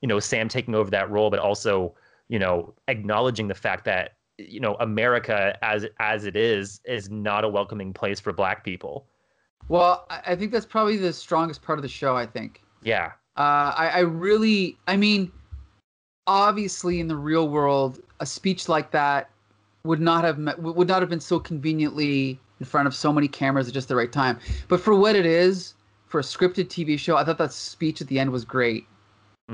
you 0.01 0.09
know 0.09 0.21
Sam 0.21 0.49
taking 0.49 0.75
over 0.75 0.91
that 0.91 1.11
role, 1.11 1.31
but 1.31 1.41
also 1.41 1.95
you 2.29 2.39
know 2.39 2.75
acknowledging 2.89 3.49
the 3.49 3.55
fact 3.55 3.85
that 3.87 4.17
you 4.39 4.61
know 4.61 4.77
America 4.81 5.59
as 5.63 5.87
as 5.99 6.25
it 6.25 6.37
is 6.37 6.81
is 6.85 7.11
not 7.11 7.45
a 7.45 7.49
welcoming 7.49 7.93
place 7.93 8.21
for 8.21 8.33
Black 8.33 8.65
people. 8.65 9.07
Well, 9.71 10.05
I 10.11 10.35
think 10.35 10.51
that's 10.51 10.67
probably 10.67 10.97
the 10.97 11.13
strongest 11.13 11.63
part 11.63 11.79
of 11.79 11.83
the 11.85 11.89
show. 11.89 12.17
I 12.17 12.27
think. 12.27 12.61
Yeah, 12.83 13.13
Uh, 13.37 13.73
I, 13.77 13.91
I 13.95 13.99
really, 14.01 14.77
I 14.89 14.97
mean, 14.97 15.31
obviously, 16.27 16.99
in 16.99 17.09
the 17.09 17.17
real 17.17 17.49
world, 17.49 18.01
a 18.21 18.27
speech 18.27 18.69
like 18.69 18.91
that 18.91 19.31
would 19.85 20.01
not 20.01 20.25
have 20.25 20.39
met, 20.39 20.61
would 20.61 20.89
not 20.89 21.01
have 21.03 21.09
been 21.09 21.21
so 21.21 21.39
conveniently 21.39 22.41
in 22.59 22.67
front 22.67 22.87
of 22.89 22.95
so 22.95 23.13
many 23.13 23.29
cameras 23.29 23.69
at 23.69 23.75
just 23.75 23.89
the 23.89 23.97
right 23.97 24.13
time. 24.13 24.39
But 24.69 24.81
for 24.81 24.95
what 24.95 25.15
it 25.17 25.25
is, 25.25 25.75
for 26.07 26.19
a 26.21 26.23
scripted 26.23 26.67
TV 26.67 26.99
show, 26.99 27.17
I 27.17 27.25
thought 27.25 27.39
that 27.39 27.53
speech 27.53 28.01
at 28.01 28.09
the 28.09 28.19
end 28.19 28.31
was 28.31 28.45
great. 28.45 28.87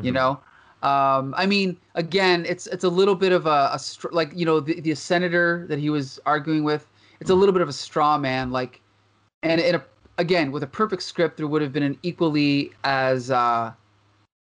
You 0.02 0.12
Mhm. 0.12 0.14
know, 0.14 0.40
um, 0.88 1.34
I 1.36 1.46
mean, 1.46 1.76
again, 1.94 2.44
it's 2.46 2.66
it's 2.66 2.84
a 2.84 2.88
little 2.88 3.14
bit 3.14 3.32
of 3.32 3.46
a, 3.46 3.70
a 3.72 3.78
str- 3.78 4.12
like 4.12 4.30
you 4.34 4.46
know 4.46 4.60
the, 4.60 4.80
the 4.80 4.94
senator 4.94 5.66
that 5.68 5.78
he 5.78 5.90
was 5.90 6.18
arguing 6.26 6.64
with. 6.64 6.86
It's 7.20 7.30
a 7.30 7.34
little 7.34 7.52
bit 7.52 7.62
of 7.62 7.68
a 7.68 7.72
straw 7.72 8.18
man, 8.18 8.50
like, 8.50 8.80
and 9.42 9.60
in 9.60 9.74
a 9.74 9.82
again 10.18 10.52
with 10.52 10.62
a 10.62 10.66
perfect 10.66 11.02
script, 11.02 11.36
there 11.36 11.46
would 11.46 11.62
have 11.62 11.72
been 11.72 11.82
an 11.82 11.98
equally 12.02 12.72
as 12.84 13.30
uh, 13.30 13.72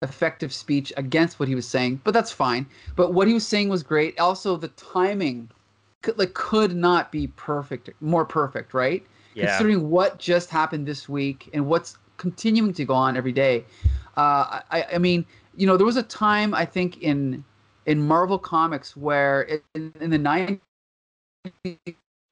effective 0.02 0.54
speech 0.54 0.92
against 0.98 1.40
what 1.40 1.48
he 1.48 1.56
was 1.56 1.68
saying. 1.68 2.02
But 2.04 2.14
that's 2.14 2.32
fine. 2.32 2.66
But 2.96 3.14
what 3.14 3.28
he 3.28 3.34
was 3.34 3.46
saying 3.46 3.70
was 3.70 3.84
great. 3.84 4.20
Also, 4.20 4.58
the 4.58 4.70
timing 4.70 5.50
could 6.02 6.18
like 6.18 6.34
could 6.34 6.76
not 6.76 7.12
be 7.12 7.28
perfect, 7.28 7.90
more 8.02 8.26
perfect, 8.26 8.74
right? 8.74 9.06
yeah, 9.34 9.46
considering 9.46 9.90
what 9.90 10.20
just 10.20 10.50
happened 10.50 10.88
this 10.88 11.08
week 11.08 11.50
and 11.54 11.66
what's 11.66 11.98
continuing 12.18 12.74
to 12.74 12.86
go 12.86 12.94
on 12.94 13.18
every 13.18 13.32
day. 13.32 13.64
Uh, 14.18 14.62
I, 14.70 14.86
I 14.94 14.98
mean, 14.98 15.26
you 15.56 15.68
know, 15.68 15.78
there 15.78 15.86
was 15.86 15.98
a 15.98 16.04
time 16.04 16.54
I 16.54 16.66
think 16.66 17.02
in 17.02 17.44
in 17.86 18.00
Marvel 18.00 18.38
Comics 18.38 18.96
where 18.96 19.44
it, 19.44 19.64
in, 19.76 19.94
in 20.00 20.10
the 20.10 20.20
'90s, 20.20 20.60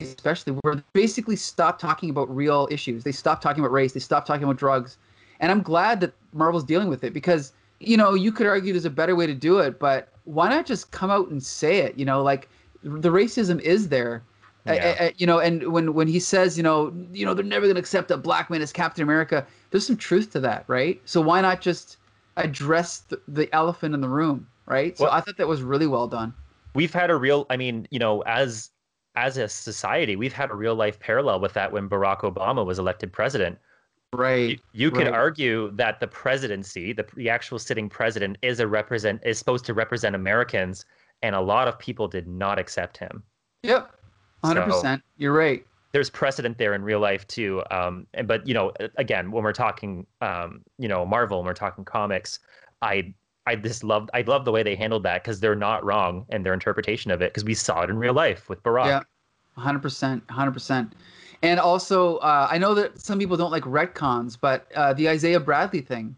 especially, 0.09 0.53
where 0.62 0.75
they 0.75 0.83
basically 0.93 1.35
stopped 1.35 1.81
talking 1.81 2.09
about 2.09 2.33
real 2.33 2.67
issues. 2.71 3.03
They 3.03 3.12
stopped 3.12 3.43
talking 3.43 3.62
about 3.63 3.71
race. 3.71 3.93
They 3.93 3.99
stopped 3.99 4.27
talking 4.27 4.43
about 4.43 4.57
drugs. 4.57 4.97
And 5.39 5.51
I'm 5.51 5.62
glad 5.62 6.01
that 6.01 6.13
Marvel's 6.33 6.63
dealing 6.63 6.88
with 6.89 7.03
it 7.03 7.13
because 7.13 7.53
you 7.79 7.95
know 7.97 8.13
you 8.13 8.31
could 8.31 8.47
argue 8.47 8.73
there's 8.73 8.85
a 8.85 8.89
better 8.89 9.15
way 9.15 9.25
to 9.27 9.33
do 9.33 9.59
it, 9.59 9.79
but 9.79 10.09
why 10.25 10.49
not 10.49 10.65
just 10.65 10.91
come 10.91 11.09
out 11.09 11.29
and 11.29 11.41
say 11.41 11.77
it? 11.79 11.97
You 11.97 12.05
know, 12.05 12.21
like 12.21 12.49
the 12.83 13.09
racism 13.09 13.59
is 13.62 13.89
there. 13.89 14.23
Yeah. 14.65 14.95
I- 14.99 15.03
I- 15.05 15.13
you 15.17 15.25
know, 15.25 15.39
and 15.39 15.71
when 15.71 15.93
when 15.93 16.07
he 16.07 16.19
says, 16.19 16.57
you 16.57 16.63
know, 16.63 16.93
you 17.13 17.25
know, 17.25 17.33
they're 17.33 17.45
never 17.45 17.65
going 17.65 17.75
to 17.75 17.79
accept 17.79 18.12
a 18.12 18.17
black 18.17 18.49
man 18.49 18.62
as 18.62 18.71
Captain 18.73 19.01
America. 19.03 19.45
There's 19.71 19.85
some 19.88 19.97
truth 19.97 20.31
to 20.31 20.39
that, 20.41 20.65
right? 20.67 21.01
So 21.05 21.21
why 21.21 21.41
not 21.41 21.62
just 21.62 21.97
address 22.38 22.99
the, 22.99 23.19
the 23.27 23.53
elephant 23.53 23.93
in 23.95 24.01
the 24.01 24.09
room, 24.09 24.47
right? 24.65 24.97
So 24.97 25.05
Well- 25.05 25.13
I 25.13 25.21
thought 25.21 25.38
that 25.38 25.47
was 25.47 25.62
really 25.62 25.88
well 25.88 26.07
done. 26.07 26.33
we've 26.75 26.93
had 26.93 27.09
a 27.09 27.15
real. 27.15 27.45
I 27.49 27.57
mean, 27.57 27.88
you 27.89 27.99
know, 27.99 28.21
as 28.23 28.69
as 29.25 29.38
a 29.38 29.47
society, 29.49 30.15
we've 30.15 30.34
had 30.34 30.49
a 30.51 30.55
real 30.55 30.75
life 30.75 30.97
parallel 30.99 31.39
with 31.41 31.53
that 31.53 31.71
when 31.71 31.89
Barack 31.89 32.21
Obama 32.21 32.65
was 32.65 32.79
elected 32.79 33.12
president. 33.12 33.58
Right. 34.13 34.49
You, 34.51 34.58
you 34.73 34.91
could 34.91 35.08
Right. 35.08 35.13
argue 35.13 35.71
that 35.71 35.99
the 35.99 36.08
presidency, 36.08 36.93
the, 36.93 37.05
the 37.15 37.29
actual 37.29 37.60
sitting 37.60 37.89
president, 37.89 38.38
is 38.41 38.60
a 38.60 38.67
represent 38.67 39.21
is 39.25 39.38
supposed 39.38 39.65
to 39.65 39.73
represent 39.73 40.15
Americans, 40.15 40.86
and 41.21 41.36
a 41.36 41.41
lot 41.41 41.67
of 41.67 41.77
people 41.77 42.08
did 42.08 42.27
not 42.27 42.58
accept 42.58 42.97
him. 42.97 43.21
Yep. 43.63 43.91
100%. 44.43 45.01
You're 45.17 45.34
right. 45.34 45.65
there's 45.91 46.10
precedent 46.10 46.58
there 46.58 46.73
in 46.75 46.82
real 46.84 46.99
life 46.99 47.27
too. 47.27 47.62
Um, 47.71 48.08
and 48.13 48.25
but 48.27 48.47
you 48.47 48.53
know, 48.53 48.71
again, 48.97 49.32
when 49.32 49.43
we're 49.43 49.51
talking, 49.53 50.05
um, 50.21 50.62
you 50.77 50.88
know, 50.88 51.05
Marvel, 51.05 51.39
when 51.39 51.45
we're 51.47 51.53
talking 51.53 51.84
comics, 51.84 52.39
I 52.82 53.13
I 53.45 53.56
just 53.56 53.84
loved 53.84 54.10
I 54.13 54.21
love 54.21 54.45
the 54.45 54.52
way 54.52 54.63
they 54.63 54.75
handled 54.75 55.04
that 55.04 55.23
because 55.23 55.39
they're 55.39 55.56
not 55.56 55.84
wrong 55.84 56.25
in 56.30 56.43
their 56.43 56.54
interpretation 56.54 57.10
of 57.12 57.21
it 57.21 57.34
because 57.34 57.43
we 57.43 57.54
saw 57.54 57.82
it 57.82 57.89
in 57.89 57.97
real 57.97 58.13
life 58.13 58.49
with 58.49 58.62
Barack. 58.63 58.86
Yeah. 58.86 59.02
100%. 59.58 60.21
100%. 60.28 60.91
And 61.41 61.60
also, 61.60 62.17
uh, 62.17 62.47
I 62.49 62.58
know 62.58 62.73
that 62.75 62.99
some 62.99 63.17
people 63.19 63.38
don't 63.38 63.52
like 63.52 63.63
retcons, 63.63 64.38
but 64.39 64.71
uh, 64.75 64.93
the 64.93 65.10
Isaiah 65.10 65.39
Bradley 65.39 65.82
thing, 65.82 66.15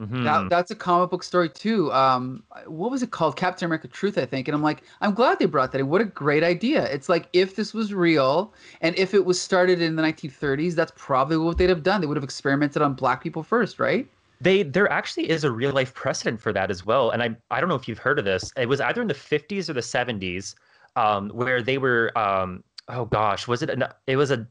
Mhm. 0.00 0.24
That, 0.24 0.48
that's 0.50 0.70
a 0.72 0.74
comic 0.74 1.10
book 1.10 1.22
story 1.22 1.48
too. 1.48 1.92
Um, 1.92 2.42
what 2.66 2.90
was 2.90 3.04
it 3.04 3.12
called? 3.12 3.36
Captain 3.36 3.66
America 3.66 3.86
Truth, 3.86 4.18
I 4.18 4.26
think. 4.26 4.48
And 4.48 4.54
I'm 4.54 4.62
like, 4.62 4.82
I'm 5.00 5.14
glad 5.14 5.38
they 5.38 5.46
brought 5.46 5.70
that 5.70 5.80
in. 5.80 5.88
What 5.88 6.00
a 6.00 6.04
great 6.04 6.42
idea! 6.42 6.84
It's 6.86 7.08
like 7.08 7.28
if 7.32 7.54
this 7.54 7.72
was 7.72 7.94
real, 7.94 8.52
and 8.80 8.96
if 8.98 9.14
it 9.14 9.24
was 9.24 9.40
started 9.40 9.80
in 9.80 9.94
the 9.94 10.02
1930s, 10.02 10.74
that's 10.74 10.92
probably 10.96 11.36
what 11.36 11.58
they'd 11.58 11.68
have 11.68 11.84
done. 11.84 12.00
They 12.00 12.08
would 12.08 12.16
have 12.16 12.24
experimented 12.24 12.82
on 12.82 12.94
black 12.94 13.22
people 13.22 13.44
first, 13.44 13.78
right? 13.78 14.08
They 14.44 14.62
there 14.62 14.90
actually 14.90 15.30
is 15.30 15.44
a 15.44 15.50
real 15.50 15.72
life 15.72 15.94
precedent 15.94 16.40
for 16.40 16.52
that 16.52 16.70
as 16.70 16.84
well, 16.84 17.10
and 17.10 17.22
I 17.22 17.36
I 17.50 17.60
don't 17.60 17.68
know 17.68 17.74
if 17.76 17.88
you've 17.88 17.98
heard 17.98 18.18
of 18.18 18.24
this. 18.24 18.52
It 18.56 18.68
was 18.68 18.80
either 18.80 19.00
in 19.02 19.08
the 19.08 19.14
50s 19.14 19.68
or 19.68 19.72
the 19.74 19.82
70s, 19.82 20.54
um, 20.96 21.30
where 21.30 21.62
they 21.62 21.78
were 21.78 22.16
um, 22.18 22.62
oh 22.88 23.06
gosh, 23.06 23.48
was 23.48 23.62
it 23.62 23.70
an, 23.70 23.84
it 24.06 24.16
was 24.16 24.30
a, 24.30 24.46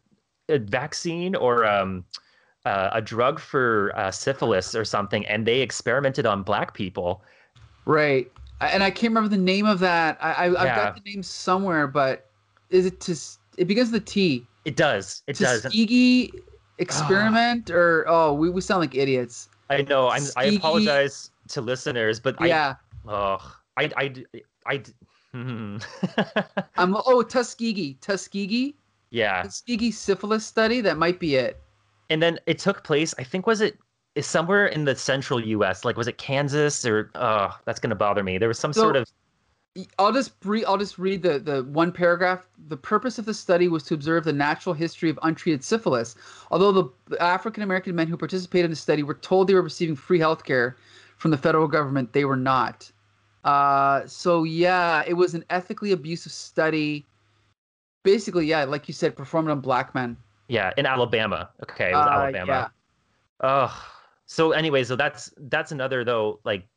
a 0.49 0.59
vaccine 0.59 1.35
or 1.35 1.65
um, 1.65 2.05
uh, 2.65 2.89
a 2.93 3.01
drug 3.01 3.39
for 3.39 3.91
uh, 3.95 4.11
syphilis 4.11 4.75
or 4.75 4.85
something, 4.85 5.25
and 5.27 5.45
they 5.45 5.61
experimented 5.61 6.25
on 6.25 6.43
black 6.43 6.73
people. 6.73 7.23
Right. 7.85 8.31
And 8.61 8.83
I 8.83 8.91
can't 8.91 9.11
remember 9.11 9.29
the 9.29 9.41
name 9.41 9.65
of 9.65 9.79
that. 9.79 10.17
I, 10.21 10.33
I 10.33 10.45
I've 10.47 10.53
Yeah. 10.67 10.75
got 10.75 10.95
the 10.95 11.01
name 11.01 11.23
somewhere, 11.23 11.87
but 11.87 12.31
is 12.69 12.85
it 12.85 13.01
to? 13.01 13.15
It 13.57 13.65
begins 13.65 13.91
with 13.91 14.05
the 14.05 14.11
T. 14.11 14.49
It 14.65 14.75
does, 14.75 15.23
it 15.27 15.37
does. 15.37 15.65
and 15.65 15.73
Tuskegee 15.73 16.43
experiment 16.79 17.69
or 17.69 18.05
oh, 18.07 18.33
we, 18.33 18.49
we 18.49 18.61
sound 18.61 18.79
like 18.81 18.95
idiots. 18.95 19.49
I 19.75 19.81
know. 19.83 20.09
I'm, 20.09 20.23
I 20.37 20.45
apologize 20.45 21.31
to 21.49 21.61
listeners, 21.61 22.19
but 22.19 22.35
yeah. 22.45 22.75
I, 23.07 23.11
oh, 23.11 23.55
I, 23.77 23.89
I, 23.97 24.13
I, 24.65 24.83
hmm. 25.31 25.77
I'm 26.77 26.95
oh 27.05 27.23
Tuskegee. 27.23 27.97
Tuskegee. 28.01 28.75
yeah. 29.11 29.43
Tuskegee 29.43 29.91
syphilis 29.91 30.45
study. 30.45 30.81
That 30.81 30.97
might 30.97 31.19
be 31.19 31.35
it. 31.35 31.59
and 32.09 32.21
then 32.21 32.37
it 32.45 32.59
took 32.59 32.83
place 32.83 33.15
i 33.17 33.23
think 33.23 33.47
was 33.47 33.61
it 33.61 33.77
is 34.15 34.27
somewhere 34.27 34.67
in 34.67 34.83
the 34.85 34.95
central 34.95 35.39
us 35.39 35.85
like 35.85 35.95
was 35.97 36.07
it 36.07 36.17
kansas 36.17 36.85
or 36.85 37.09
oh 37.15 37.49
that's 37.65 37.79
going 37.79 37.89
to 37.89 37.95
bother 37.95 38.23
me 38.23 38.37
there 38.37 38.49
was 38.49 38.59
some 38.59 38.73
So- 38.73 38.81
sort 38.81 38.95
of 38.97 39.07
I'll 39.97 40.11
just 40.13 40.33
re- 40.45 40.63
I'll 40.65 40.77
just 40.77 40.99
read 40.99 41.23
the, 41.23 41.39
the 41.39 41.63
one 41.63 41.91
paragraph. 41.91 42.47
The 42.67 42.77
purpose 42.77 43.17
of 43.17 43.25
the 43.25 43.33
study 43.33 43.67
was 43.67 43.83
to 43.83 43.95
observe 43.95 44.23
the 44.23 44.33
natural 44.33 44.73
history 44.75 45.09
of 45.09 45.17
untreated 45.23 45.63
syphilis. 45.63 46.15
Although 46.51 46.93
the, 47.09 47.21
African 47.21 47.63
American 47.63 47.95
men 47.95 48.07
who 48.07 48.15
participated 48.17 48.65
in 48.65 48.71
the 48.71 48.75
study 48.77 49.01
were 49.03 49.15
told 49.15 49.47
they 49.47 49.55
were 49.55 49.61
receiving 49.63 49.95
free 49.95 50.19
health 50.19 50.43
care 50.43 50.77
from 51.17 51.31
the 51.31 51.37
federal 51.37 51.67
government, 51.67 52.13
they 52.13 52.25
were 52.25 52.35
not. 52.37 52.91
Uh, 53.43 54.05
so 54.05 54.43
yeah, 54.43 55.03
it 55.07 55.13
was 55.13 55.33
an 55.33 55.43
ethically 55.49 55.91
abusive 55.91 56.31
study. 56.31 57.05
Basically, 58.03 58.45
yeah, 58.45 58.63
like 58.65 58.87
you 58.87 58.93
said, 58.93 59.15
performed 59.15 59.49
on 59.49 59.59
black 59.61 59.95
men. 59.95 60.17
yeah 60.49 60.71
in 60.77 60.85
alabama 60.85 61.49
okay 61.63 61.91
it 61.91 61.95
was 61.95 62.05
Uh, 62.05 62.09
alabama 62.11 62.45
yeah. 62.47 62.67
oh 63.41 63.85
so 64.25 64.51
anyway 64.51 64.83
so 64.83 64.95
that's 64.95 65.33
that's 65.49 65.71
another 65.71 66.03
though 66.03 66.39
like 66.43 66.67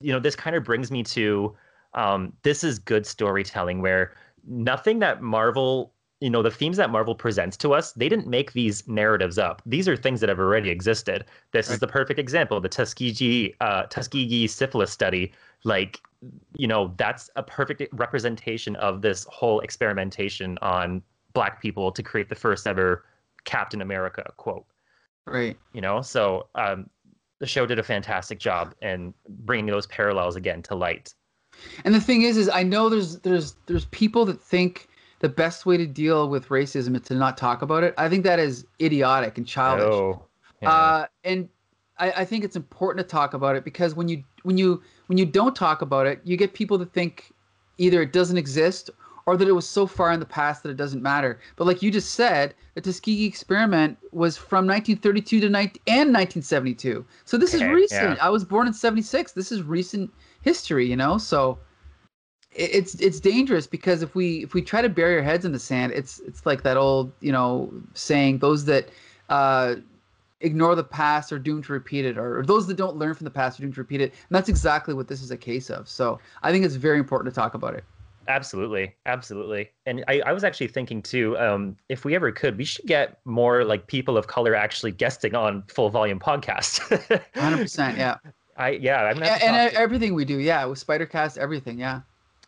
you 0.00 0.12
know 0.12 0.20
this 0.20 0.36
kind 0.36 0.54
of 0.56 0.62
brings 0.64 0.90
me 0.90 1.02
to 1.02 1.54
um 1.94 2.32
this 2.42 2.62
is 2.64 2.78
good 2.78 3.06
storytelling 3.06 3.80
where 3.80 4.12
nothing 4.46 4.98
that 5.00 5.22
marvel 5.22 5.92
you 6.20 6.28
know 6.28 6.42
the 6.42 6.50
themes 6.50 6.76
that 6.76 6.90
marvel 6.90 7.14
presents 7.14 7.56
to 7.56 7.72
us 7.72 7.92
they 7.92 8.08
didn't 8.08 8.26
make 8.26 8.52
these 8.52 8.86
narratives 8.86 9.38
up. 9.38 9.62
These 9.64 9.88
are 9.88 9.96
things 9.96 10.20
that 10.20 10.28
have 10.28 10.38
already 10.38 10.70
existed. 10.70 11.24
This 11.52 11.70
is 11.70 11.78
the 11.78 11.86
perfect 11.86 12.18
example 12.20 12.60
the 12.60 12.68
tuskegee 12.68 13.54
uh 13.60 13.84
tuskegee 13.84 14.46
syphilis 14.46 14.90
study. 14.92 15.32
Like 15.64 16.00
you 16.56 16.66
know 16.66 16.92
that's 16.98 17.30
a 17.36 17.42
perfect 17.42 17.82
representation 17.92 18.76
of 18.76 19.00
this 19.00 19.24
whole 19.30 19.60
experimentation 19.60 20.58
on 20.60 21.02
black 21.32 21.62
people 21.62 21.90
to 21.92 22.02
create 22.02 22.28
the 22.28 22.34
first 22.34 22.66
ever 22.66 23.04
captain 23.44 23.80
america 23.80 24.24
quote. 24.36 24.66
Right. 25.26 25.56
you 25.72 25.80
know 25.80 26.02
so 26.02 26.48
um 26.54 26.90
the 27.38 27.46
show 27.46 27.64
did 27.64 27.78
a 27.78 27.82
fantastic 27.82 28.38
job 28.38 28.74
in 28.82 29.14
bringing 29.28 29.72
those 29.72 29.86
parallels 29.86 30.36
again 30.36 30.60
to 30.64 30.74
light 30.74 31.14
And 31.84 31.94
the 31.94 32.00
thing 32.00 32.22
is, 32.22 32.36
is 32.36 32.48
I 32.48 32.62
know 32.62 32.88
there's 32.88 33.18
there's 33.20 33.56
there's 33.66 33.86
people 33.86 34.24
that 34.26 34.40
think 34.40 34.88
the 35.20 35.28
best 35.28 35.66
way 35.66 35.76
to 35.76 35.86
deal 35.86 36.28
with 36.28 36.48
racism 36.48 36.96
is 36.96 37.02
to 37.02 37.14
not 37.14 37.36
talk 37.36 37.62
about 37.62 37.84
it. 37.84 37.94
I 37.98 38.08
think 38.08 38.24
that 38.24 38.38
is 38.38 38.66
idiotic 38.80 39.38
and 39.38 39.46
childish. 39.46 39.86
oh 39.86 40.22
yeah. 40.62 40.70
Uh, 40.70 41.06
and 41.24 41.48
I, 41.98 42.12
I 42.12 42.24
think 42.24 42.44
it's 42.44 42.56
important 42.56 43.06
to 43.06 43.10
talk 43.10 43.34
about 43.34 43.56
it 43.56 43.64
because 43.64 43.94
when 43.94 44.08
you 44.08 44.24
when 44.42 44.58
you 44.58 44.82
when 45.06 45.18
you 45.18 45.26
don't 45.26 45.54
talk 45.54 45.82
about 45.82 46.06
it, 46.06 46.20
you 46.24 46.36
get 46.36 46.54
people 46.54 46.78
that 46.78 46.92
think 46.92 47.32
either 47.78 48.02
it 48.02 48.12
doesn't 48.12 48.36
exist 48.36 48.90
or 49.26 49.36
that 49.36 49.46
it 49.46 49.52
was 49.52 49.68
so 49.68 49.86
far 49.86 50.12
in 50.12 50.18
the 50.20 50.26
past 50.26 50.62
that 50.62 50.70
it 50.70 50.76
doesn't 50.76 51.02
matter. 51.02 51.38
But 51.56 51.66
like 51.66 51.82
you 51.82 51.90
just 51.90 52.14
said, 52.14 52.54
the 52.74 52.80
Tuskegee 52.80 53.26
experiment 53.26 53.98
was 54.12 54.36
from 54.36 54.66
1932 54.66 55.40
to 55.40 55.48
19, 55.48 55.82
and 55.86 56.12
1972. 56.12 57.04
So 57.26 57.36
this 57.36 57.54
is 57.54 57.62
recent. 57.62 58.16
yeah. 58.16 58.24
I 58.24 58.30
was 58.30 58.44
born 58.44 58.66
in 58.66 58.72
76. 58.72 59.32
This 59.32 59.52
is 59.52 59.62
recent 59.62 60.10
history, 60.42 60.86
you 60.86 60.96
know. 60.96 61.18
So 61.18 61.58
it- 62.52 62.70
it's 62.74 62.94
it's 62.96 63.20
dangerous 63.20 63.66
because 63.66 64.02
if 64.02 64.14
we 64.14 64.42
if 64.42 64.54
we 64.54 64.62
try 64.62 64.82
to 64.82 64.88
bury 64.88 65.16
our 65.16 65.22
heads 65.22 65.44
in 65.44 65.52
the 65.52 65.58
sand, 65.58 65.92
it's 65.94 66.20
it's 66.20 66.46
like 66.46 66.62
that 66.62 66.76
old 66.76 67.12
you 67.20 67.32
know 67.32 67.72
saying 67.94 68.38
those 68.38 68.64
that 68.66 68.88
uh, 69.28 69.76
ignore 70.40 70.74
the 70.74 70.84
past 70.84 71.32
are 71.32 71.38
doomed 71.38 71.64
to 71.64 71.72
repeat 71.72 72.04
it, 72.04 72.18
or, 72.18 72.38
or 72.40 72.44
those 72.44 72.66
that 72.66 72.76
don't 72.76 72.96
learn 72.96 73.14
from 73.14 73.24
the 73.24 73.30
past 73.30 73.58
are 73.58 73.62
doomed 73.62 73.74
to 73.74 73.80
repeat 73.80 74.00
it. 74.00 74.12
And 74.12 74.30
that's 74.36 74.48
exactly 74.48 74.94
what 74.94 75.06
this 75.08 75.22
is 75.22 75.30
a 75.30 75.36
case 75.36 75.70
of. 75.70 75.88
So 75.88 76.18
I 76.42 76.50
think 76.50 76.64
it's 76.64 76.74
very 76.74 76.98
important 76.98 77.32
to 77.32 77.38
talk 77.38 77.54
about 77.54 77.74
it. 77.74 77.84
Absolutely, 78.28 78.94
absolutely. 79.06 79.70
And 79.86 80.04
I, 80.06 80.20
I 80.26 80.32
was 80.32 80.44
actually 80.44 80.68
thinking 80.68 81.02
too, 81.02 81.36
um, 81.38 81.76
if 81.88 82.04
we 82.04 82.14
ever 82.14 82.30
could, 82.30 82.56
we 82.58 82.64
should 82.64 82.86
get 82.86 83.18
more 83.24 83.64
like 83.64 83.86
people 83.86 84.16
of 84.16 84.28
color 84.28 84.54
actually 84.54 84.92
guesting 84.92 85.34
on 85.34 85.62
full 85.68 85.90
volume 85.90 86.20
podcast. 86.20 86.80
100%. 87.36 87.96
Yeah. 87.98 88.16
I 88.60 88.70
yeah, 88.72 89.02
I'm 89.04 89.14
gonna 89.14 89.26
And, 89.26 89.42
and 89.56 89.72
to- 89.72 89.78
everything 89.80 90.14
we 90.14 90.24
do. 90.24 90.38
Yeah. 90.38 90.64
With 90.66 90.84
Spidercast, 90.84 91.38
everything. 91.38 91.78
Yeah. 91.78 92.00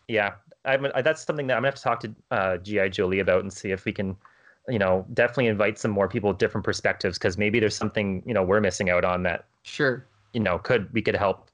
yeah, 0.09 0.33
I'm, 0.65 0.87
I, 0.95 1.03
that's 1.03 1.25
something 1.25 1.47
that 1.49 1.55
I'm 1.57 1.63
gonna 1.63 1.69
have 1.69 1.75
to 1.77 1.83
talk 1.83 2.01
to 2.01 2.15
uh, 2.31 2.57
GI 2.59 2.91
Jolie 2.91 3.21
about 3.21 3.41
and 3.41 3.53
see 3.53 3.71
if 3.71 3.85
we 3.85 3.93
can, 3.93 4.17
you 4.69 4.79
know, 4.79 5.07
definitely 5.15 5.47
invite 5.47 5.79
some 5.79 5.91
more 5.91 6.09
people 6.09 6.29
with 6.29 6.39
different 6.39 6.65
perspectives 6.65 7.19
because 7.19 7.39
maybe 7.39 7.59
there's 7.61 7.75
something 7.77 8.23
you 8.27 8.35
know 8.35 8.43
we're 8.43 8.61
missing 8.61 8.91
out 8.91 9.05
on 9.05 9.23
that 9.25 9.47
Sure. 9.63 10.05
you 10.35 10.41
know 10.41 10.59
could 10.59 10.93
we 10.93 11.01
could 11.03 11.17
help 11.17 11.49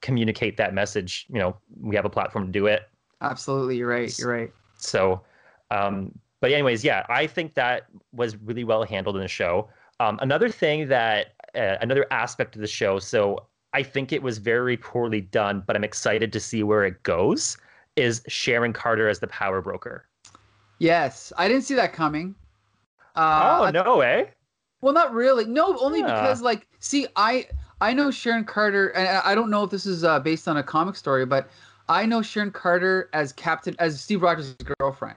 communicate 0.00 0.56
that 0.56 0.72
message. 0.74 1.26
You 1.28 1.38
know, 1.40 1.56
we 1.80 1.94
have 1.96 2.04
a 2.04 2.10
platform 2.10 2.46
to 2.46 2.52
do 2.52 2.66
it. 2.66 2.88
Absolutely. 3.20 3.76
You're 3.76 3.88
right. 3.88 4.16
You're 4.18 4.30
right. 4.32 4.52
So, 4.76 5.20
um, 5.72 6.16
but 6.40 6.52
anyways, 6.52 6.84
yeah, 6.84 7.04
I 7.08 7.26
think 7.26 7.54
that 7.54 7.86
was 8.12 8.36
really 8.36 8.62
well 8.64 8.84
handled 8.84 9.16
in 9.16 9.22
the 9.22 9.28
show. 9.28 9.68
Um, 10.00 10.18
another 10.22 10.48
thing 10.48 10.86
that, 10.88 11.32
uh, 11.56 11.76
another 11.80 12.06
aspect 12.12 12.54
of 12.54 12.60
the 12.60 12.68
show, 12.68 13.00
so 13.00 13.44
I 13.72 13.82
think 13.82 14.12
it 14.12 14.22
was 14.22 14.38
very 14.38 14.76
poorly 14.76 15.20
done, 15.20 15.62
but 15.66 15.76
I'm 15.76 15.84
excited 15.84 16.32
to 16.32 16.40
see 16.40 16.62
where 16.62 16.84
it 16.84 17.02
goes, 17.02 17.56
is 17.96 18.22
Sharon 18.28 18.72
Carter 18.72 19.08
as 19.08 19.18
the 19.18 19.26
power 19.26 19.60
broker. 19.60 20.06
Yes. 20.78 21.32
I 21.36 21.48
didn't 21.48 21.64
see 21.64 21.74
that 21.74 21.92
coming. 21.92 22.34
Uh, 23.16 23.66
oh, 23.66 23.70
no, 23.70 24.00
eh? 24.00 24.26
Well, 24.80 24.94
not 24.94 25.12
really. 25.12 25.44
No, 25.44 25.76
only 25.78 26.00
Yeah. 26.00 26.06
because 26.20 26.40
like, 26.40 26.66
see, 26.78 27.06
I 27.16 27.48
I 27.80 27.92
know 27.92 28.10
Sharon 28.10 28.44
Carter, 28.44 28.88
and 28.90 29.08
I 29.08 29.32
I 29.32 29.34
don't 29.34 29.50
know 29.50 29.64
if 29.64 29.70
this 29.70 29.86
is 29.86 30.04
uh, 30.04 30.20
based 30.20 30.46
on 30.46 30.56
a 30.56 30.62
comic 30.62 30.94
story, 30.96 31.26
but 31.26 31.48
I 31.88 32.06
know 32.06 32.22
Sharon 32.22 32.52
Carter 32.52 33.10
as 33.12 33.32
Captain 33.32 33.74
as 33.80 34.00
Steve 34.00 34.22
Rogers' 34.22 34.54
girlfriend. 34.78 35.16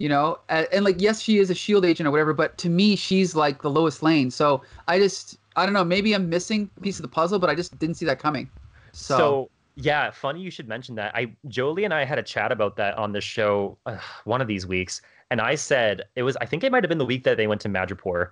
You 0.00 0.08
know, 0.08 0.38
and, 0.48 0.66
and 0.72 0.82
like, 0.82 0.98
yes, 0.98 1.20
she 1.20 1.36
is 1.38 1.50
a 1.50 1.54
Shield 1.54 1.84
agent 1.84 2.06
or 2.08 2.10
whatever, 2.10 2.32
but 2.32 2.56
to 2.58 2.70
me, 2.70 2.96
she's 2.96 3.36
like 3.36 3.60
the 3.60 3.70
lowest 3.70 4.02
Lane. 4.02 4.30
So 4.30 4.62
I 4.88 4.98
just, 4.98 5.36
I 5.56 5.66
don't 5.66 5.74
know, 5.74 5.84
maybe 5.84 6.14
I'm 6.14 6.30
missing 6.30 6.70
a 6.78 6.80
piece 6.80 6.98
of 6.98 7.02
the 7.02 7.08
puzzle, 7.08 7.38
but 7.38 7.50
I 7.50 7.54
just 7.54 7.78
didn't 7.78 7.96
see 7.96 8.06
that 8.06 8.18
coming. 8.18 8.48
So, 8.92 9.16
So, 9.18 9.50
yeah, 9.76 10.10
funny 10.10 10.40
you 10.40 10.50
should 10.50 10.68
mention 10.68 10.94
that. 10.94 11.14
I 11.14 11.36
Jolie 11.48 11.84
and 11.84 11.92
I 11.92 12.04
had 12.06 12.18
a 12.18 12.22
chat 12.22 12.50
about 12.50 12.76
that 12.76 12.96
on 12.96 13.12
the 13.12 13.20
show 13.20 13.76
uh, 13.84 13.98
one 14.24 14.40
of 14.40 14.48
these 14.48 14.66
weeks, 14.66 15.02
and 15.30 15.40
I 15.40 15.54
said 15.54 16.02
it 16.16 16.22
was. 16.22 16.34
I 16.40 16.46
think 16.46 16.64
it 16.64 16.72
might 16.72 16.82
have 16.82 16.88
been 16.88 16.98
the 16.98 17.04
week 17.04 17.24
that 17.24 17.36
they 17.36 17.46
went 17.46 17.60
to 17.60 17.68
Madripoor, 17.68 18.30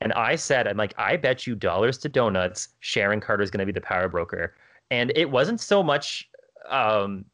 and 0.00 0.14
I 0.14 0.36
said, 0.36 0.66
I'm 0.66 0.78
like, 0.78 0.94
I 0.96 1.16
bet 1.16 1.46
you 1.46 1.54
dollars 1.54 1.98
to 1.98 2.08
donuts, 2.08 2.68
Sharon 2.80 3.20
Carter 3.20 3.42
is 3.42 3.50
going 3.50 3.60
to 3.60 3.66
be 3.66 3.72
the 3.72 3.80
power 3.80 4.08
broker, 4.08 4.54
and 4.90 5.12
it 5.14 5.30
wasn't 5.30 5.60
so 5.60 5.82
much. 5.82 6.28
Um, 6.68 7.26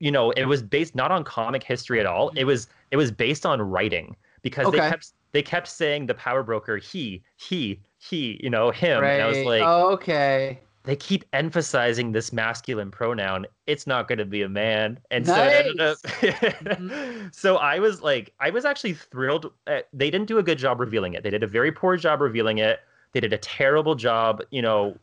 you 0.00 0.10
know, 0.10 0.30
it 0.32 0.46
was 0.46 0.62
based 0.62 0.94
not 0.94 1.10
on 1.12 1.24
comic 1.24 1.62
history 1.62 2.00
at 2.00 2.06
all. 2.06 2.30
It 2.34 2.44
was 2.44 2.68
it 2.90 2.96
was 2.96 3.10
based 3.10 3.46
on 3.46 3.60
writing 3.62 4.16
because 4.42 4.70
they 4.70 4.78
kept 4.78 5.12
they 5.32 5.42
kept 5.42 5.68
saying 5.68 6.06
the 6.06 6.14
power 6.14 6.42
broker 6.42 6.76
he 6.76 7.22
he 7.36 7.80
he 7.98 8.40
you 8.42 8.50
know 8.50 8.70
him 8.70 9.00
right. 9.00 9.12
and 9.12 9.22
I 9.22 9.26
was 9.26 9.38
like 9.38 9.62
okay. 9.62 10.60
they 10.84 10.96
keep 10.96 11.24
emphasizing 11.32 12.12
this 12.12 12.32
masculine 12.32 12.90
pronoun. 12.90 13.46
It's 13.66 13.86
not 13.86 14.08
going 14.08 14.18
to 14.18 14.24
be 14.24 14.42
a 14.42 14.48
man, 14.48 14.98
and 15.10 15.26
so 15.26 15.34
it 15.36 15.66
ended 15.66 15.80
up. 15.80 17.32
So 17.32 17.58
I 17.58 17.78
was 17.78 18.02
like, 18.02 18.32
I 18.40 18.50
was 18.50 18.64
actually 18.64 18.94
thrilled. 18.94 19.52
uh 19.66 19.80
they 19.92 20.10
didn't 20.10 20.26
do 20.26 20.38
a 20.38 20.42
good 20.42 20.58
job 20.58 20.80
revealing 20.80 21.14
it. 21.14 21.22
They 21.22 21.30
did 21.30 21.42
a 21.42 21.46
very 21.46 21.70
poor 21.70 21.96
job 21.96 22.20
revealing 22.20 22.58
it. 22.58 22.80
They 23.12 23.20
did 23.20 23.32
a 23.32 23.38
terrible 23.38 23.94
job, 23.94 24.42
you 24.50 24.62
know, 24.62 24.96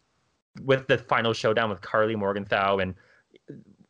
with 0.63 0.87
the 0.87 0.97
final 0.97 1.33
showdown 1.33 1.69
with 1.69 1.81
Karli 1.81 2.15
Morgenthau, 2.15 2.79
and 2.79 2.95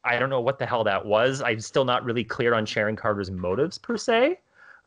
I 0.07 0.17
don't 0.17 0.29
know 0.29 0.41
what 0.41 0.57
the 0.59 0.65
hell 0.65 0.83
that 0.85 1.05
was. 1.05 1.41
I'm 1.41 1.59
still 1.59 1.85
not 1.85 2.03
really 2.03 2.23
clear 2.23 2.53
on 2.53 2.65
Sharon 2.65 2.95
Carter's 2.95 3.29
motives 3.31 3.77
per 3.77 3.97
se. 3.97 4.39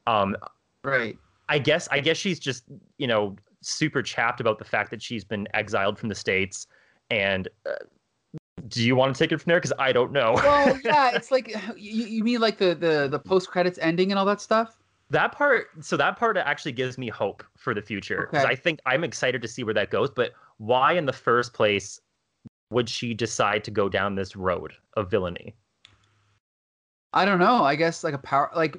Um, 0.07 0.37
Right. 0.83 1.19
I 1.49 1.59
guess 1.59 1.89
I 1.91 2.01
guess 2.01 2.17
she's 2.17 2.39
just 2.39 2.65
you 2.97 3.07
know 3.07 3.37
super 3.61 4.03
chapped 4.03 4.41
about 4.41 4.59
the 4.59 4.65
fact 4.65 4.91
that 4.91 5.03
she's 5.03 5.25
been 5.25 5.47
exiled 5.53 5.99
from 5.99 6.09
the 6.09 6.15
states. 6.15 6.67
And 7.11 7.49
uh, 7.67 7.73
do 8.69 8.83
you 8.83 8.97
want 8.97 9.15
to 9.15 9.19
take 9.19 9.33
it 9.33 9.39
from 9.39 9.51
there? 9.51 9.59
Because 9.59 9.73
I 9.79 9.93
don't 9.93 10.13
know. 10.13 10.33
well, 10.37 10.79
yeah, 10.85 11.11
it's 11.15 11.31
like 11.31 11.49
you, 11.77 12.07
you 12.07 12.25
mean 12.25 12.41
like 12.41 12.57
the 12.59 12.75
the 12.75 13.09
the 13.11 13.19
post 13.19 13.49
credits 13.51 13.79
ending 13.79 14.11
and 14.11 14.19
all 14.19 14.25
that 14.27 14.41
stuff. 14.41 14.79
That 15.11 15.33
part, 15.33 15.67
so 15.81 15.97
that 15.97 16.17
part 16.17 16.37
actually 16.37 16.71
gives 16.73 16.97
me 16.97 17.09
hope 17.09 17.43
for 17.57 17.75
the 17.75 17.83
future 17.83 18.29
because 18.31 18.45
Okay. 18.45 18.53
I 18.53 18.57
think 18.57 18.79
I'm 18.87 19.03
excited 19.03 19.43
to 19.43 19.49
see 19.49 19.65
where 19.65 19.75
that 19.75 19.91
goes. 19.91 20.09
But 20.09 20.33
why, 20.59 20.93
in 20.93 21.05
the 21.05 21.13
first 21.13 21.53
place, 21.53 22.01
would 22.71 22.89
she 22.89 23.15
decide 23.15 23.65
to 23.65 23.71
go 23.71 23.89
down 23.89 24.15
this 24.15 24.37
road 24.37 24.73
of 24.97 25.11
villainy? 25.11 25.55
I 27.13 27.25
don't 27.25 27.41
know. 27.41 27.65
I 27.65 27.75
guess 27.75 28.05
like 28.05 28.15
a 28.15 28.19
power, 28.19 28.51
like 28.55 28.77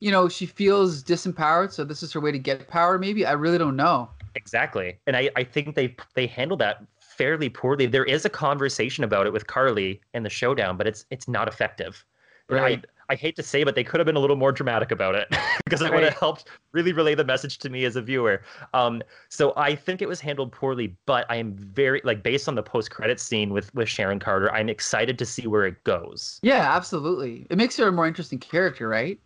you 0.00 0.10
know, 0.10 0.28
she 0.28 0.46
feels 0.46 1.04
disempowered, 1.04 1.72
so 1.72 1.84
this 1.84 2.02
is 2.02 2.12
her 2.12 2.20
way 2.20 2.32
to 2.32 2.38
get 2.38 2.68
power. 2.68 2.98
Maybe 2.98 3.24
I 3.26 3.32
really 3.32 3.58
don't 3.58 3.76
know. 3.76 4.10
Exactly, 4.34 4.98
and 5.06 5.16
I, 5.16 5.30
I 5.36 5.44
think 5.44 5.74
they 5.74 5.94
they 6.14 6.26
handle 6.26 6.56
that 6.58 6.84
fairly 7.00 7.48
poorly. 7.48 7.86
There 7.86 8.04
is 8.04 8.24
a 8.24 8.30
conversation 8.30 9.04
about 9.04 9.26
it 9.26 9.32
with 9.32 9.46
Karli 9.46 10.00
in 10.14 10.22
the 10.22 10.30
showdown, 10.30 10.76
but 10.76 10.86
it's 10.86 11.04
it's 11.10 11.28
not 11.28 11.48
effective. 11.48 12.04
Right. 12.48 12.84
I 12.84 12.99
I 13.10 13.16
hate 13.16 13.34
to 13.36 13.42
say, 13.42 13.64
but 13.64 13.74
they 13.74 13.82
could 13.82 13.98
have 13.98 14.06
been 14.06 14.16
a 14.16 14.20
little 14.20 14.36
more 14.36 14.52
dramatic 14.52 14.92
about 14.92 15.16
it 15.16 15.28
because 15.64 15.82
it 15.82 15.92
would 15.92 16.04
have 16.04 16.14
helped 16.14 16.48
really 16.72 16.92
relay 16.92 17.16
the 17.16 17.24
message 17.24 17.58
to 17.58 17.68
me 17.68 17.84
as 17.84 17.96
a 17.96 18.02
viewer. 18.02 18.42
Um, 18.72 19.02
so 19.28 19.52
I 19.56 19.74
think 19.74 20.00
it 20.00 20.08
was 20.08 20.20
handled 20.20 20.52
poorly, 20.52 20.96
but 21.06 21.26
I 21.28 21.36
am 21.36 21.54
very 21.54 22.00
like 22.04 22.22
based 22.22 22.48
on 22.48 22.54
the 22.54 22.62
post 22.62 22.92
credit 22.92 23.18
scene 23.18 23.52
with 23.52 23.74
with 23.74 23.88
Sharon 23.88 24.20
Carter. 24.20 24.50
I'm 24.52 24.68
excited 24.68 25.18
to 25.18 25.26
see 25.26 25.48
where 25.48 25.66
it 25.66 25.82
goes. 25.82 26.38
Yeah, 26.42 26.74
absolutely. 26.74 27.46
It 27.50 27.58
makes 27.58 27.76
her 27.78 27.88
a 27.88 27.92
more 27.92 28.06
interesting 28.06 28.38
character, 28.38 28.88
right? 28.88 29.18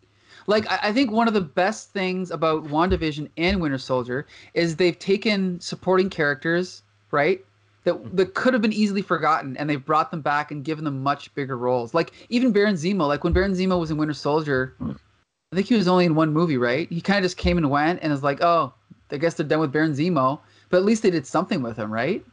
Like 0.47 0.69
I, 0.71 0.79
I 0.89 0.93
think 0.93 1.11
one 1.11 1.27
of 1.27 1.35
the 1.35 1.41
best 1.41 1.91
things 1.91 2.31
about 2.31 2.65
WandaVision 2.65 3.29
and 3.37 3.61
Winter 3.61 3.77
Soldier 3.77 4.25
is 4.55 4.75
they've 4.75 4.97
taken 4.97 5.59
supporting 5.59 6.09
characters, 6.09 6.81
right? 7.11 7.45
That 7.85 8.15
that 8.17 8.33
could 8.33 8.53
have 8.53 8.61
been 8.61 8.73
easily 8.73 9.01
forgotten, 9.01 9.55
and 9.57 9.69
they've 9.69 9.83
brought 9.83 10.11
them 10.11 10.21
back 10.21 10.51
and 10.51 10.63
given 10.63 10.83
them 10.83 11.01
much 11.01 11.33
bigger 11.35 11.57
roles. 11.57 11.93
Like 11.93 12.11
even 12.29 12.51
Baron 12.51 12.75
Zemo. 12.75 13.07
Like 13.07 13.23
when 13.23 13.31
Baron 13.31 13.53
Zemo 13.53 13.79
was 13.79 13.91
in 13.91 13.97
Winter 13.97 14.13
Soldier, 14.13 14.75
I 14.81 15.55
think 15.55 15.67
he 15.67 15.75
was 15.75 15.87
only 15.87 16.05
in 16.05 16.15
one 16.15 16.33
movie, 16.33 16.57
right? 16.57 16.91
He 16.91 16.99
kind 16.99 17.17
of 17.19 17.23
just 17.23 17.37
came 17.37 17.57
and 17.57 17.69
went, 17.69 17.99
and 18.01 18.11
was 18.11 18.23
like, 18.23 18.41
oh, 18.41 18.73
I 19.11 19.17
guess 19.17 19.35
they're 19.35 19.45
done 19.45 19.59
with 19.59 19.71
Baron 19.71 19.93
Zemo. 19.93 20.39
But 20.69 20.77
at 20.77 20.85
least 20.85 21.03
they 21.03 21.11
did 21.11 21.27
something 21.27 21.61
with 21.61 21.77
him, 21.77 21.93
right? 21.93 22.25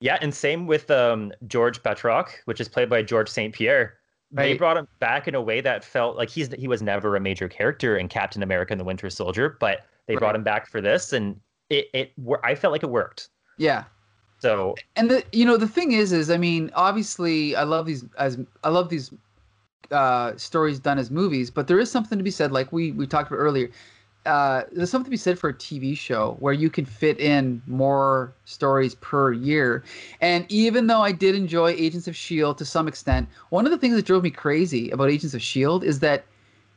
Yeah, 0.00 0.18
and 0.20 0.32
same 0.32 0.66
with 0.66 0.90
um, 0.90 1.32
George 1.46 1.82
Batroc, 1.82 2.28
which 2.44 2.60
is 2.60 2.68
played 2.68 2.88
by 2.88 3.02
George 3.02 3.28
St. 3.28 3.52
Pierre. 3.52 3.94
They 4.30 4.54
brought 4.54 4.76
him 4.76 4.86
back 5.00 5.26
in 5.26 5.34
a 5.34 5.40
way 5.40 5.62
that 5.62 5.82
felt 5.82 6.16
like 6.16 6.28
he's 6.28 6.52
he 6.52 6.68
was 6.68 6.82
never 6.82 7.16
a 7.16 7.20
major 7.20 7.48
character 7.48 7.96
in 7.96 8.08
Captain 8.08 8.42
America 8.42 8.74
and 8.74 8.80
the 8.80 8.84
Winter 8.84 9.08
Soldier, 9.08 9.56
but 9.58 9.86
they 10.06 10.16
brought 10.16 10.34
him 10.34 10.42
back 10.42 10.68
for 10.68 10.82
this, 10.82 11.14
and 11.14 11.40
it 11.70 11.88
it 11.94 12.12
I 12.44 12.54
felt 12.54 12.72
like 12.72 12.82
it 12.82 12.90
worked. 12.90 13.30
Yeah. 13.56 13.84
So 14.40 14.74
and 14.96 15.10
the 15.10 15.24
you 15.32 15.44
know 15.44 15.56
the 15.56 15.68
thing 15.68 15.92
is 15.92 16.12
is 16.12 16.30
i 16.30 16.36
mean 16.36 16.70
obviously 16.74 17.56
i 17.56 17.62
love 17.64 17.86
these 17.86 18.04
as 18.18 18.38
i 18.62 18.68
love 18.68 18.88
these 18.88 19.12
uh 19.90 20.36
stories 20.36 20.78
done 20.78 20.98
as 20.98 21.10
movies 21.10 21.50
but 21.50 21.66
there 21.66 21.78
is 21.78 21.90
something 21.90 22.18
to 22.18 22.24
be 22.24 22.30
said 22.30 22.52
like 22.52 22.72
we 22.72 22.92
we 22.92 23.06
talked 23.06 23.30
about 23.30 23.38
earlier 23.38 23.70
uh 24.26 24.62
there's 24.72 24.90
something 24.90 25.06
to 25.06 25.10
be 25.10 25.16
said 25.16 25.38
for 25.38 25.50
a 25.50 25.54
tv 25.54 25.96
show 25.96 26.36
where 26.40 26.52
you 26.52 26.70
can 26.70 26.84
fit 26.84 27.18
in 27.18 27.62
more 27.66 28.32
stories 28.44 28.94
per 28.96 29.32
year. 29.32 29.82
And 30.20 30.44
even 30.50 30.86
though 30.86 31.00
i 31.00 31.10
did 31.10 31.34
enjoy 31.34 31.70
agents 31.70 32.06
of 32.06 32.14
shield 32.14 32.58
to 32.58 32.64
some 32.64 32.86
extent 32.86 33.28
one 33.50 33.64
of 33.64 33.72
the 33.72 33.78
things 33.78 33.96
that 33.96 34.04
drove 34.04 34.22
me 34.22 34.30
crazy 34.30 34.90
about 34.90 35.10
agents 35.10 35.34
of 35.34 35.42
shield 35.42 35.82
is 35.82 36.00
that 36.00 36.24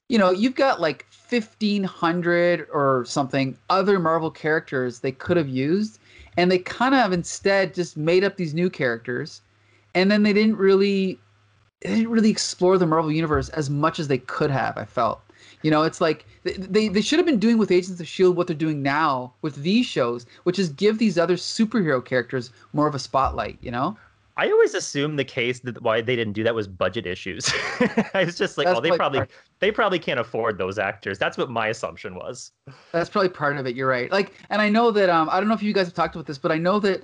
you 0.10 0.18
know 0.18 0.32
you've 0.32 0.56
got 0.56 0.80
like 0.82 1.06
1500 1.30 2.68
or 2.72 3.06
something 3.06 3.58
other 3.70 4.00
marvel 4.00 4.32
characters 4.32 5.00
they 5.00 5.12
could 5.12 5.38
have 5.38 5.50
used 5.50 6.00
and 6.38 6.52
they 6.52 6.60
kind 6.60 6.96
of 6.96 7.12
instead 7.12 7.74
just 7.74 7.98
made 7.98 8.24
up 8.24 8.38
these 8.38 8.54
new 8.54 8.70
characters 8.70 9.42
and 9.96 10.10
then 10.10 10.24
they 10.24 10.34
didn't 10.34 10.58
really 10.58 11.20
they 11.82 11.90
didn't 11.90 12.10
really 12.10 12.30
explore 12.30 12.78
the 12.78 12.86
marvel 12.86 13.12
universe 13.12 13.50
as 13.50 13.70
much 13.70 14.00
as 14.00 14.08
they 14.08 14.18
could 14.18 14.52
have 14.52 14.78
i 14.78 14.86
felt. 14.86 15.22
You 15.64 15.70
know 15.70 15.84
it's 15.84 16.02
like 16.02 16.26
they, 16.44 16.54
they, 16.54 16.88
they 16.88 17.02
should 17.02 17.20
have 17.20 17.26
been 17.26 17.40
doing 17.40 17.58
with 17.58 17.72
agents 17.72 18.00
of 18.00 18.08
shield 18.08 18.36
what 18.36 18.48
they're 18.48 18.56
doing 18.56 18.82
now 18.82 19.34
with 19.42 19.56
these 19.56 19.86
shows 19.86 20.26
which 20.44 20.58
is 20.58 20.70
give 20.70 20.98
these 20.98 21.18
other 21.18 21.36
superhero 21.36 22.04
characters 22.04 22.52
more 22.74 22.88
of 22.88 22.96
a 22.96 23.00
spotlight 23.00 23.58
you 23.62 23.72
know 23.72 23.98
I 24.42 24.50
always 24.50 24.74
assumed 24.74 25.20
the 25.20 25.24
case 25.26 25.60
that 25.62 25.82
why 25.82 26.02
they 26.02 26.16
didn't 26.16 26.34
do 26.34 26.44
that 26.44 26.56
was 26.56 26.68
budget 26.68 27.06
issues. 27.06 27.52
I 28.16 28.24
was 28.26 28.36
just 28.38 28.58
like, 28.58 28.66
That's 28.66 28.78
oh, 28.80 28.82
they 28.82 28.92
probably 28.92 29.20
part- 29.20 29.32
they 29.60 29.72
probably 29.72 30.00
can't 30.00 30.20
afford 30.20 30.58
those 30.58 30.80
actors. 30.80 31.20
That's 31.20 31.38
what 31.38 31.50
my 31.52 31.68
assumption 31.68 32.16
was. 32.16 32.52
that's 32.92 33.10
probably 33.10 33.30
part 33.30 33.58
of 33.58 33.68
it 33.68 33.76
you're 33.76 33.88
right 33.88 34.12
like 34.12 34.34
and 34.50 34.62
i 34.62 34.68
know 34.70 34.90
that 34.92 35.10
um 35.10 35.30
i 35.32 35.40
don't 35.40 35.48
know 35.48 35.54
if 35.54 35.62
you 35.64 35.74
guys 35.74 35.86
have 35.88 35.94
talked 35.94 36.16
about 36.16 36.26
this 36.26 36.38
but 36.38 36.52
i 36.52 36.58
know 36.58 36.80
that 36.80 37.04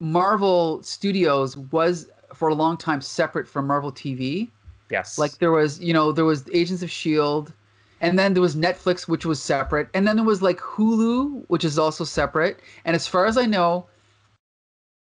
marvel 0.00 0.82
studios 0.82 1.56
was 1.56 2.08
for 2.34 2.48
a 2.48 2.54
long 2.54 2.76
time 2.76 3.00
separate 3.00 3.46
from 3.48 3.66
marvel 3.66 3.92
tv 3.92 4.48
Yes. 4.90 5.18
like 5.18 5.32
there 5.38 5.50
was 5.50 5.80
you 5.80 5.92
know 5.92 6.12
there 6.12 6.24
was 6.24 6.44
agents 6.52 6.82
of 6.82 6.90
shield 6.90 7.52
and 8.00 8.18
then 8.18 8.34
there 8.34 8.42
was 8.42 8.54
netflix 8.54 9.08
which 9.08 9.24
was 9.24 9.40
separate 9.42 9.88
and 9.94 10.06
then 10.06 10.16
there 10.16 10.24
was 10.24 10.42
like 10.42 10.58
hulu 10.58 11.44
which 11.48 11.64
is 11.64 11.78
also 11.78 12.04
separate 12.04 12.60
and 12.84 12.94
as 12.94 13.06
far 13.06 13.26
as 13.26 13.36
i 13.36 13.46
know 13.46 13.86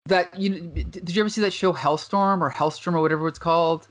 that 0.09 0.39
you 0.39 0.59
did 0.61 1.15
you 1.15 1.23
ever 1.23 1.29
see 1.29 1.41
that 1.43 1.53
show 1.53 1.73
hellstorm 1.73 2.41
or 2.41 2.51
hellstrom 2.51 2.95
or 2.95 3.01
whatever 3.01 3.29
it's 3.29 3.39
called 3.39 3.89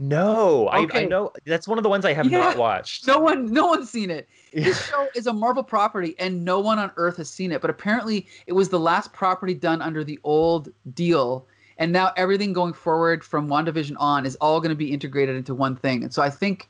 no, 0.00 0.68
I, 0.68 0.86
I 0.94 1.04
know 1.06 1.32
that's 1.44 1.66
one 1.66 1.76
of 1.76 1.82
the 1.82 1.88
ones 1.88 2.04
I 2.04 2.12
have 2.12 2.30
Yeah. 2.30 2.38
not 2.38 2.56
watched. 2.56 3.08
no 3.08 3.18
one 3.18 3.52
no 3.52 3.66
one's 3.66 3.90
seen 3.90 4.10
it 4.10 4.28
this 4.52 4.86
show 4.86 5.08
is 5.16 5.26
a 5.26 5.32
marvel 5.32 5.64
property 5.64 6.14
and 6.20 6.44
no 6.44 6.60
one 6.60 6.78
on 6.78 6.92
earth 6.96 7.16
has 7.16 7.28
seen 7.28 7.50
it 7.50 7.60
but 7.60 7.68
apparently 7.70 8.28
it 8.46 8.52
was 8.52 8.68
the 8.68 8.78
last 8.78 9.12
property 9.12 9.54
done 9.54 9.82
under 9.82 10.04
the 10.04 10.18
old 10.22 10.68
deal 10.94 11.46
and 11.78 11.92
now 11.92 12.12
everything 12.16 12.52
going 12.52 12.72
forward 12.72 13.24
from 13.24 13.48
wandavision 13.48 13.96
on 13.98 14.24
is 14.24 14.36
all 14.36 14.60
going 14.60 14.70
to 14.70 14.76
be 14.76 14.92
integrated 14.92 15.34
into 15.34 15.54
one 15.54 15.74
thing 15.74 16.04
and 16.04 16.14
so 16.14 16.22
i 16.22 16.30
think 16.30 16.68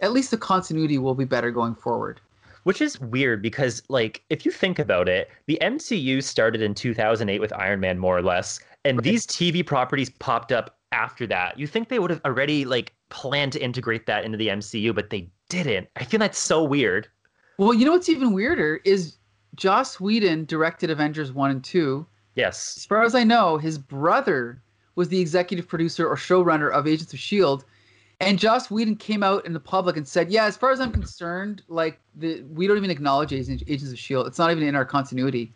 at 0.00 0.12
least 0.12 0.30
the 0.32 0.36
continuity 0.36 0.98
will 0.98 1.14
be 1.14 1.24
better 1.24 1.52
going 1.52 1.74
forward 1.74 2.20
Which 2.66 2.80
is 2.80 3.00
weird 3.00 3.42
because, 3.42 3.80
like, 3.88 4.24
if 4.28 4.44
you 4.44 4.50
think 4.50 4.80
about 4.80 5.08
it, 5.08 5.30
the 5.46 5.56
MCU 5.62 6.20
started 6.20 6.60
in 6.60 6.74
2008 6.74 7.38
with 7.38 7.52
Iron 7.52 7.78
Man, 7.78 7.96
more 7.96 8.18
or 8.18 8.22
less, 8.22 8.58
and 8.84 8.98
Right. 8.98 9.04
these 9.04 9.24
TV 9.24 9.64
properties 9.64 10.10
popped 10.10 10.50
up 10.50 10.76
after 10.90 11.28
that. 11.28 11.56
You 11.56 11.68
think 11.68 11.90
they 11.90 12.00
would 12.00 12.10
have 12.10 12.20
already, 12.24 12.64
like, 12.64 12.92
planned 13.08 13.52
to 13.52 13.62
integrate 13.62 14.06
that 14.06 14.24
into 14.24 14.36
the 14.36 14.48
MCU, 14.48 14.92
but 14.92 15.10
they 15.10 15.30
didn't. 15.48 15.86
I 15.94 16.02
feel 16.02 16.18
that's 16.18 16.40
so 16.40 16.64
weird. 16.64 17.06
Well, 17.56 17.72
you 17.72 17.84
know 17.84 17.92
what's 17.92 18.08
even 18.08 18.32
weirder 18.32 18.80
is 18.84 19.18
Joss 19.54 20.00
Whedon 20.00 20.46
directed 20.46 20.90
Avengers 20.90 21.32
1 21.32 21.52
and 21.52 21.62
2. 21.62 22.04
Yes. 22.34 22.74
As 22.78 22.84
far 22.84 23.04
as 23.04 23.14
I 23.14 23.22
know, 23.22 23.58
his 23.58 23.78
brother 23.78 24.60
was 24.96 25.08
the 25.08 25.20
executive 25.20 25.68
producer 25.68 26.04
or 26.04 26.16
showrunner 26.16 26.72
of 26.72 26.88
Agents 26.88 27.12
of 27.12 27.18
S.H.I.E.L.D. 27.20 27.64
And 28.20 28.38
Joss 28.38 28.70
Whedon 28.70 28.96
came 28.96 29.22
out 29.22 29.44
in 29.44 29.52
the 29.52 29.60
public 29.60 29.96
and 29.96 30.08
said, 30.08 30.30
Yeah, 30.30 30.46
as 30.46 30.56
far 30.56 30.70
as 30.70 30.80
I'm 30.80 30.92
concerned, 30.92 31.62
like, 31.68 32.00
the, 32.14 32.42
we 32.44 32.66
don't 32.66 32.78
even 32.78 32.90
acknowledge 32.90 33.32
Agents 33.32 33.62
Agents 33.66 33.88
of 33.92 33.92
S.H.I.E.L.D. 33.94 34.28
It's 34.28 34.38
not 34.38 34.50
even 34.50 34.62
in 34.62 34.74
our 34.74 34.86
continuity. 34.86 35.54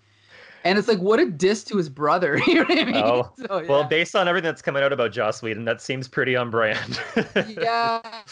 And 0.64 0.78
it's 0.78 0.88
like, 0.88 0.98
what 0.98 1.18
a 1.20 1.26
diss 1.26 1.64
to 1.64 1.78
his 1.78 1.88
brother. 1.88 2.38
you 2.46 2.56
know 2.56 2.64
what 2.64 2.78
I 2.78 2.84
mean? 2.84 2.94
Oh, 2.96 3.32
So, 3.36 3.64
Well, 3.66 3.84
based 3.84 4.14
on 4.14 4.28
everything 4.28 4.48
that's 4.48 4.60
coming 4.60 4.82
out 4.82 4.92
about 4.92 5.10
Joss 5.12 5.42
Whedon, 5.42 5.64
that 5.64 5.80
seems 5.80 6.06
pretty 6.06 6.36
on 6.36 6.50
brand. 6.50 7.00
yeah. 7.48 8.22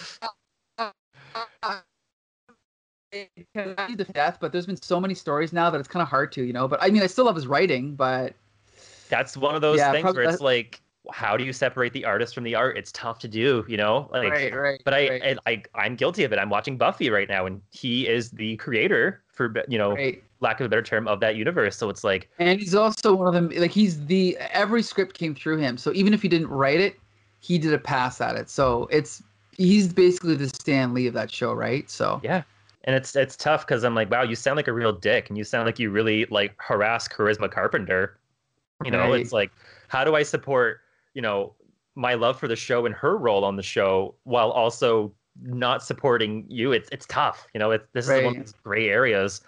It 3.11 3.47
can 3.55 3.75
be 3.87 3.95
the 3.95 4.05
death, 4.05 4.39
but 4.41 4.53
there's 4.53 4.67
been 4.67 4.81
so 4.83 5.01
many 5.01 5.15
stories 5.15 5.55
now 5.55 5.71
that 5.71 5.79
it's 5.79 5.89
kind 5.89 6.03
of 6.03 6.09
hard 6.09 6.31
to, 6.33 6.43
you 6.45 6.53
know. 6.53 6.69
But 6.69 6.83
I 6.83 6.91
mean, 6.91 7.03
I 7.03 7.07
still 7.07 7.25
love 7.25 7.37
his 7.37 7.47
writing, 7.47 7.95
but 7.95 8.35
that's 9.09 9.37
one 9.37 9.55
of 9.55 9.63
those 9.63 9.79
Yeah, 9.79 9.93
things 9.93 10.15
where 10.15 10.25
it's 10.25 10.41
like, 10.43 10.83
how 11.11 11.37
do 11.37 11.45
you 11.45 11.53
separate 11.53 11.93
the 11.93 12.05
artist 12.05 12.35
from 12.35 12.45
the 12.45 12.55
art? 12.55 12.77
It's 12.77 12.93
tough 12.93 13.19
to 13.21 13.29
do, 13.29 13.65
you 13.69 13.77
know? 13.77 14.09
Like, 14.13 14.31
right, 14.31 14.55
right. 14.55 14.83
but 14.85 14.95
I, 14.95 15.09
right, 15.09 15.39
I, 15.47 15.51
I, 15.51 15.63
I'm 15.75 15.97
guilty 15.97 16.25
of 16.25 16.33
it. 16.33 16.39
I'm 16.39 16.51
watching 16.51 16.77
Buffy 16.77 17.11
right 17.11 17.29
now, 17.29 17.47
and 17.47 17.63
he 17.71 18.07
is 18.07 18.31
the 18.31 18.57
creator, 18.57 19.23
for 19.29 19.55
you 19.69 19.79
know, 19.79 19.95
right. 19.95 20.23
lack 20.41 20.61
of 20.61 20.67
a 20.67 20.69
better 20.69 20.83
term, 20.83 21.09
of 21.09 21.21
that 21.21 21.37
universe. 21.37 21.77
So 21.77 21.89
it's 21.89 22.05
like, 22.05 22.29
And 22.39 22.61
he's 22.61 22.75
also 22.75 23.15
one 23.15 23.29
of 23.29 23.35
them. 23.35 23.51
Like 23.57 23.71
he's 23.71 24.05
the 24.07 24.37
every 24.53 24.83
script 24.83 25.17
came 25.17 25.35
through 25.35 25.59
him. 25.59 25.79
So 25.79 25.93
even 25.95 26.13
if 26.13 26.23
he 26.23 26.29
didn't 26.29 26.49
write 26.49 26.81
it, 26.81 26.99
he 27.41 27.59
did 27.59 27.73
a 27.73 27.79
pass 27.79 28.21
at 28.21 28.37
it. 28.37 28.51
So 28.51 28.89
it's 28.91 29.23
he's 29.57 29.93
basically 29.93 30.35
the 30.35 30.49
Stan 30.49 30.95
Lee 30.95 31.07
of 31.07 31.15
that 31.15 31.31
show, 31.31 31.53
right? 31.53 31.89
So 31.91 32.21
yeah. 32.23 32.43
And 32.85 32.97
it's 32.97 33.15
it's 33.17 33.37
tough 33.37 33.67
because 33.67 33.85
I'm 33.85 33.95
like, 33.95 34.11
wow, 34.11 34.23
you 34.23 34.35
sound 34.35 34.57
like 34.57 34.69
a 34.69 34.73
real 34.73 34.93
dick, 34.93 35.29
and 35.29 35.37
you 35.37 35.45
sound 35.45 35.67
like 35.67 35.79
you 35.79 35.91
really 35.91 36.27
like 36.27 36.55
harass 36.59 37.07
Charisma 37.09 37.51
Carpenter. 37.51 38.19
You 38.85 38.93
know, 38.93 39.11
Right. 39.11 39.21
it's 39.21 39.33
like, 39.33 39.51
how 39.89 40.05
do 40.05 40.15
I 40.15 40.23
support, 40.23 40.81
you 41.19 41.23
know, 41.23 41.53
my 41.97 42.15
love 42.15 42.39
for 42.39 42.47
the 42.47 42.55
show 42.55 42.87
and 42.87 42.95
her 42.95 43.17
role 43.19 43.45
on 43.45 43.57
the 43.57 43.63
show 43.63 44.15
while 44.23 44.53
also 44.53 45.13
not 45.43 45.83
supporting 45.83 46.45
you? 46.49 46.71
It's 46.71 46.89
it's 46.93 47.07
tough. 47.07 47.49
You 47.55 47.59
know, 47.59 47.73
it's 47.73 47.85
this 47.93 48.05
is 48.09 48.23
one 48.23 48.37
of 48.37 48.45
these 48.45 48.55
gray 48.63 48.89
areas. 48.89 49.41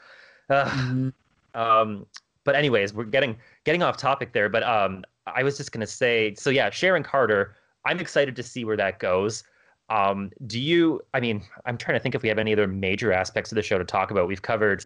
Ugh. 0.49 0.67
Mhm. 0.67 1.13
Um, 1.55 2.07
but 2.43 2.57
anyways, 2.57 2.93
we're 2.93 3.05
getting 3.05 3.37
getting 3.63 3.85
off 3.85 3.97
topic 3.97 4.33
there. 4.33 4.49
But 4.49 4.65
um, 4.65 5.05
I 5.29 5.45
was 5.45 5.57
just 5.57 5.71
gonna 5.71 5.87
say, 5.87 6.35
so 6.35 6.51
yeah, 6.51 6.71
Sharon 6.71 7.05
Carter. 7.05 7.55
I'm 7.85 8.01
excited 8.01 8.35
to 8.35 8.43
see 8.43 8.65
where 8.65 8.77
that 8.77 8.99
goes. 8.99 9.45
Um, 9.89 10.33
do 10.49 10.59
you? 10.59 11.01
I 11.15 11.21
mean, 11.21 11.45
I'm 11.67 11.79
trying 11.79 11.97
to 11.97 12.01
think 12.01 12.17
if 12.17 12.23
we 12.23 12.29
have 12.29 12.39
any 12.39 12.53
other 12.53 12.67
major 12.67 13.13
aspects 13.13 13.53
of 13.53 13.57
the 13.57 13.63
show 13.63 13.79
to 13.79 13.85
talk 13.85 14.11
about. 14.11 14.27
We've 14.27 14.43
covered 14.43 14.85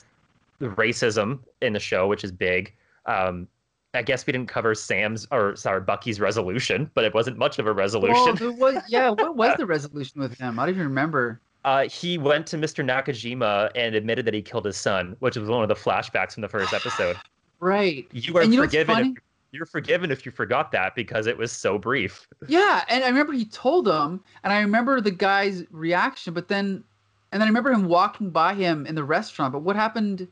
the 0.58 0.68
racism 0.68 1.38
in 1.62 1.72
the 1.72 1.80
show, 1.80 2.06
which 2.08 2.24
is 2.24 2.30
big. 2.30 2.74
Um, 3.06 3.48
I 3.94 4.02
guess 4.02 4.26
we 4.26 4.32
didn't 4.32 4.48
cover 4.48 4.74
Sam's 4.74 5.26
or 5.30 5.54
sorry 5.56 5.80
Bucky's 5.80 6.20
resolution, 6.20 6.90
but 6.94 7.04
it 7.04 7.14
wasn't 7.14 7.38
much 7.38 7.58
of 7.58 7.66
a 7.66 7.72
resolution. 7.72 8.36
Well, 8.58 8.74
was, 8.74 8.82
yeah, 8.88 9.10
what 9.10 9.36
was 9.36 9.56
the 9.56 9.66
resolution 9.66 10.20
with 10.20 10.36
him? 10.36 10.58
I 10.58 10.66
don't 10.66 10.74
even 10.74 10.88
remember. 10.88 11.40
Uh, 11.64 11.88
he 11.88 12.18
went 12.18 12.46
to 12.48 12.58
Mr. 12.58 12.84
Nakajima 12.84 13.70
and 13.74 13.94
admitted 13.94 14.26
that 14.26 14.34
he 14.34 14.42
killed 14.42 14.66
his 14.66 14.76
son, 14.76 15.16
which 15.20 15.36
was 15.36 15.48
one 15.48 15.62
of 15.62 15.68
the 15.68 15.74
flashbacks 15.74 16.34
from 16.34 16.42
the 16.42 16.48
first 16.48 16.74
episode. 16.74 17.16
right. 17.60 18.06
You 18.12 18.36
are 18.36 18.44
you 18.44 18.60
forgiven. 18.60 19.14
If, 19.16 19.22
you're 19.52 19.66
forgiven 19.66 20.10
if 20.10 20.26
you 20.26 20.32
forgot 20.32 20.72
that 20.72 20.96
because 20.96 21.28
it 21.28 21.38
was 21.38 21.52
so 21.52 21.78
brief. 21.78 22.26
Yeah, 22.48 22.84
and 22.88 23.04
I 23.04 23.06
remember 23.06 23.32
he 23.32 23.44
told 23.44 23.86
him, 23.86 24.20
and 24.42 24.52
I 24.52 24.60
remember 24.60 25.00
the 25.00 25.12
guy's 25.12 25.62
reaction, 25.70 26.34
but 26.34 26.48
then, 26.48 26.82
and 27.30 27.40
then 27.40 27.42
I 27.42 27.46
remember 27.46 27.70
him 27.70 27.86
walking 27.86 28.30
by 28.30 28.54
him 28.54 28.84
in 28.84 28.96
the 28.96 29.04
restaurant. 29.04 29.52
But 29.52 29.60
what 29.60 29.76
happened? 29.76 30.26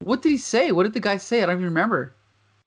What 0.00 0.22
did 0.22 0.30
he 0.30 0.38
say? 0.38 0.72
What 0.72 0.82
did 0.82 0.92
the 0.92 1.00
guy 1.00 1.18
say? 1.18 1.42
I 1.42 1.46
don't 1.46 1.54
even 1.54 1.64
remember. 1.66 2.15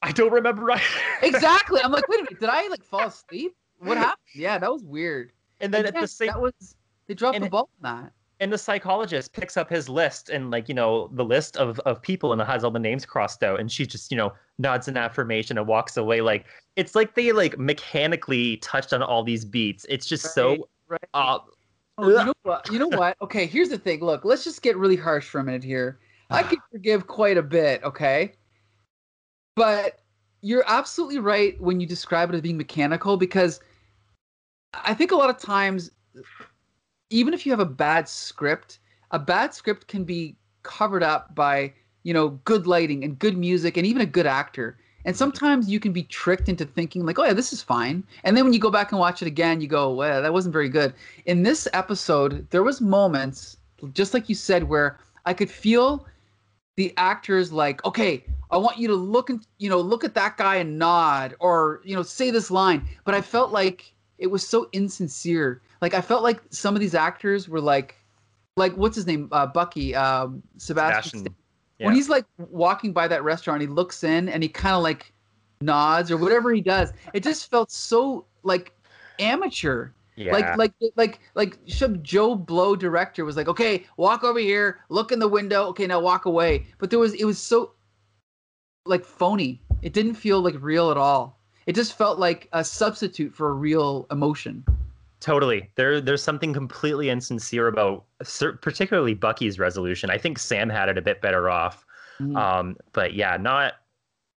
I 0.01 0.11
don't 0.11 0.31
remember 0.31 0.63
right. 0.63 0.81
exactly. 1.21 1.81
I'm 1.83 1.91
like, 1.91 2.07
wait 2.07 2.21
a 2.21 2.23
minute, 2.23 2.39
did 2.39 2.49
I 2.49 2.67
like 2.67 2.83
fall 2.83 3.07
asleep? 3.07 3.55
What 3.79 3.97
happened? 3.97 4.17
Yeah, 4.35 4.57
that 4.57 4.71
was 4.71 4.83
weird. 4.83 5.31
And 5.59 5.73
then 5.73 5.85
and 5.85 5.95
at 5.95 6.01
the 6.01 6.07
same 6.07 6.27
that 6.27 6.41
was 6.41 6.75
they 7.07 7.13
dropped 7.13 7.39
the 7.39 7.49
ball 7.49 7.69
on 7.83 8.01
that. 8.03 8.13
And 8.41 8.53
the 8.53 8.57
psychologist 8.57 9.33
picks 9.33 9.57
up 9.57 9.69
his 9.69 9.89
list 9.89 10.29
and 10.29 10.49
like, 10.49 10.69
you 10.69 10.75
know, 10.75 11.09
the 11.11 11.25
list 11.25 11.57
of, 11.57 11.77
of 11.79 12.01
people 12.01 12.31
and 12.31 12.41
it 12.41 12.47
has 12.47 12.63
all 12.63 12.71
the 12.71 12.79
names 12.79 13.05
crossed 13.05 13.43
out 13.43 13.59
and 13.59 13.69
she 13.69 13.85
just, 13.85 14.11
you 14.11 14.17
know, 14.17 14.31
nods 14.57 14.87
an 14.87 14.95
affirmation 14.95 15.57
and 15.57 15.67
walks 15.67 15.97
away. 15.97 16.21
Like 16.21 16.45
it's 16.77 16.95
like 16.95 17.15
they 17.15 17.33
like 17.33 17.57
mechanically 17.59 18.57
touched 18.57 18.93
on 18.93 19.03
all 19.03 19.23
these 19.23 19.43
beats. 19.43 19.85
It's 19.89 20.05
just 20.05 20.23
right, 20.25 20.31
so 20.31 20.69
right. 20.87 21.01
Uh, 21.13 21.39
oh, 21.97 22.07
you 22.07 22.15
know 22.25 22.33
what? 22.43 22.69
You 22.71 22.79
know 22.79 22.87
what? 22.87 23.17
Okay, 23.21 23.45
here's 23.45 23.69
the 23.69 23.77
thing. 23.77 23.99
Look, 23.99 24.23
let's 24.23 24.45
just 24.45 24.61
get 24.61 24.77
really 24.77 24.95
harsh 24.95 25.27
for 25.27 25.39
a 25.39 25.43
minute 25.43 25.63
here. 25.63 25.99
I 26.29 26.43
can 26.43 26.59
forgive 26.71 27.07
quite 27.07 27.37
a 27.37 27.43
bit, 27.43 27.83
okay? 27.83 28.33
But 29.59 29.99
you're 30.39 30.63
absolutely 30.67 31.19
right 31.19 31.59
when 31.59 31.81
you 31.81 31.85
describe 31.85 32.29
it 32.29 32.35
as 32.35 32.39
being 32.39 32.55
mechanical 32.55 33.17
because 33.17 33.59
I 34.73 34.93
think 34.93 35.11
a 35.11 35.17
lot 35.17 35.29
of 35.29 35.37
times, 35.37 35.91
even 37.09 37.33
if 37.33 37.45
you 37.45 37.51
have 37.51 37.59
a 37.59 37.65
bad 37.65 38.07
script, 38.07 38.79
a 39.11 39.19
bad 39.19 39.53
script 39.53 39.89
can 39.89 40.05
be 40.05 40.37
covered 40.63 41.03
up 41.03 41.35
by 41.35 41.73
you 42.03 42.13
know 42.13 42.29
good 42.45 42.67
lighting 42.67 43.03
and 43.03 43.19
good 43.19 43.37
music 43.37 43.75
and 43.75 43.85
even 43.85 44.01
a 44.01 44.05
good 44.05 44.25
actor. 44.25 44.77
And 45.03 45.13
mm-hmm. 45.13 45.19
sometimes 45.19 45.69
you 45.69 45.81
can 45.81 45.91
be 45.91 46.03
tricked 46.03 46.47
into 46.47 46.63
thinking 46.63 47.05
like, 47.05 47.19
oh 47.19 47.25
yeah, 47.25 47.33
this 47.33 47.51
is 47.51 47.61
fine. 47.61 48.05
And 48.23 48.37
then 48.37 48.45
when 48.45 48.53
you 48.53 48.61
go 48.61 48.71
back 48.71 48.93
and 48.93 48.99
watch 48.99 49.21
it 49.21 49.27
again, 49.27 49.59
you 49.59 49.67
go, 49.67 49.93
well, 49.93 50.21
that 50.21 50.31
wasn't 50.31 50.53
very 50.53 50.69
good. 50.69 50.93
In 51.25 51.43
this 51.43 51.67
episode, 51.73 52.47
there 52.51 52.63
was 52.63 52.79
moments, 52.79 53.57
just 53.91 54.13
like 54.13 54.29
you 54.29 54.35
said, 54.35 54.69
where 54.69 55.01
I 55.25 55.33
could 55.33 55.51
feel 55.51 56.05
the 56.79 56.93
actors 56.95 57.51
like, 57.51 57.83
okay, 57.83 58.23
I 58.51 58.57
want 58.57 58.77
you 58.77 58.87
to 58.87 58.95
look 58.95 59.29
and 59.29 59.45
you 59.57 59.69
know 59.69 59.81
look 59.81 60.05
at 60.05 60.13
that 60.13 60.37
guy 60.37 60.55
and 60.55 60.79
nod, 60.79 61.35
or 61.41 61.81
you 61.83 61.93
know 61.93 62.03
say 62.03 62.31
this 62.31 62.49
line. 62.49 62.87
But 63.03 63.13
I 63.15 63.21
felt 63.21 63.51
like 63.51 63.93
it 64.17 64.27
was 64.27 64.47
so 64.47 64.69
insincere. 64.71 65.61
Like 65.81 65.93
I 65.93 65.99
felt 65.99 66.23
like 66.23 66.39
some 66.51 66.75
of 66.75 66.79
these 66.79 66.95
actors 66.95 67.49
were 67.49 67.59
like, 67.59 67.97
like 68.55 68.77
what's 68.77 68.95
his 68.95 69.05
name, 69.05 69.27
uh, 69.33 69.45
Bucky, 69.45 69.93
um, 69.93 70.41
Sebastian. 70.55 71.19
Sebastian. 71.19 71.35
Yeah. 71.79 71.87
When 71.87 71.95
he's 71.95 72.07
like 72.07 72.23
walking 72.37 72.93
by 72.93 73.09
that 73.09 73.25
restaurant, 73.25 73.59
he 73.59 73.67
looks 73.67 74.05
in 74.05 74.29
and 74.29 74.41
he 74.41 74.47
kind 74.47 74.73
of 74.73 74.81
like 74.81 75.11
nods 75.59 76.11
or 76.11 76.15
whatever 76.15 76.53
he 76.53 76.61
does. 76.61 76.93
It 77.13 77.23
just 77.23 77.51
felt 77.51 77.71
so 77.71 78.25
like 78.43 78.71
amateur. 79.19 79.89
Yeah. 80.19 80.33
Like 80.33 80.57
like 80.57 80.73
like 80.97 81.19
like 81.33 81.57
some 81.67 82.03
Joe 82.03 82.35
Blow 82.35 82.75
director 82.75 83.23
was 83.23 83.37
like, 83.37 83.47
okay, 83.47 83.85
walk 83.95 84.25
over 84.25 84.39
here, 84.39 84.81
look 84.89 85.13
in 85.13 85.19
the 85.19 85.29
window, 85.29 85.63
okay, 85.67 85.87
now 85.87 86.01
walk 86.01 86.25
away. 86.25 86.67
But 86.77 86.89
there 86.89 86.99
was 86.99 87.13
it 87.13 87.23
was 87.23 87.39
so 87.39 87.71
like 88.85 89.05
phony. 89.05 89.61
It 89.81 89.93
didn't 89.93 90.15
feel 90.15 90.41
like 90.41 90.55
real 90.59 90.91
at 90.91 90.97
all. 90.97 91.39
It 91.67 91.73
just 91.73 91.97
felt 91.97 92.19
like 92.19 92.49
a 92.51 92.65
substitute 92.65 93.33
for 93.33 93.49
a 93.49 93.53
real 93.53 94.07
emotion. 94.11 94.65
Totally. 95.21 95.69
There 95.75 96.01
there's 96.01 96.21
something 96.21 96.51
completely 96.53 97.09
insincere 97.09 97.67
about 97.67 98.03
particularly 98.61 99.13
Bucky's 99.13 99.57
resolution. 99.57 100.09
I 100.09 100.17
think 100.17 100.37
Sam 100.37 100.69
had 100.69 100.89
it 100.89 100.97
a 100.97 101.01
bit 101.01 101.21
better 101.21 101.49
off. 101.49 101.85
Mm. 102.19 102.35
Um, 102.35 102.77
but 102.91 103.13
yeah, 103.13 103.37
not 103.37 103.75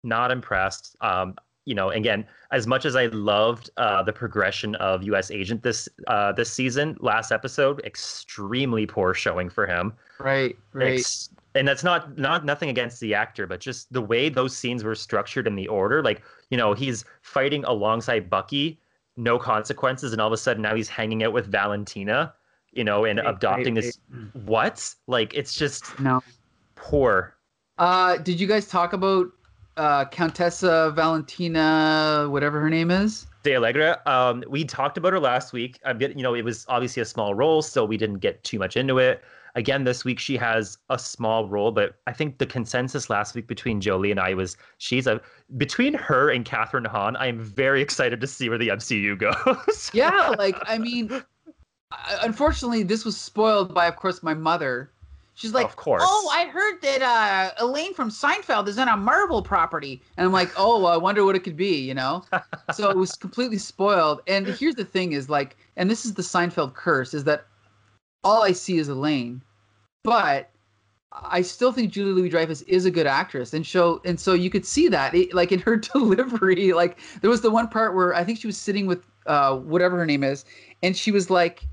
not 0.04 0.30
impressed. 0.30 0.96
Um, 1.02 1.36
you 1.66 1.76
know, 1.76 1.90
again, 1.90 2.26
as 2.52 2.66
much 2.66 2.86
as 2.86 2.96
I 2.96 3.06
loved 3.08 3.70
uh, 3.78 4.02
the 4.04 4.14
progression 4.14 4.76
of 4.76 5.04
U.S. 5.04 5.30
Agent 5.30 5.62
this 5.62 5.88
uh, 6.08 6.32
this 6.32 6.52
season, 6.52 6.98
last 7.00 7.32
episode, 7.32 7.82
extremely 7.86 8.86
poor 8.86 9.14
showing 9.14 9.50
for 9.50 9.68
him. 9.68 9.94
Right, 10.20 10.58
right. 10.74 11.00
Ex- 11.00 11.30
and 11.54 11.68
that's 11.68 11.84
not 11.84 12.18
not 12.18 12.46
nothing 12.46 12.70
against 12.70 13.00
the 13.00 13.14
actor, 13.14 13.46
but 13.46 13.60
just 13.60 13.92
the 13.94 14.02
way 14.02 14.30
those 14.30 14.56
scenes 14.56 14.84
were 14.84 14.96
structured 14.96 15.48
in 15.48 15.56
the 15.56 15.68
order. 15.68 16.02
Like, 16.02 16.24
you 16.50 16.58
know, 16.58 16.74
he's 16.74 17.06
fighting 17.22 17.64
alongside 17.66 18.30
Bucky, 18.30 18.80
no 19.18 19.38
consequences, 19.38 20.14
and 20.14 20.22
all 20.22 20.28
of 20.28 20.34
a 20.34 20.38
sudden 20.38 20.64
now 20.64 20.76
he's 20.76 20.90
hanging 20.90 21.24
out 21.24 21.34
with 21.34 21.52
Valentina, 21.52 22.34
you 22.72 22.84
know, 22.84 23.06
and 23.06 23.20
right, 23.20 23.36
adopting 23.36 23.76
right, 23.76 23.84
this. 23.84 24.00
Right. 24.10 24.44
What? 24.46 24.96
Like, 25.08 25.34
it's 25.36 25.54
just 25.54 26.00
no 26.00 26.24
poor. 26.76 27.36
Uh, 27.78 28.18
did 28.18 28.40
you 28.40 28.48
guys 28.48 28.68
talk 28.68 28.94
about 28.94 29.28
uh, 29.78 30.06
Contessa 30.06 30.92
Valentina, 30.96 32.28
whatever 32.30 32.60
her 32.60 32.70
name 32.70 32.92
is. 32.92 33.28
De 33.44 33.56
Allegra. 33.56 34.02
Um, 34.06 34.44
we 34.48 34.64
talked 34.64 34.98
about 34.98 35.14
her 35.14 35.20
last 35.20 35.54
week. 35.54 35.80
A 35.84 35.94
bit, 35.94 36.16
you 36.16 36.24
know, 36.24 36.36
it 36.36 36.44
was 36.44 36.66
obviously 36.70 37.02
a 37.02 37.06
small 37.06 37.34
role, 37.34 37.62
so 37.62 37.86
we 37.86 37.98
didn't 37.98 38.20
get 38.20 38.44
too 38.44 38.60
much 38.60 38.78
into 38.78 39.00
it. 39.00 39.24
Again, 39.56 39.84
this 39.84 40.06
week 40.06 40.20
she 40.20 40.38
has 40.38 40.78
a 40.90 40.98
small 40.98 41.48
role, 41.50 41.72
but 41.72 41.96
I 42.08 42.14
think 42.14 42.38
the 42.38 42.46
consensus 42.46 43.10
last 43.10 43.36
week 43.36 43.48
between 43.48 43.82
Jolie 43.82 44.12
and 44.12 44.20
I 44.20 44.34
was 44.34 44.56
she's 44.78 45.08
a 45.08 45.20
between 45.58 45.94
her 45.94 46.30
and 46.30 46.46
Kathryn 46.46 46.88
Hahn. 46.88 47.18
I 47.18 47.28
am 47.28 47.40
very 47.40 47.82
excited 47.88 48.22
to 48.22 48.28
see 48.28 48.48
where 48.48 48.58
the 48.58 48.70
MCU 48.70 49.18
goes. 49.18 49.92
yeah, 49.94 50.34
like 50.38 50.56
I 50.62 50.78
mean, 50.80 51.22
unfortunately, 52.22 52.84
this 52.84 53.04
was 53.04 53.18
spoiled 53.18 53.74
by, 53.74 53.88
of 53.88 53.96
course, 53.96 54.24
my 54.24 54.34
mother 54.34 54.92
She's 55.36 55.54
like, 55.54 55.66
of 55.66 55.76
course. 55.76 56.04
Oh, 56.06 56.30
I 56.34 56.46
heard 56.46 56.82
that 56.82 57.02
uh, 57.02 57.64
Elaine 57.64 57.94
from 57.94 58.10
Seinfeld 58.10 58.68
is 58.68 58.78
in 58.78 58.88
a 58.88 58.98
Marvel 58.98 59.42
property, 59.42 60.02
and 60.18 60.26
I'm 60.26 60.34
like, 60.34 60.52
oh, 60.58 60.82
well, 60.82 60.92
I 60.92 60.98
wonder 60.98 61.24
what 61.26 61.36
it 61.36 61.40
could 61.40 61.58
be, 61.58 61.80
you 61.80 61.94
know. 61.94 62.24
so 62.74 62.90
it 62.90 62.98
was 62.98 63.16
completely 63.16 63.58
spoiled. 63.58 64.22
And 64.28 64.46
here's 64.46 64.76
the 64.76 64.86
thing: 64.86 65.14
is 65.14 65.30
like, 65.30 65.58
and 65.78 65.90
this 65.90 66.06
is 66.06 66.14
the 66.14 66.22
Seinfeld 66.22 66.74
curse: 66.74 67.14
is 67.14 67.24
that 67.24 67.46
all 68.24 68.44
I 68.44 68.52
see 68.52 68.78
is 68.78 68.90
Elaine, 68.90 69.42
but 70.04 70.52
I 71.12 71.42
still 71.42 71.72
think 71.72 71.92
Julie 71.92 72.14
Louis 72.14 72.30
Dreyfus 72.30 72.62
is 72.64 72.86
a 72.86 72.92
good 72.92 73.08
actress, 73.08 73.54
and 73.54 73.66
so 73.66 74.02
and 74.06 74.20
so 74.20 74.34
you 74.34 74.50
could 74.50 74.66
see 74.66 74.88
that, 74.90 75.14
it, 75.14 75.34
like 75.34 75.52
in 75.52 75.60
her 75.60 75.76
delivery. 75.94 76.74
Like 76.74 77.00
there 77.22 77.30
was 77.30 77.42
the 77.42 77.52
one 77.52 77.68
part 77.68 77.96
where 77.96 78.14
I 78.14 78.24
think 78.24 78.40
she 78.40 78.48
was 78.48 78.58
sitting 78.58 78.86
with 78.86 79.04
uh, 79.26 79.58
whatever 79.58 79.98
her 79.98 80.06
name 80.06 80.24
is, 80.24 80.46
and 80.84 80.96
she 80.96 81.12
was 81.12 81.30
like, 81.30 81.64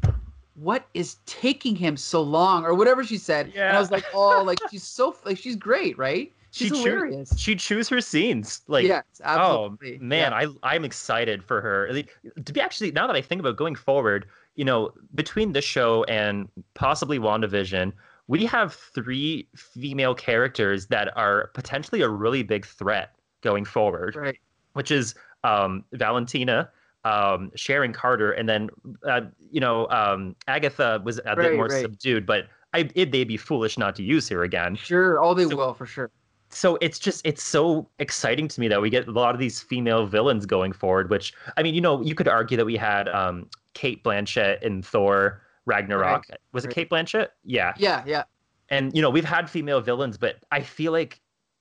what 0.60 0.88
is 0.94 1.16
taking 1.26 1.76
him 1.76 1.96
so 1.96 2.20
long 2.20 2.64
or 2.64 2.74
whatever 2.74 3.04
she 3.04 3.16
said 3.16 3.52
yeah. 3.54 3.68
and 3.68 3.76
i 3.76 3.80
was 3.80 3.90
like 3.90 4.04
oh 4.14 4.42
like 4.44 4.58
she's 4.70 4.82
so 4.82 5.14
like 5.24 5.38
she's 5.38 5.56
great 5.56 5.96
right 5.96 6.32
she's 6.50 6.68
she 6.68 6.76
hilarious 6.76 7.32
she 7.38 7.54
choose 7.54 7.88
her 7.88 8.00
scenes 8.00 8.62
like 8.66 8.84
yes 8.84 9.04
absolutely. 9.22 9.96
oh 9.96 10.04
man 10.04 10.32
yeah. 10.32 10.48
i 10.64 10.74
i'm 10.74 10.84
excited 10.84 11.44
for 11.44 11.60
her 11.60 12.02
to 12.44 12.52
be 12.52 12.60
actually 12.60 12.90
now 12.90 13.06
that 13.06 13.14
i 13.14 13.22
think 13.22 13.40
about 13.40 13.56
going 13.56 13.74
forward 13.74 14.26
you 14.56 14.64
know 14.64 14.90
between 15.14 15.52
this 15.52 15.64
show 15.64 16.04
and 16.04 16.48
possibly 16.74 17.18
wandavision 17.18 17.92
we 18.26 18.44
have 18.44 18.74
three 18.74 19.46
female 19.54 20.14
characters 20.14 20.86
that 20.88 21.16
are 21.16 21.48
potentially 21.54 22.02
a 22.02 22.08
really 22.08 22.42
big 22.42 22.66
threat 22.66 23.14
going 23.42 23.64
forward 23.64 24.16
right 24.16 24.38
which 24.72 24.90
is 24.90 25.14
um, 25.44 25.84
valentina 25.92 26.68
um, 27.04 27.50
Sharon 27.54 27.92
Carter, 27.92 28.32
and 28.32 28.48
then 28.48 28.68
uh, 29.06 29.22
you 29.50 29.60
know 29.60 29.88
um, 29.88 30.36
Agatha 30.46 31.00
was 31.04 31.18
a 31.18 31.22
right, 31.34 31.38
bit 31.38 31.56
more 31.56 31.66
right. 31.66 31.82
subdued, 31.82 32.26
but 32.26 32.46
I, 32.74 32.88
it, 32.94 33.12
they'd 33.12 33.24
be 33.24 33.36
foolish 33.36 33.78
not 33.78 33.96
to 33.96 34.02
use 34.02 34.28
her 34.28 34.42
again. 34.42 34.76
Sure, 34.76 35.20
all 35.20 35.34
they 35.34 35.44
so, 35.44 35.56
will 35.56 35.74
for 35.74 35.86
sure. 35.86 36.10
So 36.50 36.78
it's 36.80 36.98
just 36.98 37.26
it's 37.26 37.42
so 37.42 37.88
exciting 37.98 38.48
to 38.48 38.60
me 38.60 38.68
that 38.68 38.80
we 38.80 38.90
get 38.90 39.06
a 39.06 39.10
lot 39.10 39.34
of 39.34 39.40
these 39.40 39.60
female 39.60 40.06
villains 40.06 40.46
going 40.46 40.72
forward. 40.72 41.10
Which 41.10 41.32
I 41.56 41.62
mean, 41.62 41.74
you 41.74 41.80
know, 41.80 42.02
you 42.02 42.14
could 42.14 42.28
argue 42.28 42.56
that 42.56 42.66
we 42.66 42.76
had 42.76 43.08
um, 43.08 43.48
Cate 43.74 44.02
Blanchett 44.02 44.62
in 44.62 44.82
Thor 44.82 45.42
Ragnarok. 45.66 46.26
Right. 46.28 46.40
Was 46.52 46.64
it 46.64 46.70
Cate 46.70 46.90
Blanchett? 46.90 47.28
Yeah. 47.44 47.74
Yeah, 47.76 48.02
yeah. 48.06 48.24
And 48.70 48.94
you 48.94 49.02
know, 49.02 49.10
we've 49.10 49.24
had 49.24 49.48
female 49.48 49.80
villains, 49.80 50.18
but 50.18 50.36
I 50.50 50.62
feel 50.62 50.92
like 50.92 51.20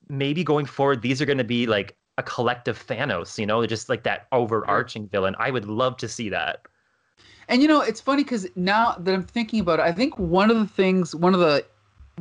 maybe 0.10 0.44
going 0.44 0.66
forward, 0.66 1.02
these 1.02 1.22
are 1.22 1.26
going 1.26 1.38
to 1.38 1.44
be 1.44 1.68
like 1.68 1.96
a 2.18 2.24
collective 2.24 2.84
Thanos, 2.88 3.38
you 3.38 3.46
know, 3.46 3.66
just 3.66 3.90
like 3.90 4.04
that 4.04 4.28
overarching 4.32 5.08
villain. 5.08 5.36
I 5.40 5.52
would 5.52 5.66
love 5.66 5.98
to 5.98 6.08
see 6.08 6.30
that. 6.30 6.62
And 7.50 7.62
you 7.62 7.68
know, 7.68 7.82
it's 7.82 8.02
funny 8.02 8.24
because 8.24 8.48
now 8.56 8.96
that 9.00 9.14
I'm 9.14 9.24
thinking 9.24 9.60
about 9.60 9.80
it, 9.80 9.84
I 9.84 9.92
think 9.92 10.18
one 10.18 10.52
of 10.52 10.58
the 10.58 10.68
things, 10.68 11.16
one 11.16 11.34
of 11.34 11.40
the 11.40 11.66